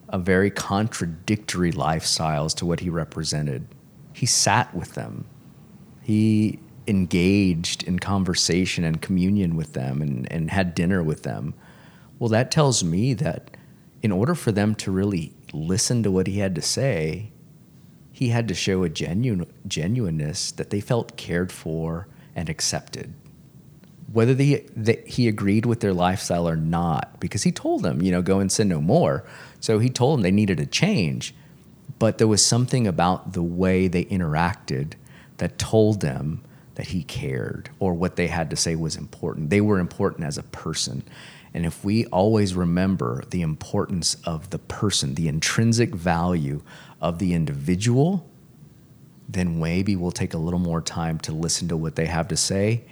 a 0.09 0.19
very 0.19 0.51
contradictory 0.51 1.73
lifestyles 1.73 2.55
to 2.57 2.67
what 2.67 2.81
he 2.81 2.91
represented, 2.91 3.69
he 4.15 4.25
sat 4.25 4.75
with 4.75 4.95
them. 4.95 5.27
He 6.01 6.59
engaged 6.87 7.83
in 7.83 7.99
conversation 7.99 8.85
and 8.85 9.03
communion 9.03 9.57
with 9.57 9.75
them 9.75 10.01
and, 10.01 10.31
and 10.33 10.51
had 10.51 10.75
dinner 10.75 11.03
with 11.03 11.25
them. 11.25 11.53
Well, 12.19 12.31
that 12.31 12.51
tells 12.51 12.83
me 12.83 13.13
that 13.15 13.57
in 14.03 14.13
order 14.13 14.35
for 14.35 14.53
them 14.53 14.75
to 14.77 14.91
really 14.91 15.35
listen 15.53 16.03
to 16.05 16.11
what 16.11 16.27
he 16.27 16.39
had 16.39 16.55
to 16.55 16.63
say, 16.63 17.33
he 18.13 18.29
had 18.29 18.49
to 18.49 18.55
show 18.55 18.85
a 18.85 18.89
genuine 18.89 19.53
genuineness 19.67 20.53
that 20.53 20.71
they 20.71 20.81
felt 20.81 21.17
cared 21.17 21.51
for 21.51 22.07
and 22.37 22.49
accepted 22.49 23.13
whether 24.15 24.33
that 24.33 25.09
he 25.09 25.27
agreed 25.27 25.67
with 25.67 25.81
their 25.81 25.93
lifestyle 25.93 26.49
or 26.49 26.55
not 26.55 27.19
because 27.19 27.43
he 27.43 27.51
told 27.51 27.83
them 27.83 28.01
you 28.01 28.13
know 28.13 28.23
go 28.23 28.39
and 28.39 28.51
sin 28.51 28.69
no 28.69 28.81
more 28.81 29.25
so 29.59 29.81
he 29.81 29.91
told 29.91 30.17
them 30.17 30.23
they 30.23 30.31
needed 30.31 30.61
a 30.61 30.67
change 30.67 31.35
but 32.05 32.19
there 32.19 32.29
was 32.29 32.45
something 32.45 32.87
about 32.87 33.33
the 33.33 33.43
way 33.43 33.89
they 33.89 34.05
interacted 34.05 34.93
that 35.39 35.57
told 35.57 36.03
them 36.03 36.43
that 36.75 36.89
he 36.89 37.03
cared 37.03 37.71
or 37.79 37.95
what 37.95 38.17
they 38.17 38.27
had 38.27 38.51
to 38.51 38.57
say 38.57 38.77
was 38.77 38.95
important 38.95 39.49
they 39.49 39.63
were 39.63 39.79
important 39.79 40.23
as 40.23 40.37
a 40.37 40.43
person 40.43 41.03
and 41.55 41.65
if 41.65 41.83
we 41.83 42.05
always 42.09 42.55
remember 42.55 43.25
the 43.31 43.41
importance 43.41 44.17
of 44.25 44.51
the 44.51 44.59
person 44.59 45.15
the 45.15 45.29
intrinsic 45.29 45.95
value 45.95 46.61
of 47.01 47.19
the 47.19 47.33
individual 47.33 48.29
then 49.27 49.59
maybe 49.59 49.97
we'll 49.97 50.13
take 50.13 50.35
a 50.35 50.39
little 50.39 50.61
more 50.61 50.83
time 50.83 51.19
to 51.19 51.33
listen 51.33 51.69
to 51.69 51.79
what 51.79 51.97
they 51.97 52.05
have 52.05 52.29
to 52.29 52.37
say, 52.37 52.85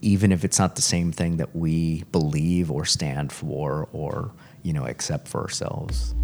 even 0.00 0.30
if 0.30 0.44
it's 0.44 0.60
not 0.60 0.76
the 0.76 0.82
same 0.82 1.10
thing 1.10 1.38
that 1.38 1.56
we 1.56 2.04
believe 2.12 2.70
or 2.70 2.84
stand 2.84 3.32
for 3.32 3.88
or, 3.92 4.30
you 4.62 4.72
know, 4.72 4.86
accept 4.86 5.26
for 5.26 5.40
ourselves. 5.40 6.14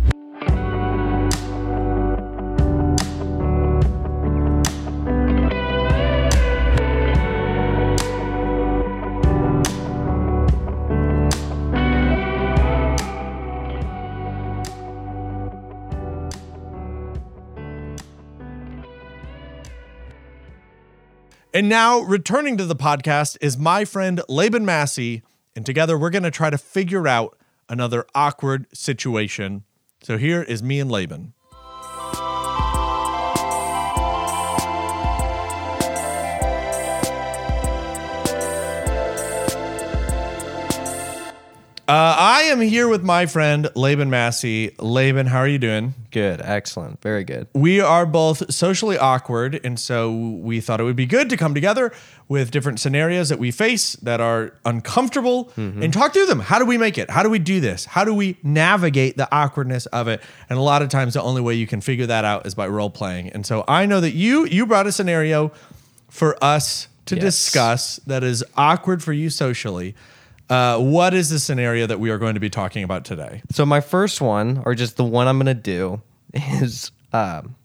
And 21.57 21.70
now, 21.70 22.00
returning 22.00 22.59
to 22.59 22.66
the 22.66 22.76
podcast 22.76 23.38
is 23.40 23.57
my 23.57 23.86
friend 23.86 24.20
Laban 24.28 24.66
Massey. 24.66 25.22
And 25.54 25.64
together, 25.64 25.96
we're 25.96 26.11
going 26.11 26.22
to 26.24 26.30
try 26.30 26.50
to 26.50 26.59
figure 26.59 27.09
out 27.09 27.38
another 27.66 28.04
awkward 28.14 28.66
situation. 28.74 29.64
So 30.02 30.18
here 30.18 30.42
is 30.42 30.62
me 30.62 30.80
and 30.80 30.90
Laban. 30.90 31.32
Uh, 41.89 42.16
I 42.18 42.43
am 42.51 42.61
here 42.61 42.89
with 42.89 43.05
my 43.05 43.26
friend 43.26 43.68
Laban 43.76 44.11
Massey. 44.11 44.74
Laban, 44.80 45.26
how 45.28 45.39
are 45.39 45.47
you 45.47 45.59
doing? 45.61 45.95
Good, 46.11 46.41
excellent, 46.43 47.01
very 47.01 47.22
good. 47.22 47.47
We 47.55 47.80
are 47.80 48.05
both 48.05 48.53
socially 48.53 48.99
awkward, 48.99 49.61
and 49.62 49.78
so 49.78 50.11
we 50.12 50.61
thought 50.61 50.80
it 50.80 50.82
would 50.82 50.97
be 50.97 51.07
good 51.07 51.30
to 51.30 51.37
come 51.37 51.55
together 51.55 51.93
with 52.26 52.51
different 52.51 52.80
scenarios 52.80 53.28
that 53.28 53.39
we 53.39 53.53
face 53.53 53.93
that 53.97 54.20
are 54.20 54.53
uncomfortable 54.64 55.53
and 55.57 55.93
talk 55.93 56.12
through 56.12 56.26
them. 56.26 56.41
How 56.41 56.59
do 56.59 56.64
we 56.64 56.76
make 56.76 56.99
it? 56.99 57.09
How 57.09 57.22
do 57.22 57.30
we 57.30 57.39
do 57.39 57.61
this? 57.61 57.84
How 57.84 58.05
do 58.05 58.12
we 58.12 58.37
navigate 58.43 59.16
the 59.16 59.28
awkwardness 59.32 59.87
of 59.87 60.09
it? 60.09 60.20
And 60.51 60.59
a 60.59 60.62
lot 60.62 60.82
of 60.82 60.89
times, 60.89 61.14
the 61.14 61.22
only 61.22 61.41
way 61.41 61.55
you 61.55 61.68
can 61.68 61.80
figure 61.80 62.07
that 62.07 62.24
out 62.24 62.47
is 62.47 62.57
by 62.57 62.66
role 62.66 62.91
playing. 62.91 63.28
And 63.30 63.47
so 63.47 63.62
I 63.68 63.87
know 63.87 64.01
that 64.01 64.11
you 64.12 64.45
you 64.47 64.66
brought 64.66 64.89
a 64.89 64.93
scenario 64.93 65.53
for 66.11 66.37
us 66.43 66.89
to 67.05 67.14
Yes. 67.14 67.22
discuss 67.22 68.01
that 68.09 68.24
is 68.24 68.43
awkward 68.57 69.05
for 69.05 69.12
you 69.12 69.30
socially. 69.30 69.95
Uh, 70.49 70.78
what 70.78 71.12
is 71.14 71.28
the 71.30 71.38
scenario 71.38 71.86
that 71.86 71.99
we 71.99 72.11
are 72.11 72.18
going 72.18 72.34
to 72.34 72.40
be 72.40 72.51
talking 72.51 72.84
about 72.84 73.05
today? 73.05 73.42
So 73.51 73.66
my 73.66 73.80
first 73.80 74.20
one, 74.20 74.62
or 74.64 74.74
just 74.74 74.97
the 74.97 75.05
one 75.05 75.26
I'm 75.26 75.38
gonna 75.38 75.55
do, 75.55 76.01
is 76.34 76.92
um, 77.12 77.57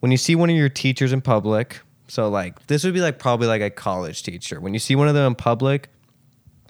when 0.00 0.12
you 0.12 0.18
see 0.18 0.34
one 0.36 0.48
of 0.50 0.56
your 0.56 0.68
teachers 0.68 1.12
in 1.12 1.20
public. 1.20 1.80
So 2.06 2.28
like 2.28 2.66
this 2.68 2.84
would 2.84 2.94
be 2.94 3.00
like 3.00 3.18
probably 3.18 3.46
like 3.48 3.62
a 3.62 3.70
college 3.70 4.22
teacher. 4.22 4.60
When 4.60 4.74
you 4.74 4.78
see 4.78 4.94
one 4.94 5.08
of 5.08 5.14
them 5.14 5.26
in 5.26 5.34
public, 5.34 5.88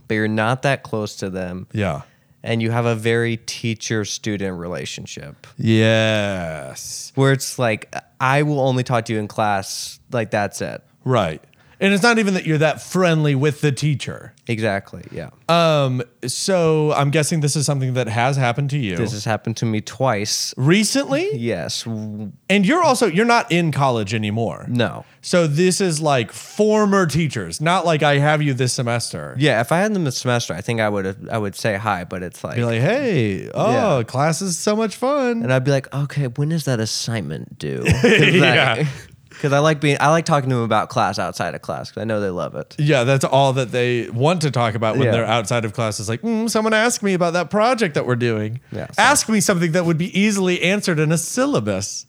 but 0.08 0.14
you're 0.14 0.28
not 0.28 0.62
that 0.62 0.82
close 0.82 1.16
to 1.16 1.28
them, 1.28 1.66
Yeah. 1.72 2.02
and 2.42 2.62
you 2.62 2.70
have 2.70 2.86
a 2.86 2.94
very 2.94 3.36
teacher-student 3.38 4.58
relationship, 4.58 5.46
Yes. 5.58 7.12
where 7.16 7.32
it's 7.32 7.58
like 7.58 7.94
I 8.20 8.42
will 8.42 8.60
only 8.60 8.82
talk 8.84 9.04
to 9.06 9.12
you 9.12 9.18
in 9.18 9.28
class. 9.28 9.98
Like 10.12 10.30
that's 10.30 10.60
it. 10.62 10.82
Right. 11.04 11.42
And 11.80 11.92
it's 11.92 12.02
not 12.02 12.18
even 12.18 12.34
that 12.34 12.46
you're 12.46 12.58
that 12.58 12.80
friendly 12.82 13.34
with 13.34 13.60
the 13.60 13.72
teacher. 13.72 14.34
Exactly. 14.46 15.04
Yeah. 15.10 15.30
Um, 15.48 16.02
so 16.26 16.92
I'm 16.92 17.10
guessing 17.10 17.40
this 17.40 17.56
is 17.56 17.66
something 17.66 17.94
that 17.94 18.08
has 18.08 18.36
happened 18.36 18.70
to 18.70 18.78
you 18.78 18.96
this 18.96 19.12
has 19.12 19.24
happened 19.24 19.56
to 19.58 19.66
me 19.66 19.80
twice. 19.80 20.54
recently. 20.56 21.34
Yes. 21.34 21.84
And 21.86 22.32
you're 22.66 22.82
also 22.82 23.06
you're 23.06 23.24
not 23.24 23.50
in 23.50 23.72
college 23.72 24.14
anymore. 24.14 24.66
No. 24.68 25.04
So 25.22 25.46
this 25.46 25.80
is 25.80 26.00
like 26.00 26.32
former 26.32 27.06
teachers, 27.06 27.60
not 27.60 27.84
like 27.86 28.02
I 28.02 28.18
have 28.18 28.42
you 28.42 28.52
this 28.54 28.72
semester. 28.74 29.34
Yeah, 29.38 29.60
if 29.60 29.72
I 29.72 29.78
had 29.78 29.94
them 29.94 30.04
this 30.04 30.18
semester, 30.18 30.52
I 30.54 30.60
think 30.60 30.80
I 30.80 30.88
would 30.88 31.04
have 31.06 31.28
I 31.30 31.38
would 31.38 31.54
say 31.54 31.76
hi, 31.76 32.04
but 32.04 32.22
it's 32.22 32.44
like, 32.44 32.56
Be 32.56 32.64
like, 32.64 32.80
hey, 32.80 33.50
oh, 33.54 34.04
class 34.06 34.42
is 34.42 34.58
so 34.58 34.76
much 34.76 34.96
fun. 34.96 35.42
and 35.42 35.52
I'd 35.52 35.64
be 35.64 35.70
like, 35.70 35.92
okay, 35.94 36.26
when 36.28 36.52
is 36.52 36.64
that 36.66 36.80
assignment 36.80 37.58
due? 37.58 37.82
Yeah. 38.04 38.86
Because 39.34 39.52
I 39.52 39.58
like 39.58 39.80
being 39.80 39.96
I 40.00 40.08
like 40.10 40.24
talking 40.24 40.48
to 40.50 40.54
them 40.56 40.64
about 40.64 40.88
class 40.88 41.18
outside 41.18 41.54
of 41.54 41.60
class 41.62 41.90
because 41.90 42.00
I 42.00 42.04
know 42.04 42.20
they 42.20 42.30
love 42.30 42.54
it. 42.54 42.74
Yeah, 42.78 43.04
that's 43.04 43.24
all 43.24 43.52
that 43.54 43.72
they 43.72 44.08
want 44.10 44.40
to 44.42 44.50
talk 44.50 44.74
about 44.74 44.96
when 44.96 45.06
Yeah. 45.06 45.12
they're 45.12 45.26
outside 45.26 45.64
of 45.64 45.72
class. 45.74 46.00
Is 46.00 46.08
like, 46.08 46.22
mm, 46.22 46.48
someone 46.48 46.72
asked 46.72 47.02
me 47.02 47.12
about 47.14 47.32
that 47.34 47.50
project 47.50 47.94
that 47.94 48.06
we're 48.06 48.16
doing. 48.16 48.60
Yeah, 48.72 48.86
so- 48.86 49.02
Ask 49.02 49.28
me 49.28 49.40
something 49.40 49.72
that 49.72 49.84
would 49.84 49.98
be 49.98 50.18
easily 50.18 50.62
answered 50.62 50.98
in 50.98 51.12
a 51.12 51.18
syllabus. 51.18 52.06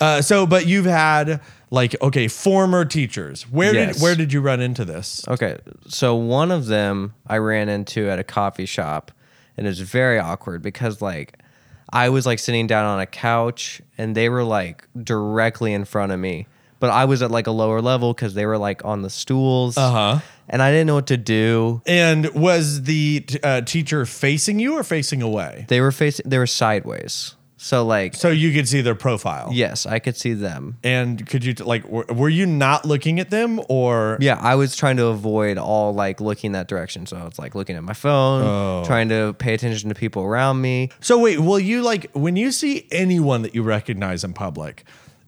Uh, 0.00 0.20
so, 0.20 0.46
but 0.46 0.66
you've 0.66 0.86
had 0.86 1.40
like, 1.70 1.94
okay, 2.02 2.26
former 2.28 2.84
teachers. 2.84 3.42
Where 3.44 3.72
did 3.72 4.00
where 4.00 4.14
did 4.16 4.32
you 4.32 4.40
run 4.40 4.60
into 4.60 4.84
this? 4.84 5.24
Okay, 5.28 5.58
so 5.86 6.14
one 6.16 6.50
of 6.50 6.66
them 6.66 7.14
I 7.26 7.38
ran 7.38 7.68
into 7.68 8.08
at 8.10 8.18
a 8.18 8.24
coffee 8.24 8.66
shop, 8.66 9.12
and 9.56 9.66
it's 9.66 9.78
very 9.78 10.18
awkward 10.18 10.62
because 10.62 11.00
like 11.00 11.38
I 11.92 12.08
was 12.08 12.26
like 12.26 12.40
sitting 12.40 12.66
down 12.66 12.84
on 12.86 13.00
a 13.00 13.06
couch, 13.06 13.80
and 13.96 14.16
they 14.16 14.28
were 14.28 14.42
like 14.42 14.88
directly 15.00 15.72
in 15.72 15.84
front 15.84 16.10
of 16.10 16.18
me, 16.18 16.46
but 16.84 16.90
I 16.90 17.06
was 17.06 17.22
at 17.22 17.30
like 17.30 17.46
a 17.46 17.50
lower 17.50 17.80
level 17.80 18.12
because 18.12 18.34
they 18.34 18.44
were 18.44 18.58
like 18.58 18.84
on 18.84 19.00
the 19.00 19.08
stools, 19.08 19.78
Uh-huh. 19.78 20.18
and 20.50 20.60
I 20.60 20.70
didn't 20.70 20.86
know 20.88 20.96
what 20.96 21.06
to 21.06 21.16
do. 21.16 21.80
And 21.86 22.28
was 22.34 22.82
the 22.82 23.20
t- 23.20 23.38
uh, 23.42 23.62
teacher 23.62 24.04
facing 24.04 24.58
you 24.60 24.74
or 24.74 24.84
facing 24.84 25.22
away? 25.22 25.64
They 25.68 25.80
were 25.80 25.92
facing, 25.92 26.28
they 26.28 26.36
were 26.36 26.46
sideways. 26.46 27.36
So 27.56 27.86
like, 27.86 28.14
So 28.14 28.28
you 28.28 28.52
could 28.52 28.68
see 28.68 28.82
their 28.82 28.94
profile. 28.94 29.48
yes, 29.50 29.86
I 29.86 29.98
could 29.98 30.18
see 30.18 30.34
them. 30.34 30.76
And 30.84 31.26
could 31.26 31.42
you 31.46 31.54
like 31.54 31.88
were, 31.88 32.04
were 32.10 32.28
you 32.28 32.44
not 32.44 32.84
looking 32.84 33.18
at 33.20 33.30
them 33.30 33.58
or 33.70 34.18
Yeah, 34.20 34.38
I 34.38 34.54
was 34.56 34.76
trying 34.76 34.98
to 34.98 35.06
avoid 35.06 35.56
all 35.56 35.94
like 35.94 36.20
looking 36.20 36.52
that 36.52 36.68
direction. 36.68 37.06
So 37.06 37.16
I 37.16 37.24
was 37.24 37.38
like 37.38 37.54
looking 37.54 37.76
at 37.76 37.82
my 37.82 37.94
phone, 37.94 38.42
Oh. 38.44 38.84
trying 38.84 39.08
to 39.08 39.32
pay 39.38 39.54
attention 39.54 39.88
to 39.88 39.94
people 39.94 40.22
around 40.22 40.60
me. 40.60 40.90
So 41.00 41.18
wait, 41.18 41.40
will 41.40 41.58
you 41.70 41.80
like 41.80 42.10
when 42.12 42.36
you 42.36 42.52
see 42.52 42.86
anyone 42.92 43.40
that 43.42 43.54
you 43.54 43.62
recognize 43.62 44.24
in 44.24 44.34
public, 44.34 44.84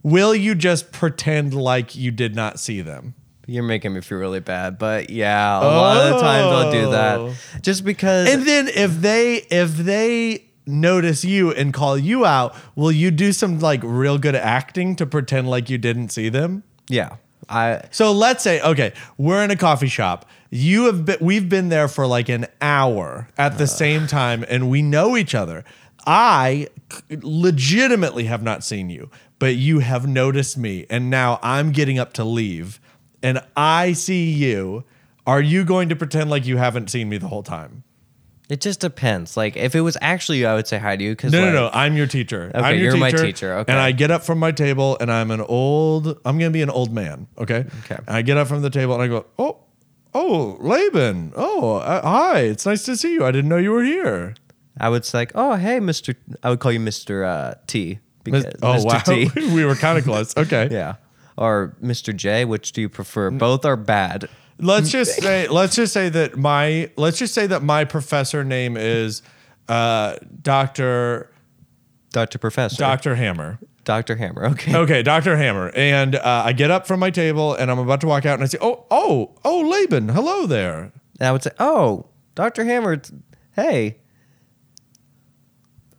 will 0.06 0.34
you 0.36 0.54
just 0.54 0.92
pretend 0.92 1.52
like 1.52 1.96
you 1.96 2.12
did 2.12 2.36
not 2.36 2.60
see 2.60 2.80
them? 2.80 3.14
You're 3.48 3.64
making 3.64 3.92
me 3.92 4.00
feel 4.00 4.18
really 4.18 4.38
bad, 4.40 4.78
but 4.78 5.10
yeah, 5.10 5.58
a 5.58 5.66
lot 5.66 5.96
of 5.98 6.14
the 6.14 6.20
times 6.20 6.44
I'll 6.46 6.70
do 6.72 6.86
Oh. 6.86 6.90
that 6.92 7.62
just 7.62 7.84
because. 7.84 8.28
And 8.28 8.46
then 8.46 8.68
if 8.68 9.00
they 9.00 9.36
if 9.50 9.76
they 9.76 10.44
notice 10.66 11.24
you 11.24 11.52
and 11.52 11.72
call 11.74 11.96
you 11.98 12.24
out, 12.24 12.54
will 12.76 12.92
you 12.92 13.10
do 13.10 13.32
some 13.32 13.58
like 13.60 13.80
real 13.84 14.18
good 14.18 14.34
acting 14.36 14.94
to 14.96 15.06
pretend 15.06 15.48
like 15.50 15.68
you 15.70 15.78
didn't 15.78 16.10
see 16.10 16.28
them? 16.28 16.62
yeah, 16.88 17.16
I 17.48 17.82
So 17.90 18.12
let's 18.12 18.42
say, 18.44 18.60
okay, 18.60 18.92
we're 19.18 19.42
in 19.44 19.50
a 19.50 19.56
coffee 19.56 19.88
shop. 19.88 20.24
You 20.50 20.86
have 20.86 21.04
been, 21.04 21.18
we've 21.20 21.48
been 21.48 21.68
there 21.68 21.88
for 21.88 22.06
like 22.06 22.28
an 22.28 22.46
hour 22.60 23.28
at 23.38 23.58
the 23.58 23.66
same 23.66 24.06
time, 24.06 24.44
and 24.48 24.70
we 24.70 24.82
know 24.82 25.16
each 25.16 25.34
other. 25.34 25.64
I 26.08 26.68
legitimately 27.10 28.24
have 28.24 28.42
not 28.42 28.62
seen 28.64 28.90
you, 28.90 29.10
but 29.38 29.56
you 29.56 29.80
have 29.80 30.06
noticed 30.06 30.56
me, 30.56 30.86
and 30.88 31.10
now 31.10 31.38
I'm 31.42 31.72
getting 31.72 31.98
up 31.98 32.12
to 32.14 32.24
leave, 32.24 32.80
and 33.22 33.40
I 33.56 33.92
see 33.92 34.30
you. 34.30 34.84
Are 35.26 35.40
you 35.40 35.64
going 35.64 35.88
to 35.88 35.96
pretend 35.96 36.30
like 36.30 36.46
you 36.46 36.56
haven't 36.56 36.88
seen 36.88 37.08
me 37.08 37.18
the 37.18 37.28
whole 37.28 37.42
time? 37.42 37.82
it 38.48 38.60
just 38.60 38.80
depends. 38.80 39.36
Like 39.36 39.56
if 39.56 39.74
it 39.74 39.80
was 39.80 39.96
actually 40.00 40.38
you, 40.38 40.46
I 40.46 40.54
would 40.54 40.68
say 40.68 40.78
hi 40.78 40.96
to 40.96 41.02
you 41.02 41.12
because 41.12 41.32
No, 41.32 41.40
like, 41.40 41.52
no, 41.52 41.64
no. 41.64 41.70
I'm 41.72 41.96
your 41.96 42.06
teacher. 42.06 42.50
I'm 42.54 42.76
your 42.76 42.90
you're 42.90 42.96
my 42.96 43.10
teacher, 43.10 43.54
okay. 43.54 43.72
And 43.72 43.80
I 43.80 43.92
get 43.92 44.10
up 44.10 44.22
from 44.22 44.38
my 44.38 44.52
table 44.52 44.96
and 45.00 45.10
I'm 45.10 45.30
an 45.30 45.40
old, 45.40 46.08
I'm 46.24 46.38
going 46.38 46.50
to 46.50 46.56
be 46.56 46.62
an 46.62 46.70
old 46.70 46.92
man. 46.92 47.26
Okay. 47.38 47.64
Okay. 47.84 47.96
And 48.06 48.16
I 48.16 48.22
get 48.22 48.36
up 48.36 48.46
from 48.46 48.62
the 48.62 48.70
table 48.70 48.94
and 48.94 49.02
I 49.02 49.08
go, 49.08 49.26
oh, 49.38 49.58
oh, 50.14 50.56
Laban. 50.60 51.32
Oh, 51.34 51.76
uh, 51.76 52.02
hi. 52.02 52.40
It's 52.40 52.66
nice 52.66 52.84
to 52.84 52.96
see 52.96 53.14
you. 53.14 53.24
I 53.24 53.32
didn't 53.32 53.48
know 53.48 53.56
you 53.56 53.72
were 53.72 53.84
here. 53.84 54.34
I 54.78 54.90
would 54.90 55.04
say 55.04 55.18
like, 55.18 55.32
oh 55.34 55.54
hey, 55.54 55.80
Mister. 55.80 56.14
I 56.42 56.50
would 56.50 56.60
call 56.60 56.70
you 56.70 56.80
Mister 56.80 57.24
uh, 57.24 57.54
T 57.66 57.98
because 58.26 58.44
oh, 58.62 58.74
Mr. 58.74 59.34
wow. 59.36 59.54
We 59.54 59.64
were 59.64 59.74
kind 59.74 59.96
of 59.98 60.04
close. 60.04 60.36
Okay. 60.36 60.68
yeah, 60.72 60.96
or 61.36 61.74
Mister 61.80 62.12
J. 62.12 62.44
Which 62.44 62.72
do 62.72 62.80
you 62.82 62.88
prefer? 62.88 63.30
Both 63.30 63.64
are 63.64 63.76
bad. 63.76 64.28
Let's 64.58 64.90
just 64.90 65.16
say, 65.22 65.48
let's 65.48 65.76
just 65.76 65.92
say 65.92 66.08
that 66.10 66.36
my, 66.36 66.90
let's 66.96 67.18
just 67.18 67.34
say 67.34 67.46
that 67.46 67.62
my 67.62 67.84
professor 67.84 68.42
name 68.44 68.76
is 68.76 69.22
uh, 69.68 70.16
Dr. 70.42 71.30
Doctor 72.10 72.38
Professor. 72.38 72.76
Dr. 72.76 73.14
Hammer. 73.16 73.58
Doctor 73.84 74.16
Hammer. 74.16 74.46
Okay. 74.46 74.74
Okay, 74.74 75.02
Dr. 75.02 75.36
Hammer. 75.36 75.70
And 75.76 76.16
uh, 76.16 76.42
I 76.44 76.52
get 76.52 76.70
up 76.70 76.86
from 76.86 77.00
my 77.00 77.10
table 77.10 77.54
and 77.54 77.70
I'm 77.70 77.78
about 77.78 78.00
to 78.00 78.06
walk 78.06 78.26
out 78.26 78.34
and 78.34 78.42
I 78.42 78.46
say, 78.46 78.58
oh, 78.60 78.84
oh, 78.90 79.34
oh, 79.44 79.60
Laban, 79.60 80.08
hello 80.08 80.46
there. 80.46 80.90
And 81.20 81.28
I 81.28 81.32
would 81.32 81.42
say, 81.42 81.50
oh, 81.60 82.06
Doctor 82.34 82.64
Hammer. 82.64 82.94
it's- 82.94 83.12
Hey. 83.52 83.98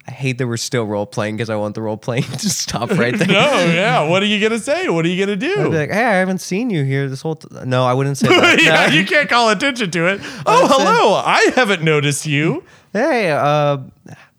I 0.08 0.12
hate 0.12 0.38
that 0.38 0.48
we're 0.48 0.56
still 0.58 0.86
role 0.86 1.06
playing 1.06 1.36
because 1.36 1.50
I 1.50 1.58
want 1.58 1.76
the 1.76 1.82
role 1.82 1.98
playing 1.98 2.24
to 2.44 2.50
stop 2.50 2.90
right 2.92 3.14
there. 3.18 3.28
No, 3.28 3.66
yeah. 3.66 4.08
What 4.08 4.24
are 4.24 4.26
you 4.26 4.40
gonna 4.40 4.60
say? 4.60 4.88
What 4.88 5.04
are 5.06 5.10
you 5.10 5.20
gonna 5.20 5.34
I'd 5.34 5.40
be 5.40 5.48
do? 5.54 5.70
like, 5.70 5.90
hey, 5.92 6.06
I 6.06 6.14
haven't 6.14 6.40
seen 6.40 6.70
you 6.70 6.84
here 6.86 7.10
this 7.10 7.22
whole. 7.22 7.36
T-. 7.36 7.48
No, 7.66 7.84
I 7.86 7.94
wouldn't 7.94 8.18
say 8.18 8.28
that. 8.30 8.62
yeah, 8.64 8.88
No. 8.88 8.94
you 8.96 9.06
can't 9.06 9.30
call 9.30 9.50
attention 9.50 9.92
to 9.92 10.08
it. 10.08 10.22
Oh, 10.46 10.68
hello. 10.70 11.16
I 11.16 11.52
haven't 11.56 11.84
noticed 11.84 12.26
you. 12.26 12.64
hey, 12.94 13.32
uh, 13.32 13.80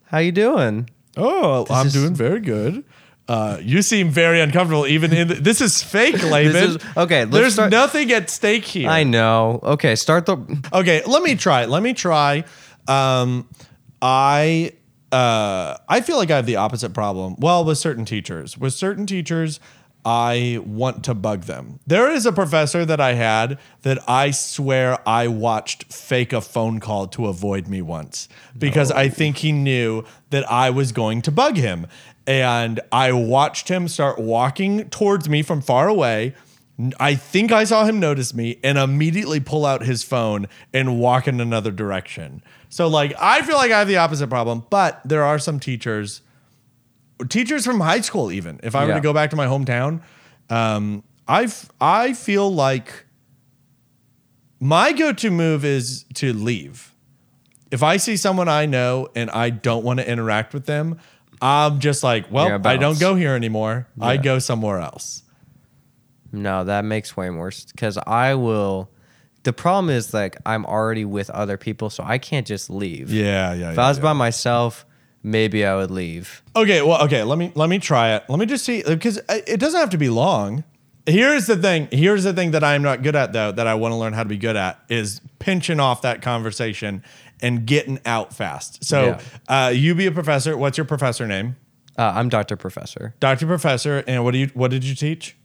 how 0.06 0.18
you 0.18 0.32
doing? 0.32 0.88
Oh, 1.18 1.66
I'm 1.68 1.88
is- 1.88 1.92
doing 1.92 2.14
very 2.14 2.40
good. 2.40 2.84
Uh, 3.28 3.58
you 3.60 3.82
seem 3.82 4.08
very 4.08 4.40
uncomfortable. 4.40 4.86
Even 4.86 5.12
in 5.12 5.28
the, 5.28 5.34
this 5.34 5.60
is 5.60 5.82
fake, 5.82 6.22
Laban. 6.22 6.56
is- 6.56 6.78
okay, 6.96 7.26
let's 7.26 7.30
There's 7.30 7.52
start- 7.52 7.70
nothing 7.70 8.10
at 8.12 8.30
stake 8.30 8.64
here. 8.64 8.88
I 8.88 9.02
know. 9.04 9.60
Okay, 9.62 9.96
start 9.96 10.24
the. 10.24 10.38
Okay, 10.72 11.02
let 11.06 11.22
me 11.22 11.34
try. 11.34 11.66
Let 11.66 11.82
me 11.82 11.92
try. 11.92 12.44
Um, 12.86 13.46
I 14.00 14.72
uh, 15.12 15.76
I 15.88 16.00
feel 16.00 16.16
like 16.16 16.30
I 16.30 16.36
have 16.36 16.46
the 16.46 16.56
opposite 16.56 16.92
problem. 16.92 17.36
Well, 17.38 17.64
with 17.64 17.78
certain 17.78 18.04
teachers, 18.04 18.58
with 18.58 18.74
certain 18.74 19.06
teachers, 19.06 19.60
I 20.04 20.60
want 20.64 21.04
to 21.04 21.14
bug 21.14 21.42
them. 21.42 21.80
There 21.86 22.10
is 22.10 22.24
a 22.24 22.32
professor 22.32 22.84
that 22.84 23.00
I 23.00 23.14
had 23.14 23.58
that 23.82 23.98
I 24.08 24.30
swear 24.30 24.98
I 25.06 25.28
watched 25.28 25.92
fake 25.92 26.32
a 26.32 26.40
phone 26.40 26.80
call 26.80 27.08
to 27.08 27.26
avoid 27.26 27.68
me 27.68 27.82
once 27.82 28.28
because 28.56 28.90
I 28.90 29.08
think 29.08 29.38
he 29.38 29.52
knew 29.52 30.04
that 30.30 30.50
I 30.50 30.70
was 30.70 30.92
going 30.92 31.22
to 31.22 31.30
bug 31.30 31.56
him. 31.56 31.86
And 32.26 32.80
I 32.92 33.12
watched 33.12 33.68
him 33.68 33.88
start 33.88 34.18
walking 34.18 34.88
towards 34.90 35.28
me 35.28 35.42
from 35.42 35.60
far 35.60 35.88
away. 35.88 36.34
I 37.00 37.14
think 37.14 37.50
I 37.50 37.64
saw 37.64 37.84
him 37.84 37.98
notice 37.98 38.32
me 38.32 38.60
and 38.62 38.78
immediately 38.78 39.40
pull 39.40 39.66
out 39.66 39.84
his 39.84 40.04
phone 40.04 40.46
and 40.72 41.00
walk 41.00 41.26
in 41.26 41.40
another 41.40 41.72
direction. 41.72 42.42
So, 42.68 42.88
like, 42.88 43.14
I 43.18 43.42
feel 43.42 43.56
like 43.56 43.70
I 43.72 43.78
have 43.78 43.88
the 43.88 43.96
opposite 43.96 44.28
problem, 44.28 44.64
but 44.70 45.00
there 45.04 45.24
are 45.24 45.38
some 45.38 45.58
teachers, 45.58 46.20
teachers 47.28 47.64
from 47.64 47.80
high 47.80 48.00
school, 48.02 48.30
even 48.30 48.60
if 48.62 48.74
I 48.74 48.82
were 48.84 48.90
Yeah. 48.90 48.94
to 48.96 49.00
go 49.00 49.12
back 49.12 49.30
to 49.30 49.36
my 49.36 49.46
hometown, 49.46 50.00
um, 50.50 51.02
I 51.26 51.48
I 51.80 52.12
feel 52.12 52.52
like 52.52 53.06
my 54.60 54.92
go 54.92 55.12
to 55.12 55.30
move 55.30 55.64
is 55.64 56.04
to 56.14 56.32
leave. 56.32 56.92
If 57.70 57.82
I 57.82 57.96
see 57.98 58.16
someone 58.16 58.48
I 58.48 58.66
know 58.66 59.08
and 59.14 59.30
I 59.30 59.50
don't 59.50 59.84
want 59.84 60.00
to 60.00 60.10
interact 60.10 60.54
with 60.54 60.66
them, 60.66 60.98
I'm 61.40 61.80
just 61.80 62.02
like, 62.02 62.30
well, 62.32 62.48
Yeah, 62.48 62.58
I 62.64 62.76
don't 62.76 62.98
go 62.98 63.14
here 63.14 63.34
anymore. 63.34 63.86
I 64.00 64.16
go 64.16 64.38
somewhere 64.38 64.78
else. 64.80 65.22
No, 66.32 66.64
that 66.64 66.84
makes 66.84 67.16
way 67.16 67.30
more 67.30 67.52
because 67.72 67.96
I 67.98 68.34
will. 68.34 68.90
The 69.44 69.52
problem 69.52 69.90
is 69.90 70.12
like 70.12 70.36
I'm 70.44 70.66
already 70.66 71.04
with 71.04 71.30
other 71.30 71.56
people, 71.56 71.90
so 71.90 72.02
I 72.04 72.18
can't 72.18 72.46
just 72.46 72.70
leave. 72.70 73.10
Yeah, 73.10 73.54
yeah. 73.54 73.72
If 73.72 73.78
I 73.78 73.88
was 73.88 73.98
by 73.98 74.12
myself, 74.12 74.84
maybe 75.22 75.64
I 75.64 75.76
would 75.76 75.90
leave. 75.90 76.42
Okay, 76.56 76.82
well, 76.82 77.02
okay, 77.04 77.22
let 77.22 77.38
me 77.38 77.52
let 77.54 77.68
me 77.68 77.78
try 77.78 78.14
it. 78.14 78.24
Let 78.28 78.38
me 78.38 78.46
just 78.46 78.64
see 78.64 78.82
because 78.82 79.20
it 79.28 79.60
doesn't 79.60 79.78
have 79.78 79.90
to 79.90 79.98
be 79.98 80.08
long. 80.08 80.64
Here's 81.06 81.46
the 81.46 81.56
thing. 81.56 81.88
Here's 81.90 82.24
the 82.24 82.34
thing 82.34 82.50
that 82.50 82.62
I'm 82.62 82.82
not 82.82 83.02
good 83.02 83.16
at 83.16 83.32
though 83.32 83.52
that 83.52 83.66
I 83.66 83.74
want 83.74 83.92
to 83.92 83.96
learn 83.96 84.12
how 84.12 84.24
to 84.24 84.28
be 84.28 84.36
good 84.36 84.56
at 84.56 84.78
is 84.90 85.20
pinching 85.38 85.80
off 85.80 86.02
that 86.02 86.20
conversation 86.20 87.02
and 87.40 87.64
getting 87.64 87.98
out 88.04 88.34
fast. 88.34 88.84
So, 88.84 89.16
uh, 89.48 89.72
you 89.74 89.94
be 89.94 90.06
a 90.06 90.12
professor. 90.12 90.56
What's 90.56 90.76
your 90.76 90.84
professor 90.84 91.26
name? 91.26 91.56
Uh, 91.96 92.12
I'm 92.14 92.28
Doctor 92.28 92.56
Professor. 92.56 93.14
Doctor 93.20 93.46
Professor. 93.46 94.04
And 94.06 94.22
what 94.22 94.32
do 94.32 94.38
you 94.38 94.50
what 94.54 94.70
did 94.70 94.84
you 94.84 94.94
teach? 94.94 95.36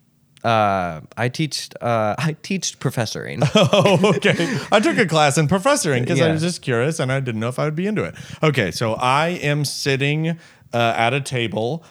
Uh, 0.44 1.02
I 1.16 1.30
teach. 1.30 1.70
Uh, 1.82 2.16
I 2.20 2.36
teach 2.42 2.80
professoring. 2.80 3.44
Oh, 3.56 4.14
okay. 4.16 4.58
I 4.72 4.80
took 4.80 4.98
a 4.98 5.06
class 5.06 5.38
in 5.38 5.48
professoring 5.48 6.02
because 6.02 6.20
I 6.22 6.32
was 6.32 6.42
just 6.42 6.62
curious 6.62 7.00
and 7.00 7.12
I 7.12 7.20
didn't 7.20 7.40
know 7.40 7.48
if 7.50 7.60
I 7.60 7.66
would 7.66 7.76
be 7.76 7.88
into 7.88 8.04
it. 8.04 8.16
Okay, 8.42 8.72
so 8.72 8.94
I 8.96 9.30
am 9.30 9.64
sitting 9.66 10.30
uh, 10.74 10.94
at 10.98 11.14
a 11.14 11.22
table 11.22 11.84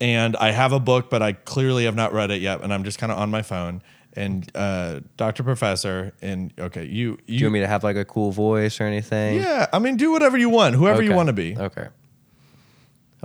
and 0.00 0.36
I 0.36 0.50
have 0.50 0.72
a 0.72 0.80
book, 0.80 1.10
but 1.10 1.22
I 1.22 1.32
clearly 1.34 1.84
have 1.84 1.94
not 1.94 2.12
read 2.12 2.30
it 2.30 2.40
yet, 2.40 2.62
and 2.62 2.72
I'm 2.72 2.84
just 2.84 2.98
kind 2.98 3.12
of 3.12 3.18
on 3.18 3.30
my 3.30 3.42
phone. 3.42 3.82
And 4.14 4.50
uh, 4.56 5.00
Doctor 5.16 5.42
Professor, 5.44 6.12
and 6.20 6.52
okay, 6.58 6.84
you 6.84 7.16
Do 7.16 7.22
you 7.26 7.38
you 7.38 7.46
want 7.46 7.52
me 7.54 7.60
to 7.60 7.68
have 7.68 7.84
like 7.84 7.96
a 7.96 8.04
cool 8.04 8.32
voice 8.32 8.80
or 8.80 8.84
anything? 8.84 9.36
yeah, 9.36 9.66
I 9.72 9.78
mean, 9.78 9.96
do 9.96 10.10
whatever 10.10 10.36
you 10.36 10.48
want, 10.48 10.74
whoever 10.74 11.02
you 11.02 11.12
want 11.14 11.28
to 11.28 11.32
be. 11.32 11.56
Okay. 11.56 11.86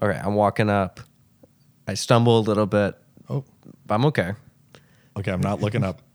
All 0.01 0.07
right. 0.07 0.23
I'm 0.23 0.35
walking 0.35 0.69
up. 0.69 0.99
I 1.87 1.93
stumble 1.95 2.37
a 2.39 2.41
little 2.41 2.65
bit. 2.65 2.95
Oh, 3.29 3.43
I'm 3.89 4.05
okay. 4.05 4.33
Okay, 5.17 5.31
I'm 5.31 5.41
not 5.41 5.61
looking 5.61 5.83
up. 5.83 6.01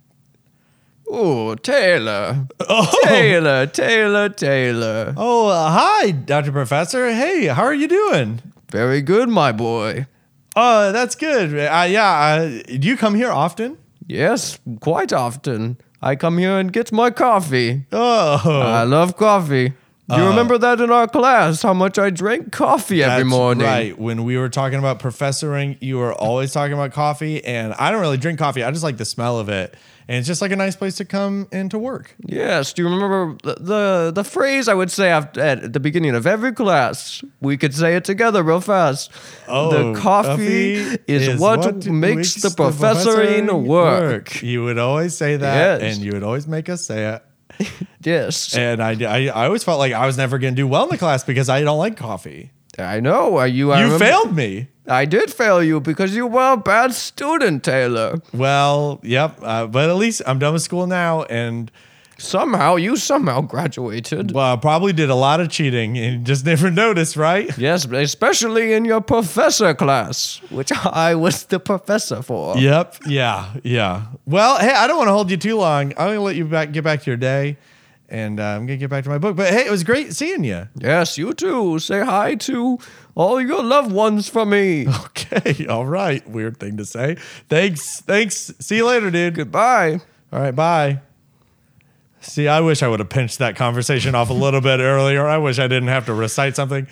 Oh, 1.13 1.57
Taylor. 1.57 2.47
Oh, 2.69 3.01
Taylor, 3.03 3.67
Taylor, 3.67 4.29
Taylor. 4.29 5.13
oh, 5.17 5.49
uh, 5.49 5.69
hi, 5.69 6.13
Doctor 6.13 6.53
Professor. 6.53 7.11
Hey, 7.11 7.47
how 7.47 7.65
are 7.65 7.75
you 7.75 7.89
doing? 7.89 8.41
Very 8.71 9.03
good, 9.03 9.29
my 9.29 9.51
boy. 9.51 10.07
Oh, 10.55 10.93
that's 10.93 11.17
good. 11.17 11.53
Uh, 11.53 11.87
yeah, 11.89 12.13
uh, 12.13 12.49
do 12.79 12.87
you 12.87 12.97
come 12.97 13.17
here 13.17 13.33
often? 13.33 13.77
Yes, 14.07 14.61
quite 14.81 15.13
often. 15.13 15.79
I 16.01 16.15
come 16.15 16.39
here 16.39 16.57
and 16.61 16.73
get 16.73 16.93
my 16.93 17.11
coffee. 17.11 17.87
Oh, 17.91 18.41
I 18.45 18.85
love 18.85 19.17
coffee. 19.17 19.73
Do 20.11 20.17
you 20.17 20.23
uh, 20.25 20.31
remember 20.31 20.59
that 20.59 20.81
in 20.81 20.91
our 20.91 21.07
class? 21.07 21.63
How 21.63 21.73
much 21.73 21.99
I 21.99 22.11
drank 22.11 22.51
coffee 22.51 23.03
every 23.03 23.25
morning? 23.25 23.65
Right. 23.67 23.99
When 23.99 24.25
we 24.25 24.37
were 24.37 24.49
talking 24.49 24.79
about 24.79 24.99
professoring, 24.99 25.77
you 25.81 25.99
were 25.99 26.13
always 26.13 26.53
talking 26.53 26.73
about 26.73 26.93
coffee, 26.93 27.45
and 27.45 27.73
I 27.75 27.91
don't 27.91 28.01
really 28.01 28.17
drink 28.17 28.39
coffee. 28.39 28.65
I 28.65 28.71
just 28.71 28.83
like 28.83 28.97
the 28.97 29.05
smell 29.05 29.39
of 29.39 29.49
it, 29.49 29.75
and 30.09 30.19
it's 30.19 30.27
just 30.27 30.43
like 30.43 30.51
a 30.51 30.57
nice 30.57 30.75
place 30.75 30.97
to 30.97 31.05
come 31.05 31.47
and 31.53 31.71
to 31.71 31.79
work. 31.79 32.17
Yes. 32.27 32.73
Do 32.73 32.83
you 32.83 32.89
remember 32.89 33.37
the, 33.45 33.55
the 33.63 34.13
the 34.17 34.25
phrase 34.25 34.67
I 34.67 34.75
would 34.75 34.91
say 34.91 35.11
after, 35.11 35.41
at 35.41 35.73
the 35.73 35.81
beginning 35.81 36.15
of 36.17 36.27
every 36.27 36.53
class? 36.53 37.23
We 37.41 37.57
could 37.57 37.75
say 37.75 37.95
it 37.95 38.05
together 38.05 38.43
real 38.43 38.61
fast. 38.61 39.13
Oh, 39.47 39.93
the 39.93 40.01
coffee, 40.01 40.75
is, 41.07 41.41
what, 41.41 41.87
makes, 41.87 42.35
the 42.35 42.49
professoring 42.49 43.65
work. 43.67 44.43
You 44.43 44.65
would 44.65 44.79
always 44.79 45.17
say 45.17 45.37
that, 45.37 45.83
Yes. 45.83 45.95
and 45.97 46.05
you 46.05 46.13
would 46.13 46.23
always 46.25 46.49
make 46.49 46.69
us 46.69 46.85
say 46.85 47.15
it. 47.15 47.23
Yes. 48.03 48.57
And 48.57 48.83
I, 48.83 48.93
I, 49.05 49.27
I 49.29 49.45
always 49.47 49.63
felt 49.63 49.79
like 49.79 49.93
I 49.93 50.07
was 50.07 50.17
never 50.17 50.39
going 50.39 50.55
to 50.55 50.57
do 50.57 50.67
well 50.67 50.85
in 50.85 50.89
the 50.91 50.97
class 50.99 51.23
because 51.23 51.51
I 51.51 51.61
don't 51.63 51.79
like 51.79 51.97
coffee. 51.99 52.51
I 52.79 53.01
know. 53.01 53.39
uh, 53.41 53.45
You, 53.45 53.73
I 53.73 53.81
You 53.81 53.85
remember- 53.93 54.05
failed 54.05 54.35
me. 54.35 54.69
I 54.89 55.05
did 55.05 55.31
fail 55.33 55.63
you 55.63 55.81
because 55.81 56.17
you 56.17 56.27
were 56.27 56.55
a 56.55 56.57
bad 56.57 56.95
student, 56.95 57.63
Taylor. 57.63 58.21
Well, 58.33 58.99
yep. 59.03 59.39
Uh, 59.43 59.67
but 59.67 59.89
at 59.91 59.97
least 59.97 60.23
I'm 60.27 60.39
done 60.39 60.55
with 60.55 60.63
school 60.63 60.87
now, 60.87 61.23
and 61.25 61.71
Somehow, 62.21 62.77
you 62.77 62.97
somehow 62.97 63.41
graduated. 63.41 64.33
well, 64.33 64.53
I 64.53 64.57
probably 64.57 64.93
did 64.93 65.09
a 65.11 65.15
lot 65.15 65.41
of 65.41 65.49
cheating 65.49 65.97
and 65.99 66.25
just 66.27 66.45
never 66.45 66.71
noticed, 66.87 67.17
right? 67.17 67.57
Yes, 67.59 67.87
especially 67.87 68.73
in 68.75 68.85
your 68.85 69.01
professor 69.01 69.73
class, 69.75 70.41
which 70.51 70.71
I 70.85 71.15
was 71.15 71.45
the 71.45 71.59
professor 71.59 72.23
for. 72.23 72.57
Yep. 72.59 72.97
Yeah. 73.07 73.53
Yeah. 73.65 74.07
Well, 74.27 74.59
hey, 74.59 74.71
I 74.73 74.87
don't 74.87 74.99
want 74.99 75.09
to 75.09 75.13
hold 75.13 75.31
you 75.31 75.37
too 75.37 75.57
long. 75.57 75.93
I'm 75.93 76.09
gonna 76.09 76.21
let 76.21 76.37
you 76.37 76.45
back 76.45 76.73
get 76.73 76.85
back 76.85 77.03
to 77.03 77.11
your 77.11 77.17
day, 77.17 77.57
and 78.09 78.39
uh, 78.39 78.45
I'm 78.45 78.67
gonna 78.67 78.77
get 78.77 78.91
back 78.91 79.05
to 79.05 79.11
my 79.11 79.19
book. 79.19 79.37
But 79.37 79.49
hey, 79.53 79.67
it 79.67 79.71
was 79.71 79.83
great 79.83 80.13
seeing 80.13 80.45
you. 80.45 80.69
Yes, 80.77 81.17
you 81.19 81.33
too. 81.33 81.79
Say 81.79 82.05
hi 82.05 82.35
to 82.37 82.79
all 83.15 83.41
your 83.41 83.63
loved 83.63 83.93
ones 83.93 84.29
for 84.29 84.45
me. 84.45 84.87
Okay. 85.33 85.67
All 85.67 85.87
right. 85.87 86.29
Weird 86.29 86.59
thing 86.59 86.77
to 86.79 86.85
say. 86.85 87.15
Thanks. 87.49 88.01
Thanks. 88.01 88.53
See 88.59 88.77
you 88.79 88.87
later, 88.87 89.11
dude. 89.13 89.35
Goodbye. 89.35 90.01
All 90.33 90.41
right. 90.41 90.51
Bye. 90.55 91.01
See, 92.21 92.49
I 92.49 92.61
wish 92.61 92.83
I 92.83 92.89
would 92.89 93.01
have 93.01 93.09
pinched 93.09 93.39
that 93.39 93.57
conversation 93.57 94.15
off 94.15 94.31
a 94.31 94.35
little 94.35 94.61
bit 94.61 94.79
earlier. 94.81 95.27
I 95.27 95.39
wish 95.39 95.59
I 95.59 95.69
didn't 95.69 95.89
have 95.89 96.07
to 96.07 96.15
recite 96.15 96.55
something. 96.55 96.87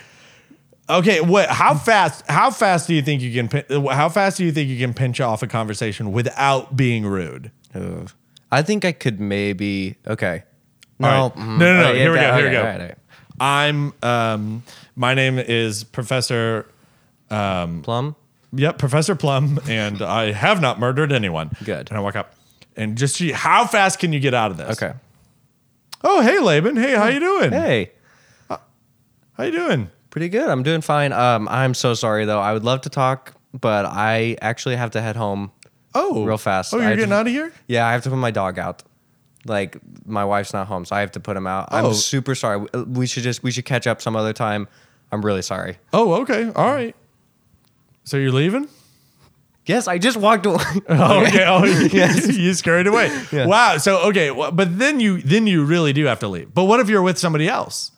Okay, 0.91 1.21
what? 1.21 1.51
How 1.51 1.75
fast? 1.75 2.25
How 2.29 2.51
fast 2.51 2.87
do 2.89 2.95
you 2.95 3.03
think 3.03 3.21
you 3.21 3.33
can? 3.47 3.87
How 3.89 4.09
fast 4.09 4.39
do 4.39 4.45
you 4.45 4.53
think 4.53 4.71
you 4.71 4.79
can 4.79 4.95
pinch 4.95 5.21
off 5.21 5.43
a 5.43 5.47
conversation 5.47 6.13
without 6.13 6.77
being 6.77 7.05
rude? 7.05 7.51
Ugh. 7.75 8.11
I 8.51 8.63
think 8.63 8.87
I 8.87 8.93
could 8.93 9.21
maybe. 9.21 9.97
Okay. 10.07 10.45
No, 10.99 11.09
right. 11.09 11.35
mm, 11.35 11.59
no, 11.59 11.75
no, 11.75 11.83
no. 11.83 11.89
okay, 11.91 11.99
Here 11.99 12.11
we 12.11 12.19
okay, 12.19 12.27
go. 12.29 12.37
Here 12.37 12.45
we 12.47 12.53
go. 12.53 12.59
all 12.61 12.65
right, 12.65 12.81
all 12.81 12.87
right. 12.87 12.99
I'm. 13.39 13.93
Um, 14.03 14.63
my 14.97 15.13
name 15.13 15.39
is 15.39 15.85
Professor. 15.85 16.67
Plum. 17.29 18.17
Yep, 18.53 18.79
Professor 18.79 19.15
Plum, 19.15 19.61
and 19.69 20.01
I 20.01 20.33
have 20.33 20.63
not 20.63 20.81
murdered 20.81 21.13
anyone. 21.13 21.51
Good. 21.65 21.91
And 21.91 21.99
I 21.99 22.01
walk 22.01 22.17
up, 22.17 22.35
and 22.77 22.97
just 22.97 23.17
see 23.17 23.31
how 23.33 23.67
fast 23.67 23.99
can 23.99 24.15
you 24.15 24.21
get 24.21 24.33
out 24.33 24.51
of 24.51 24.57
this? 24.57 24.83
Okay. 24.83 24.97
Oh, 26.05 26.21
hey, 26.23 26.39
Laban. 26.39 26.77
Hey, 26.77 26.95
how 26.95 27.07
you 27.09 27.21
doing? 27.21 27.51
Hey, 27.53 27.93
How 28.49 29.45
you 29.45 29.51
doing? 29.53 29.91
pretty 30.11 30.29
good. 30.31 30.49
I'm 30.49 30.63
doing 30.63 30.81
fine. 30.81 31.13
Um, 31.13 31.47
I'm 31.49 31.75
so 31.75 31.95
sorry 31.95 32.25
though. 32.25 32.41
I 32.41 32.53
would 32.53 32.65
love 32.65 32.81
to 32.83 32.89
talk, 32.89 33.35
but 33.53 33.85
I 33.85 34.37
actually 34.41 34.75
have 34.77 34.91
to 34.93 35.01
head 35.01 35.17
home. 35.17 35.53
Oh, 35.95 36.25
Real 36.25 36.39
fast. 36.39 36.73
Oh, 36.75 36.79
I 36.79 36.81
you're 36.81 36.89
have 36.91 36.99
getting 36.99 37.11
to- 37.11 37.17
out 37.17 37.27
of 37.27 37.33
here? 37.33 37.53
Yeah, 37.69 37.87
I 37.87 37.93
have 37.93 38.03
to 38.05 38.11
put 38.11 38.17
my 38.17 38.31
dog 38.31 38.59
out. 38.59 38.83
Like 39.45 39.77
my 40.07 40.25
wife's 40.25 40.53
not 40.53 40.67
home, 40.67 40.85
so 40.85 40.97
I 40.97 41.01
have 41.01 41.13
to 41.13 41.21
put 41.21 41.37
him 41.37 41.47
out. 41.47 41.69
Oh. 41.71 41.89
I'm 41.89 41.95
super 41.95 42.35
sorry. 42.35 42.67
We 42.87 43.07
should 43.07 43.23
just 43.23 43.43
we 43.43 43.51
should 43.53 43.65
catch 43.65 43.87
up 43.87 44.03
some 44.03 44.17
other 44.17 44.33
time. 44.33 44.67
I'm 45.13 45.25
really 45.25 45.43
sorry. 45.43 45.79
Oh, 45.93 46.15
okay. 46.23 46.51
All 46.57 46.73
right. 46.73 46.97
So 48.05 48.17
you're 48.17 48.33
leaving? 48.33 48.69
Yes, 49.69 49.87
I 49.87 49.99
just 49.99 50.17
walked 50.17 50.47
away. 50.47 50.65
Oh, 50.89 51.25
okay. 51.27 51.45
Oh, 51.47 51.65
you 52.33 52.55
scurried 52.55 52.87
away. 52.87 53.11
Yeah. 53.31 53.47
Wow. 53.47 53.77
So 53.77 53.99
okay, 54.09 54.31
well, 54.31 54.51
but 54.51 54.79
then 54.79 54.99
you 54.99 55.21
then 55.21 55.47
you 55.47 55.65
really 55.65 55.93
do 55.93 56.07
have 56.07 56.21
to 56.21 56.29
leave. 56.29 56.53
But 56.55 56.65
what 56.65 56.81
if 56.81 56.89
you're 56.89 57.03
with 57.03 57.19
somebody 57.19 57.49
else? 57.49 57.93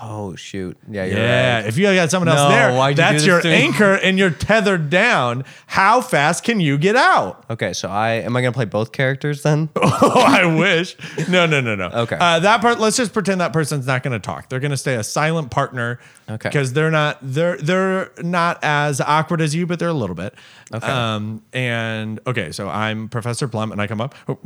Oh 0.00 0.34
shoot! 0.36 0.76
Yeah, 0.90 1.04
Yeah, 1.04 1.56
right. 1.56 1.66
if 1.66 1.76
you 1.76 1.84
got 1.94 2.10
someone 2.10 2.28
else 2.28 2.38
No, 2.38 2.48
there, 2.48 2.90
you 2.90 2.94
that's 2.94 3.24
your 3.26 3.46
anchor, 3.46 3.94
and 3.94 4.18
you're 4.18 4.30
tethered 4.30 4.90
down. 4.90 5.44
How 5.66 6.00
fast 6.00 6.44
can 6.44 6.60
you 6.60 6.78
get 6.78 6.96
out? 6.96 7.44
Okay, 7.50 7.72
so 7.72 7.88
I 7.88 8.12
am 8.14 8.36
I 8.36 8.40
gonna 8.42 8.52
play 8.52 8.64
both 8.64 8.92
characters 8.92 9.42
then? 9.42 9.68
Oh, 10.00 10.20
I 10.26 10.46
wish. 10.46 10.96
No, 11.28 11.46
no, 11.46 11.60
no, 11.60 11.74
no. 11.74 11.86
Okay. 11.88 12.16
Uh, 12.18 12.38
that 12.40 12.60
part. 12.60 12.78
Let's 12.78 12.96
just 12.96 13.12
pretend 13.12 13.40
that 13.40 13.52
person's 13.52 13.86
not 13.86 14.02
going 14.02 14.12
to 14.12 14.24
talk. 14.24 14.48
They're 14.48 14.60
going 14.60 14.70
to 14.70 14.76
stay 14.76 14.94
a 14.94 15.02
silent 15.02 15.50
partner. 15.50 15.98
Okay. 16.28 16.48
Because 16.48 16.72
they're 16.72 16.90
not. 16.90 17.18
They're 17.20 17.56
they're 17.56 18.10
not 18.22 18.58
as 18.62 19.00
awkward 19.00 19.40
as 19.40 19.54
you, 19.54 19.66
but 19.66 19.78
they're 19.78 19.88
a 19.88 19.92
little 19.94 20.14
bit. 20.14 20.34
Okay. 20.72 20.86
Um. 20.86 21.42
And 21.52 22.20
okay, 22.26 22.52
so 22.52 22.68
I'm 22.68 23.08
Professor 23.08 23.48
Plum, 23.48 23.72
and 23.72 23.80
I 23.80 23.86
come 23.86 24.00
up. 24.00 24.14
Oh, 24.28 24.38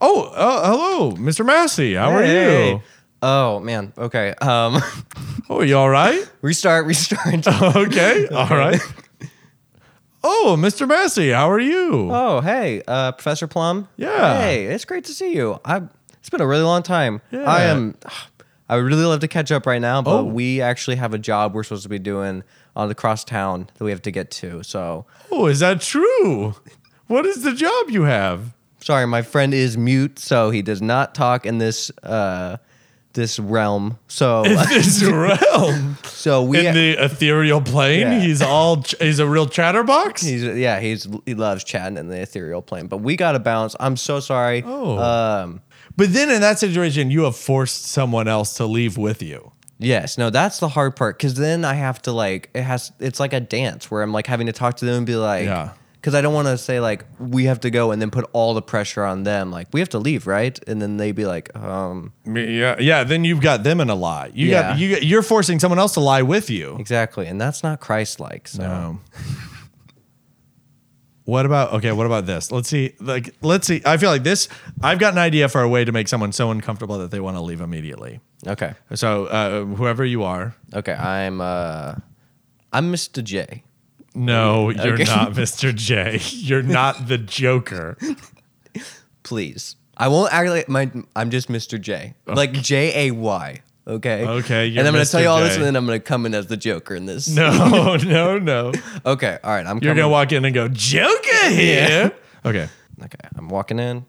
oh 0.00 0.30
hello, 0.64 1.12
Mr. 1.12 1.44
Massey. 1.46 1.94
How 1.94 2.10
are 2.10 2.24
you? 2.24 2.82
Oh 3.22 3.60
man. 3.60 3.92
Okay. 3.98 4.34
Um, 4.40 4.80
Oh, 5.50 5.62
you 5.62 5.76
all 5.78 5.88
right? 5.88 6.30
restart. 6.42 6.84
Restart. 6.86 7.46
Okay. 7.76 8.26
All 8.28 8.46
right. 8.50 8.80
Oh, 10.22 10.56
Mr. 10.58 10.86
Massey, 10.86 11.30
how 11.30 11.50
are 11.50 11.60
you? 11.60 12.10
Oh, 12.12 12.40
hey, 12.40 12.82
uh, 12.86 13.12
Professor 13.12 13.46
Plum. 13.46 13.88
Yeah. 13.96 14.38
Hey, 14.38 14.66
it's 14.66 14.84
great 14.84 15.04
to 15.04 15.14
see 15.14 15.32
you. 15.34 15.58
I. 15.64 15.82
It's 16.18 16.28
been 16.28 16.40
a 16.42 16.46
really 16.46 16.64
long 16.64 16.82
time. 16.82 17.22
Yeah. 17.30 17.44
I 17.44 17.62
am. 17.64 17.94
I 18.68 18.76
would 18.76 18.84
really 18.84 19.04
love 19.06 19.20
to 19.20 19.28
catch 19.28 19.50
up 19.50 19.64
right 19.64 19.80
now, 19.80 20.02
but 20.02 20.18
Oh. 20.18 20.24
we 20.24 20.60
actually 20.60 20.96
have 20.96 21.14
a 21.14 21.18
job 21.18 21.54
we're 21.54 21.62
supposed 21.62 21.84
to 21.84 21.88
be 21.88 21.98
doing 21.98 22.44
on 22.76 22.88
the 22.88 22.94
cross 22.94 23.24
town 23.24 23.70
that 23.78 23.82
we 23.84 23.90
have 23.90 24.02
to 24.02 24.10
get 24.10 24.30
to. 24.32 24.62
So 24.62 25.06
Oh, 25.30 25.46
is 25.46 25.60
that 25.60 25.80
true? 25.80 26.54
What 27.06 27.24
is 27.24 27.42
the 27.44 27.54
job 27.54 27.88
you 27.88 28.02
have? 28.02 28.52
sorry, 28.80 29.06
my 29.06 29.22
friend 29.22 29.54
is 29.54 29.78
mute, 29.78 30.18
so 30.18 30.50
he 30.50 30.60
does 30.60 30.82
not 30.82 31.14
talk 31.14 31.46
in 31.46 31.56
this 31.58 31.90
uh, 32.02 32.58
this 33.18 33.38
realm. 33.38 33.98
So 34.06 34.44
This 34.68 35.02
realm. 35.02 35.98
so 36.04 36.42
we 36.44 36.64
in 36.66 36.74
the 36.74 37.04
ethereal 37.04 37.60
plane. 37.60 38.00
Yeah. 38.00 38.20
He's 38.20 38.40
all 38.40 38.82
he's 39.00 39.18
a 39.18 39.26
real 39.26 39.46
chatterbox. 39.46 40.22
He's 40.30 40.42
yeah, 40.44 40.78
he's 40.80 41.08
he 41.26 41.34
loves 41.34 41.64
chatting 41.64 41.98
in 41.98 42.08
the 42.08 42.20
ethereal 42.20 42.62
plane. 42.62 42.86
But 42.86 42.98
we 42.98 43.16
got 43.16 43.32
to 43.32 43.40
bounce. 43.40 43.74
I'm 43.80 43.96
so 43.96 44.20
sorry. 44.20 44.62
Oh. 44.64 44.98
Um, 44.98 45.60
but 45.96 46.12
then 46.12 46.30
in 46.30 46.40
that 46.42 46.58
situation, 46.60 47.10
you 47.10 47.24
have 47.24 47.36
forced 47.36 47.86
someone 47.86 48.28
else 48.28 48.54
to 48.54 48.66
leave 48.66 48.96
with 48.96 49.20
you. 49.20 49.52
yes, 49.78 50.16
no, 50.16 50.30
that's 50.30 50.60
the 50.60 50.68
hard 50.68 50.94
part 50.94 51.18
because 51.18 51.34
then 51.34 51.64
I 51.64 51.74
have 51.74 52.00
to 52.02 52.12
like 52.12 52.50
it 52.54 52.62
has. 52.62 52.92
It's 53.00 53.18
like 53.20 53.32
a 53.32 53.40
dance 53.40 53.90
where 53.90 54.02
I'm 54.02 54.12
like 54.12 54.26
having 54.28 54.46
to 54.46 54.52
talk 54.52 54.76
to 54.78 54.84
them 54.84 54.98
and 54.98 55.06
be 55.06 55.16
like, 55.16 55.44
Yeah. 55.46 55.72
Because 56.00 56.14
I 56.14 56.20
don't 56.20 56.32
want 56.32 56.46
to 56.46 56.56
say 56.56 56.78
like 56.78 57.04
we 57.18 57.44
have 57.46 57.58
to 57.60 57.70
go 57.70 57.90
and 57.90 58.00
then 58.00 58.10
put 58.10 58.24
all 58.32 58.54
the 58.54 58.62
pressure 58.62 59.04
on 59.04 59.24
them. 59.24 59.50
Like 59.50 59.66
we 59.72 59.80
have 59.80 59.88
to 59.90 59.98
leave, 59.98 60.26
right? 60.28 60.58
And 60.68 60.80
then 60.80 60.96
they'd 60.96 61.10
be 61.16 61.26
like, 61.26 61.54
um, 61.56 62.12
Yeah, 62.24 62.76
yeah. 62.78 63.02
Then 63.02 63.24
you've 63.24 63.40
got 63.40 63.64
them 63.64 63.80
in 63.80 63.90
a 63.90 63.96
lie. 63.96 64.30
You 64.32 64.48
yeah. 64.48 64.62
got 64.70 64.78
you. 64.78 64.96
You're 64.98 65.22
forcing 65.22 65.58
someone 65.58 65.78
else 65.80 65.94
to 65.94 66.00
lie 66.00 66.22
with 66.22 66.50
you. 66.50 66.76
exactly, 66.78 67.26
and 67.26 67.40
that's 67.40 67.62
not 67.64 67.80
Christ-like. 67.80 68.46
So 68.46 68.62
Um, 68.62 69.00
what 71.24 71.44
about 71.44 71.74
okay? 71.74 71.92
What 71.92 72.06
about 72.06 72.24
this? 72.24 72.50
Let's 72.50 72.68
see. 72.70 72.94
Like, 73.00 73.34
let's 73.42 73.66
see. 73.66 73.82
I 73.84 73.98
feel 73.98 74.08
like 74.08 74.22
this. 74.22 74.48
I've 74.80 74.98
got 74.98 75.12
an 75.12 75.18
idea 75.18 75.48
for 75.50 75.60
a 75.60 75.68
way 75.68 75.84
to 75.84 75.92
make 75.92 76.08
someone 76.08 76.32
so 76.32 76.50
uncomfortable 76.50 76.96
that 76.98 77.10
they 77.10 77.20
want 77.20 77.36
to 77.36 77.42
leave 77.42 77.60
immediately. 77.60 78.20
okay, 78.46 78.72
So, 78.94 79.26
uh, 79.26 79.64
whoever 79.64 80.06
you 80.06 80.22
are, 80.22 80.54
okay, 80.72 80.94
I'm 80.94 81.40
uh, 81.42 81.96
I'm 82.72 82.90
Mr. 82.92 83.22
J. 83.22 83.64
no, 84.18 84.70
you're 84.70 84.94
Okay. 84.94 85.04
not 85.04 85.32
Mr. 85.32 85.74
J. 85.74 86.18
You're 86.30 86.62
not 86.62 87.08
the 87.08 87.18
Joker. 87.18 87.96
Please, 89.22 89.76
I 89.96 90.08
won't 90.08 90.32
act 90.32 90.48
like 90.48 90.68
my. 90.68 90.90
I'm 91.14 91.30
just 91.30 91.48
Mr. 91.48 91.80
J. 91.80 92.14
Like 92.26 92.52
J 92.52 93.08
A 93.08 93.10
Y. 93.12 93.60
Okay. 93.86 94.26
Okay, 94.26 94.66
you're 94.66 94.80
and 94.80 94.88
I'm 94.88 94.92
gonna 94.94 95.06
tell 95.06 95.20
you 95.22 95.28
all 95.28 95.40
this, 95.40 95.56
and 95.56 95.64
then 95.64 95.74
I'm 95.76 95.86
gonna 95.86 95.98
come 96.00 96.26
in 96.26 96.34
as 96.34 96.46
the 96.46 96.56
Joker 96.56 96.94
in 96.94 97.06
this. 97.06 97.28
No, 97.28 97.96
no, 98.04 98.38
no. 98.38 98.72
Okay. 99.06 99.38
All 99.42 99.50
right. 99.50 99.66
I'm. 99.66 99.78
You're 99.78 99.94
gonna 99.94 100.08
walk 100.08 100.32
in 100.32 100.44
and 100.44 100.54
go 100.54 100.68
Joker 100.68 101.48
here. 101.50 102.12
Okay. 102.44 102.68
Okay. 103.02 103.28
I'm 103.36 103.48
walking 103.48 103.78
in. 103.78 104.04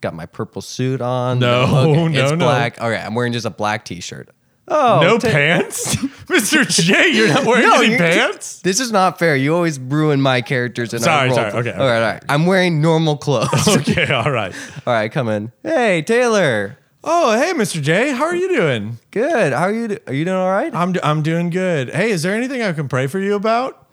Got 0.00 0.14
my 0.14 0.26
purple 0.26 0.60
suit 0.62 1.00
on. 1.00 1.38
No, 1.38 1.62
okay, 1.62 2.08
no, 2.08 2.22
it's 2.22 2.30
no. 2.32 2.36
black. 2.36 2.78
Okay, 2.78 2.96
I'm 3.00 3.14
wearing 3.14 3.32
just 3.32 3.46
a 3.46 3.50
black 3.50 3.84
T-shirt. 3.86 4.28
Oh, 4.66 5.00
no 5.02 5.18
ta- 5.18 5.28
pants, 5.30 5.94
Mr. 6.26 6.66
J. 6.66 7.10
You're 7.10 7.28
not 7.28 7.44
wearing 7.44 7.68
No, 7.68 7.76
any 7.80 7.88
you're- 7.88 7.98
pants. 7.98 8.60
This 8.62 8.80
is 8.80 8.90
not 8.92 9.18
fair. 9.18 9.36
You 9.36 9.54
always 9.54 9.78
ruin 9.78 10.20
my 10.22 10.40
characters. 10.40 10.94
And 10.94 11.02
Sorry, 11.02 11.30
sorry. 11.34 11.52
Okay, 11.52 11.72
All 11.72 11.86
right. 11.86 11.96
All 12.02 12.12
right. 12.12 12.24
I'm 12.30 12.46
wearing 12.46 12.80
normal 12.80 13.16
clothes. 13.18 13.50
Okay, 13.76 14.10
all 14.12 14.30
right. 14.30 14.54
all 14.86 14.92
right. 14.94 15.12
Come 15.12 15.28
in. 15.28 15.52
Hey, 15.62 16.00
Taylor. 16.02 16.78
Oh, 17.06 17.38
hey, 17.38 17.52
Mr. 17.52 17.82
J. 17.82 18.12
How 18.12 18.24
are 18.24 18.34
you 18.34 18.48
doing? 18.56 18.98
Good. 19.10 19.52
How 19.52 19.64
are 19.64 19.72
you? 19.72 19.88
do- 19.88 19.98
Are 20.06 20.14
you 20.14 20.24
doing 20.24 20.36
all 20.38 20.50
right? 20.50 20.74
I'm 20.74 20.94
I'm 21.02 21.22
doing 21.22 21.50
good. 21.50 21.90
Hey, 21.90 22.10
is 22.10 22.22
there 22.22 22.34
anything 22.34 22.62
I 22.62 22.72
can 22.72 22.88
pray 22.88 23.06
for 23.06 23.18
you 23.18 23.34
about? 23.34 23.86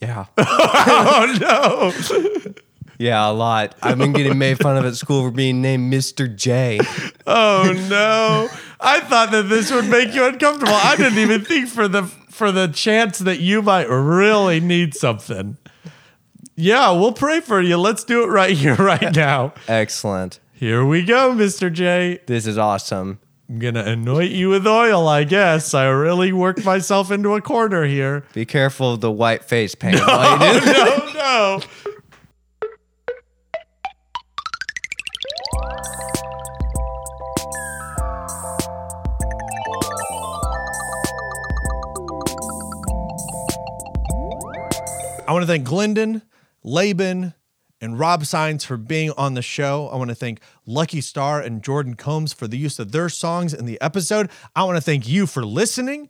Yeah. 0.00 0.26
Oh 0.38 1.36
no. 1.40 1.92
Yeah, 3.00 3.28
a 3.28 3.32
lot. 3.32 3.76
I've 3.82 3.98
been 3.98 4.12
getting 4.12 4.38
made 4.38 4.58
fun 4.58 4.76
of 4.76 4.84
at 4.84 4.96
school 4.96 5.22
for 5.24 5.30
being 5.30 5.60
named 5.62 5.92
Mr. 5.92 6.32
J. 6.34 6.80
Oh 7.26 7.72
no. 7.88 8.48
I 8.80 9.00
thought 9.00 9.30
that 9.32 9.48
this 9.48 9.70
would 9.72 9.88
make 9.88 10.14
you 10.14 10.24
uncomfortable. 10.26 10.74
I 10.74 10.96
didn't 10.96 11.18
even 11.18 11.44
think 11.44 11.68
for 11.68 11.88
the 11.88 12.04
for 12.04 12.52
the 12.52 12.68
chance 12.68 13.18
that 13.18 13.40
you 13.40 13.62
might 13.62 13.88
really 13.88 14.60
need 14.60 14.94
something. 14.94 15.56
Yeah, 16.54 16.90
we'll 16.92 17.12
pray 17.12 17.40
for 17.40 17.60
you. 17.60 17.76
Let's 17.76 18.04
do 18.04 18.22
it 18.22 18.26
right 18.26 18.56
here, 18.56 18.74
right 18.74 19.12
now. 19.16 19.54
Excellent. 19.66 20.40
Here 20.52 20.84
we 20.84 21.04
go, 21.04 21.32
Mr. 21.32 21.72
J. 21.72 22.20
This 22.26 22.46
is 22.46 22.58
awesome. 22.58 23.20
I'm 23.48 23.58
gonna 23.60 23.84
anoint 23.84 24.32
you 24.32 24.50
with 24.50 24.66
oil, 24.66 25.08
I 25.08 25.24
guess. 25.24 25.72
I 25.72 25.86
really 25.86 26.32
worked 26.32 26.64
myself 26.64 27.10
into 27.10 27.34
a 27.34 27.40
corner 27.40 27.84
here. 27.86 28.24
Be 28.34 28.44
careful 28.44 28.92
of 28.92 29.00
the 29.00 29.10
white 29.10 29.44
face 29.44 29.74
paint. 29.74 30.00
while 30.06 30.54
you 30.54 30.60
do 30.60 30.72
no, 30.72 31.12
no. 31.14 31.60
I 45.28 45.32
want 45.32 45.42
to 45.42 45.46
thank 45.46 45.66
Glendon, 45.66 46.22
Laban, 46.64 47.34
and 47.82 47.98
Rob 47.98 48.24
Signs 48.24 48.64
for 48.64 48.78
being 48.78 49.10
on 49.18 49.34
the 49.34 49.42
show. 49.42 49.90
I 49.92 49.96
want 49.96 50.08
to 50.08 50.14
thank 50.14 50.40
Lucky 50.64 51.02
Star 51.02 51.38
and 51.38 51.62
Jordan 51.62 51.96
Combs 51.96 52.32
for 52.32 52.48
the 52.48 52.56
use 52.56 52.78
of 52.78 52.92
their 52.92 53.10
songs 53.10 53.52
in 53.52 53.66
the 53.66 53.78
episode. 53.82 54.30
I 54.56 54.64
want 54.64 54.78
to 54.78 54.80
thank 54.80 55.06
you 55.06 55.26
for 55.26 55.44
listening. 55.44 56.08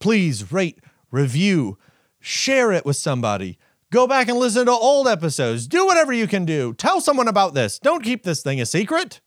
Please 0.00 0.50
rate, 0.50 0.78
review, 1.10 1.76
share 2.18 2.72
it 2.72 2.86
with 2.86 2.96
somebody. 2.96 3.58
Go 3.90 4.06
back 4.06 4.26
and 4.26 4.38
listen 4.38 4.64
to 4.64 4.72
old 4.72 5.06
episodes. 5.06 5.66
Do 5.66 5.84
whatever 5.84 6.14
you 6.14 6.26
can 6.26 6.46
do. 6.46 6.72
Tell 6.72 7.02
someone 7.02 7.28
about 7.28 7.52
this. 7.52 7.78
Don't 7.78 8.02
keep 8.02 8.22
this 8.24 8.42
thing 8.42 8.58
a 8.58 8.64
secret. 8.64 9.20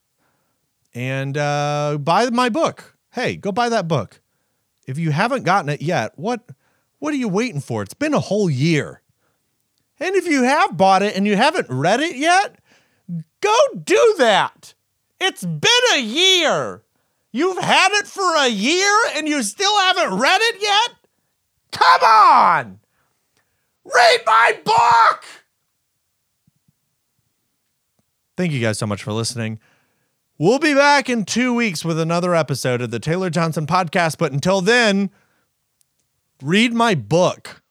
And 0.95 1.37
uh, 1.37 1.99
buy 2.01 2.31
my 2.31 2.49
book. 2.49 2.97
Hey, 3.11 3.35
go 3.35 3.51
buy 3.51 3.69
that 3.69 3.87
book. 3.87 4.21
If 4.87 4.97
you 4.97 5.11
haven't 5.11 5.43
gotten 5.43 5.69
it 5.69 5.83
yet, 5.83 6.17
what 6.17 6.49
what 6.97 7.13
are 7.13 7.17
you 7.17 7.29
waiting 7.29 7.61
for? 7.61 7.83
It's 7.83 7.93
been 7.93 8.15
a 8.15 8.19
whole 8.19 8.49
year. 8.49 9.03
And 9.99 10.15
if 10.15 10.27
you 10.27 10.43
have 10.43 10.77
bought 10.77 11.03
it 11.03 11.15
and 11.15 11.27
you 11.27 11.35
haven't 11.35 11.67
read 11.69 11.99
it 11.99 12.15
yet, 12.15 12.57
go 13.41 13.55
do 13.83 14.15
that. 14.17 14.73
It's 15.19 15.43
been 15.43 15.69
a 15.95 16.01
year. 16.01 16.83
You've 17.31 17.61
had 17.61 17.91
it 17.93 18.07
for 18.07 18.35
a 18.37 18.47
year 18.47 18.93
and 19.15 19.27
you 19.27 19.43
still 19.43 19.77
haven't 19.77 20.17
read 20.17 20.39
it 20.41 20.61
yet? 20.61 20.91
Come 21.71 22.01
on! 22.03 22.79
Read 23.85 24.21
my 24.25 24.59
book! 24.63 25.23
Thank 28.35 28.53
you 28.53 28.61
guys 28.61 28.79
so 28.79 28.87
much 28.87 29.03
for 29.03 29.11
listening. 29.11 29.59
We'll 30.37 30.59
be 30.59 30.73
back 30.73 31.09
in 31.09 31.25
two 31.25 31.53
weeks 31.53 31.83
with 31.83 31.99
another 31.99 32.33
episode 32.33 32.81
of 32.81 32.91
the 32.91 32.99
Taylor 32.99 33.29
Johnson 33.29 33.67
podcast. 33.67 34.17
But 34.17 34.31
until 34.31 34.61
then, 34.61 35.09
read 36.41 36.73
my 36.73 36.95
book. 36.95 37.61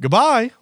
Goodbye. 0.00 0.52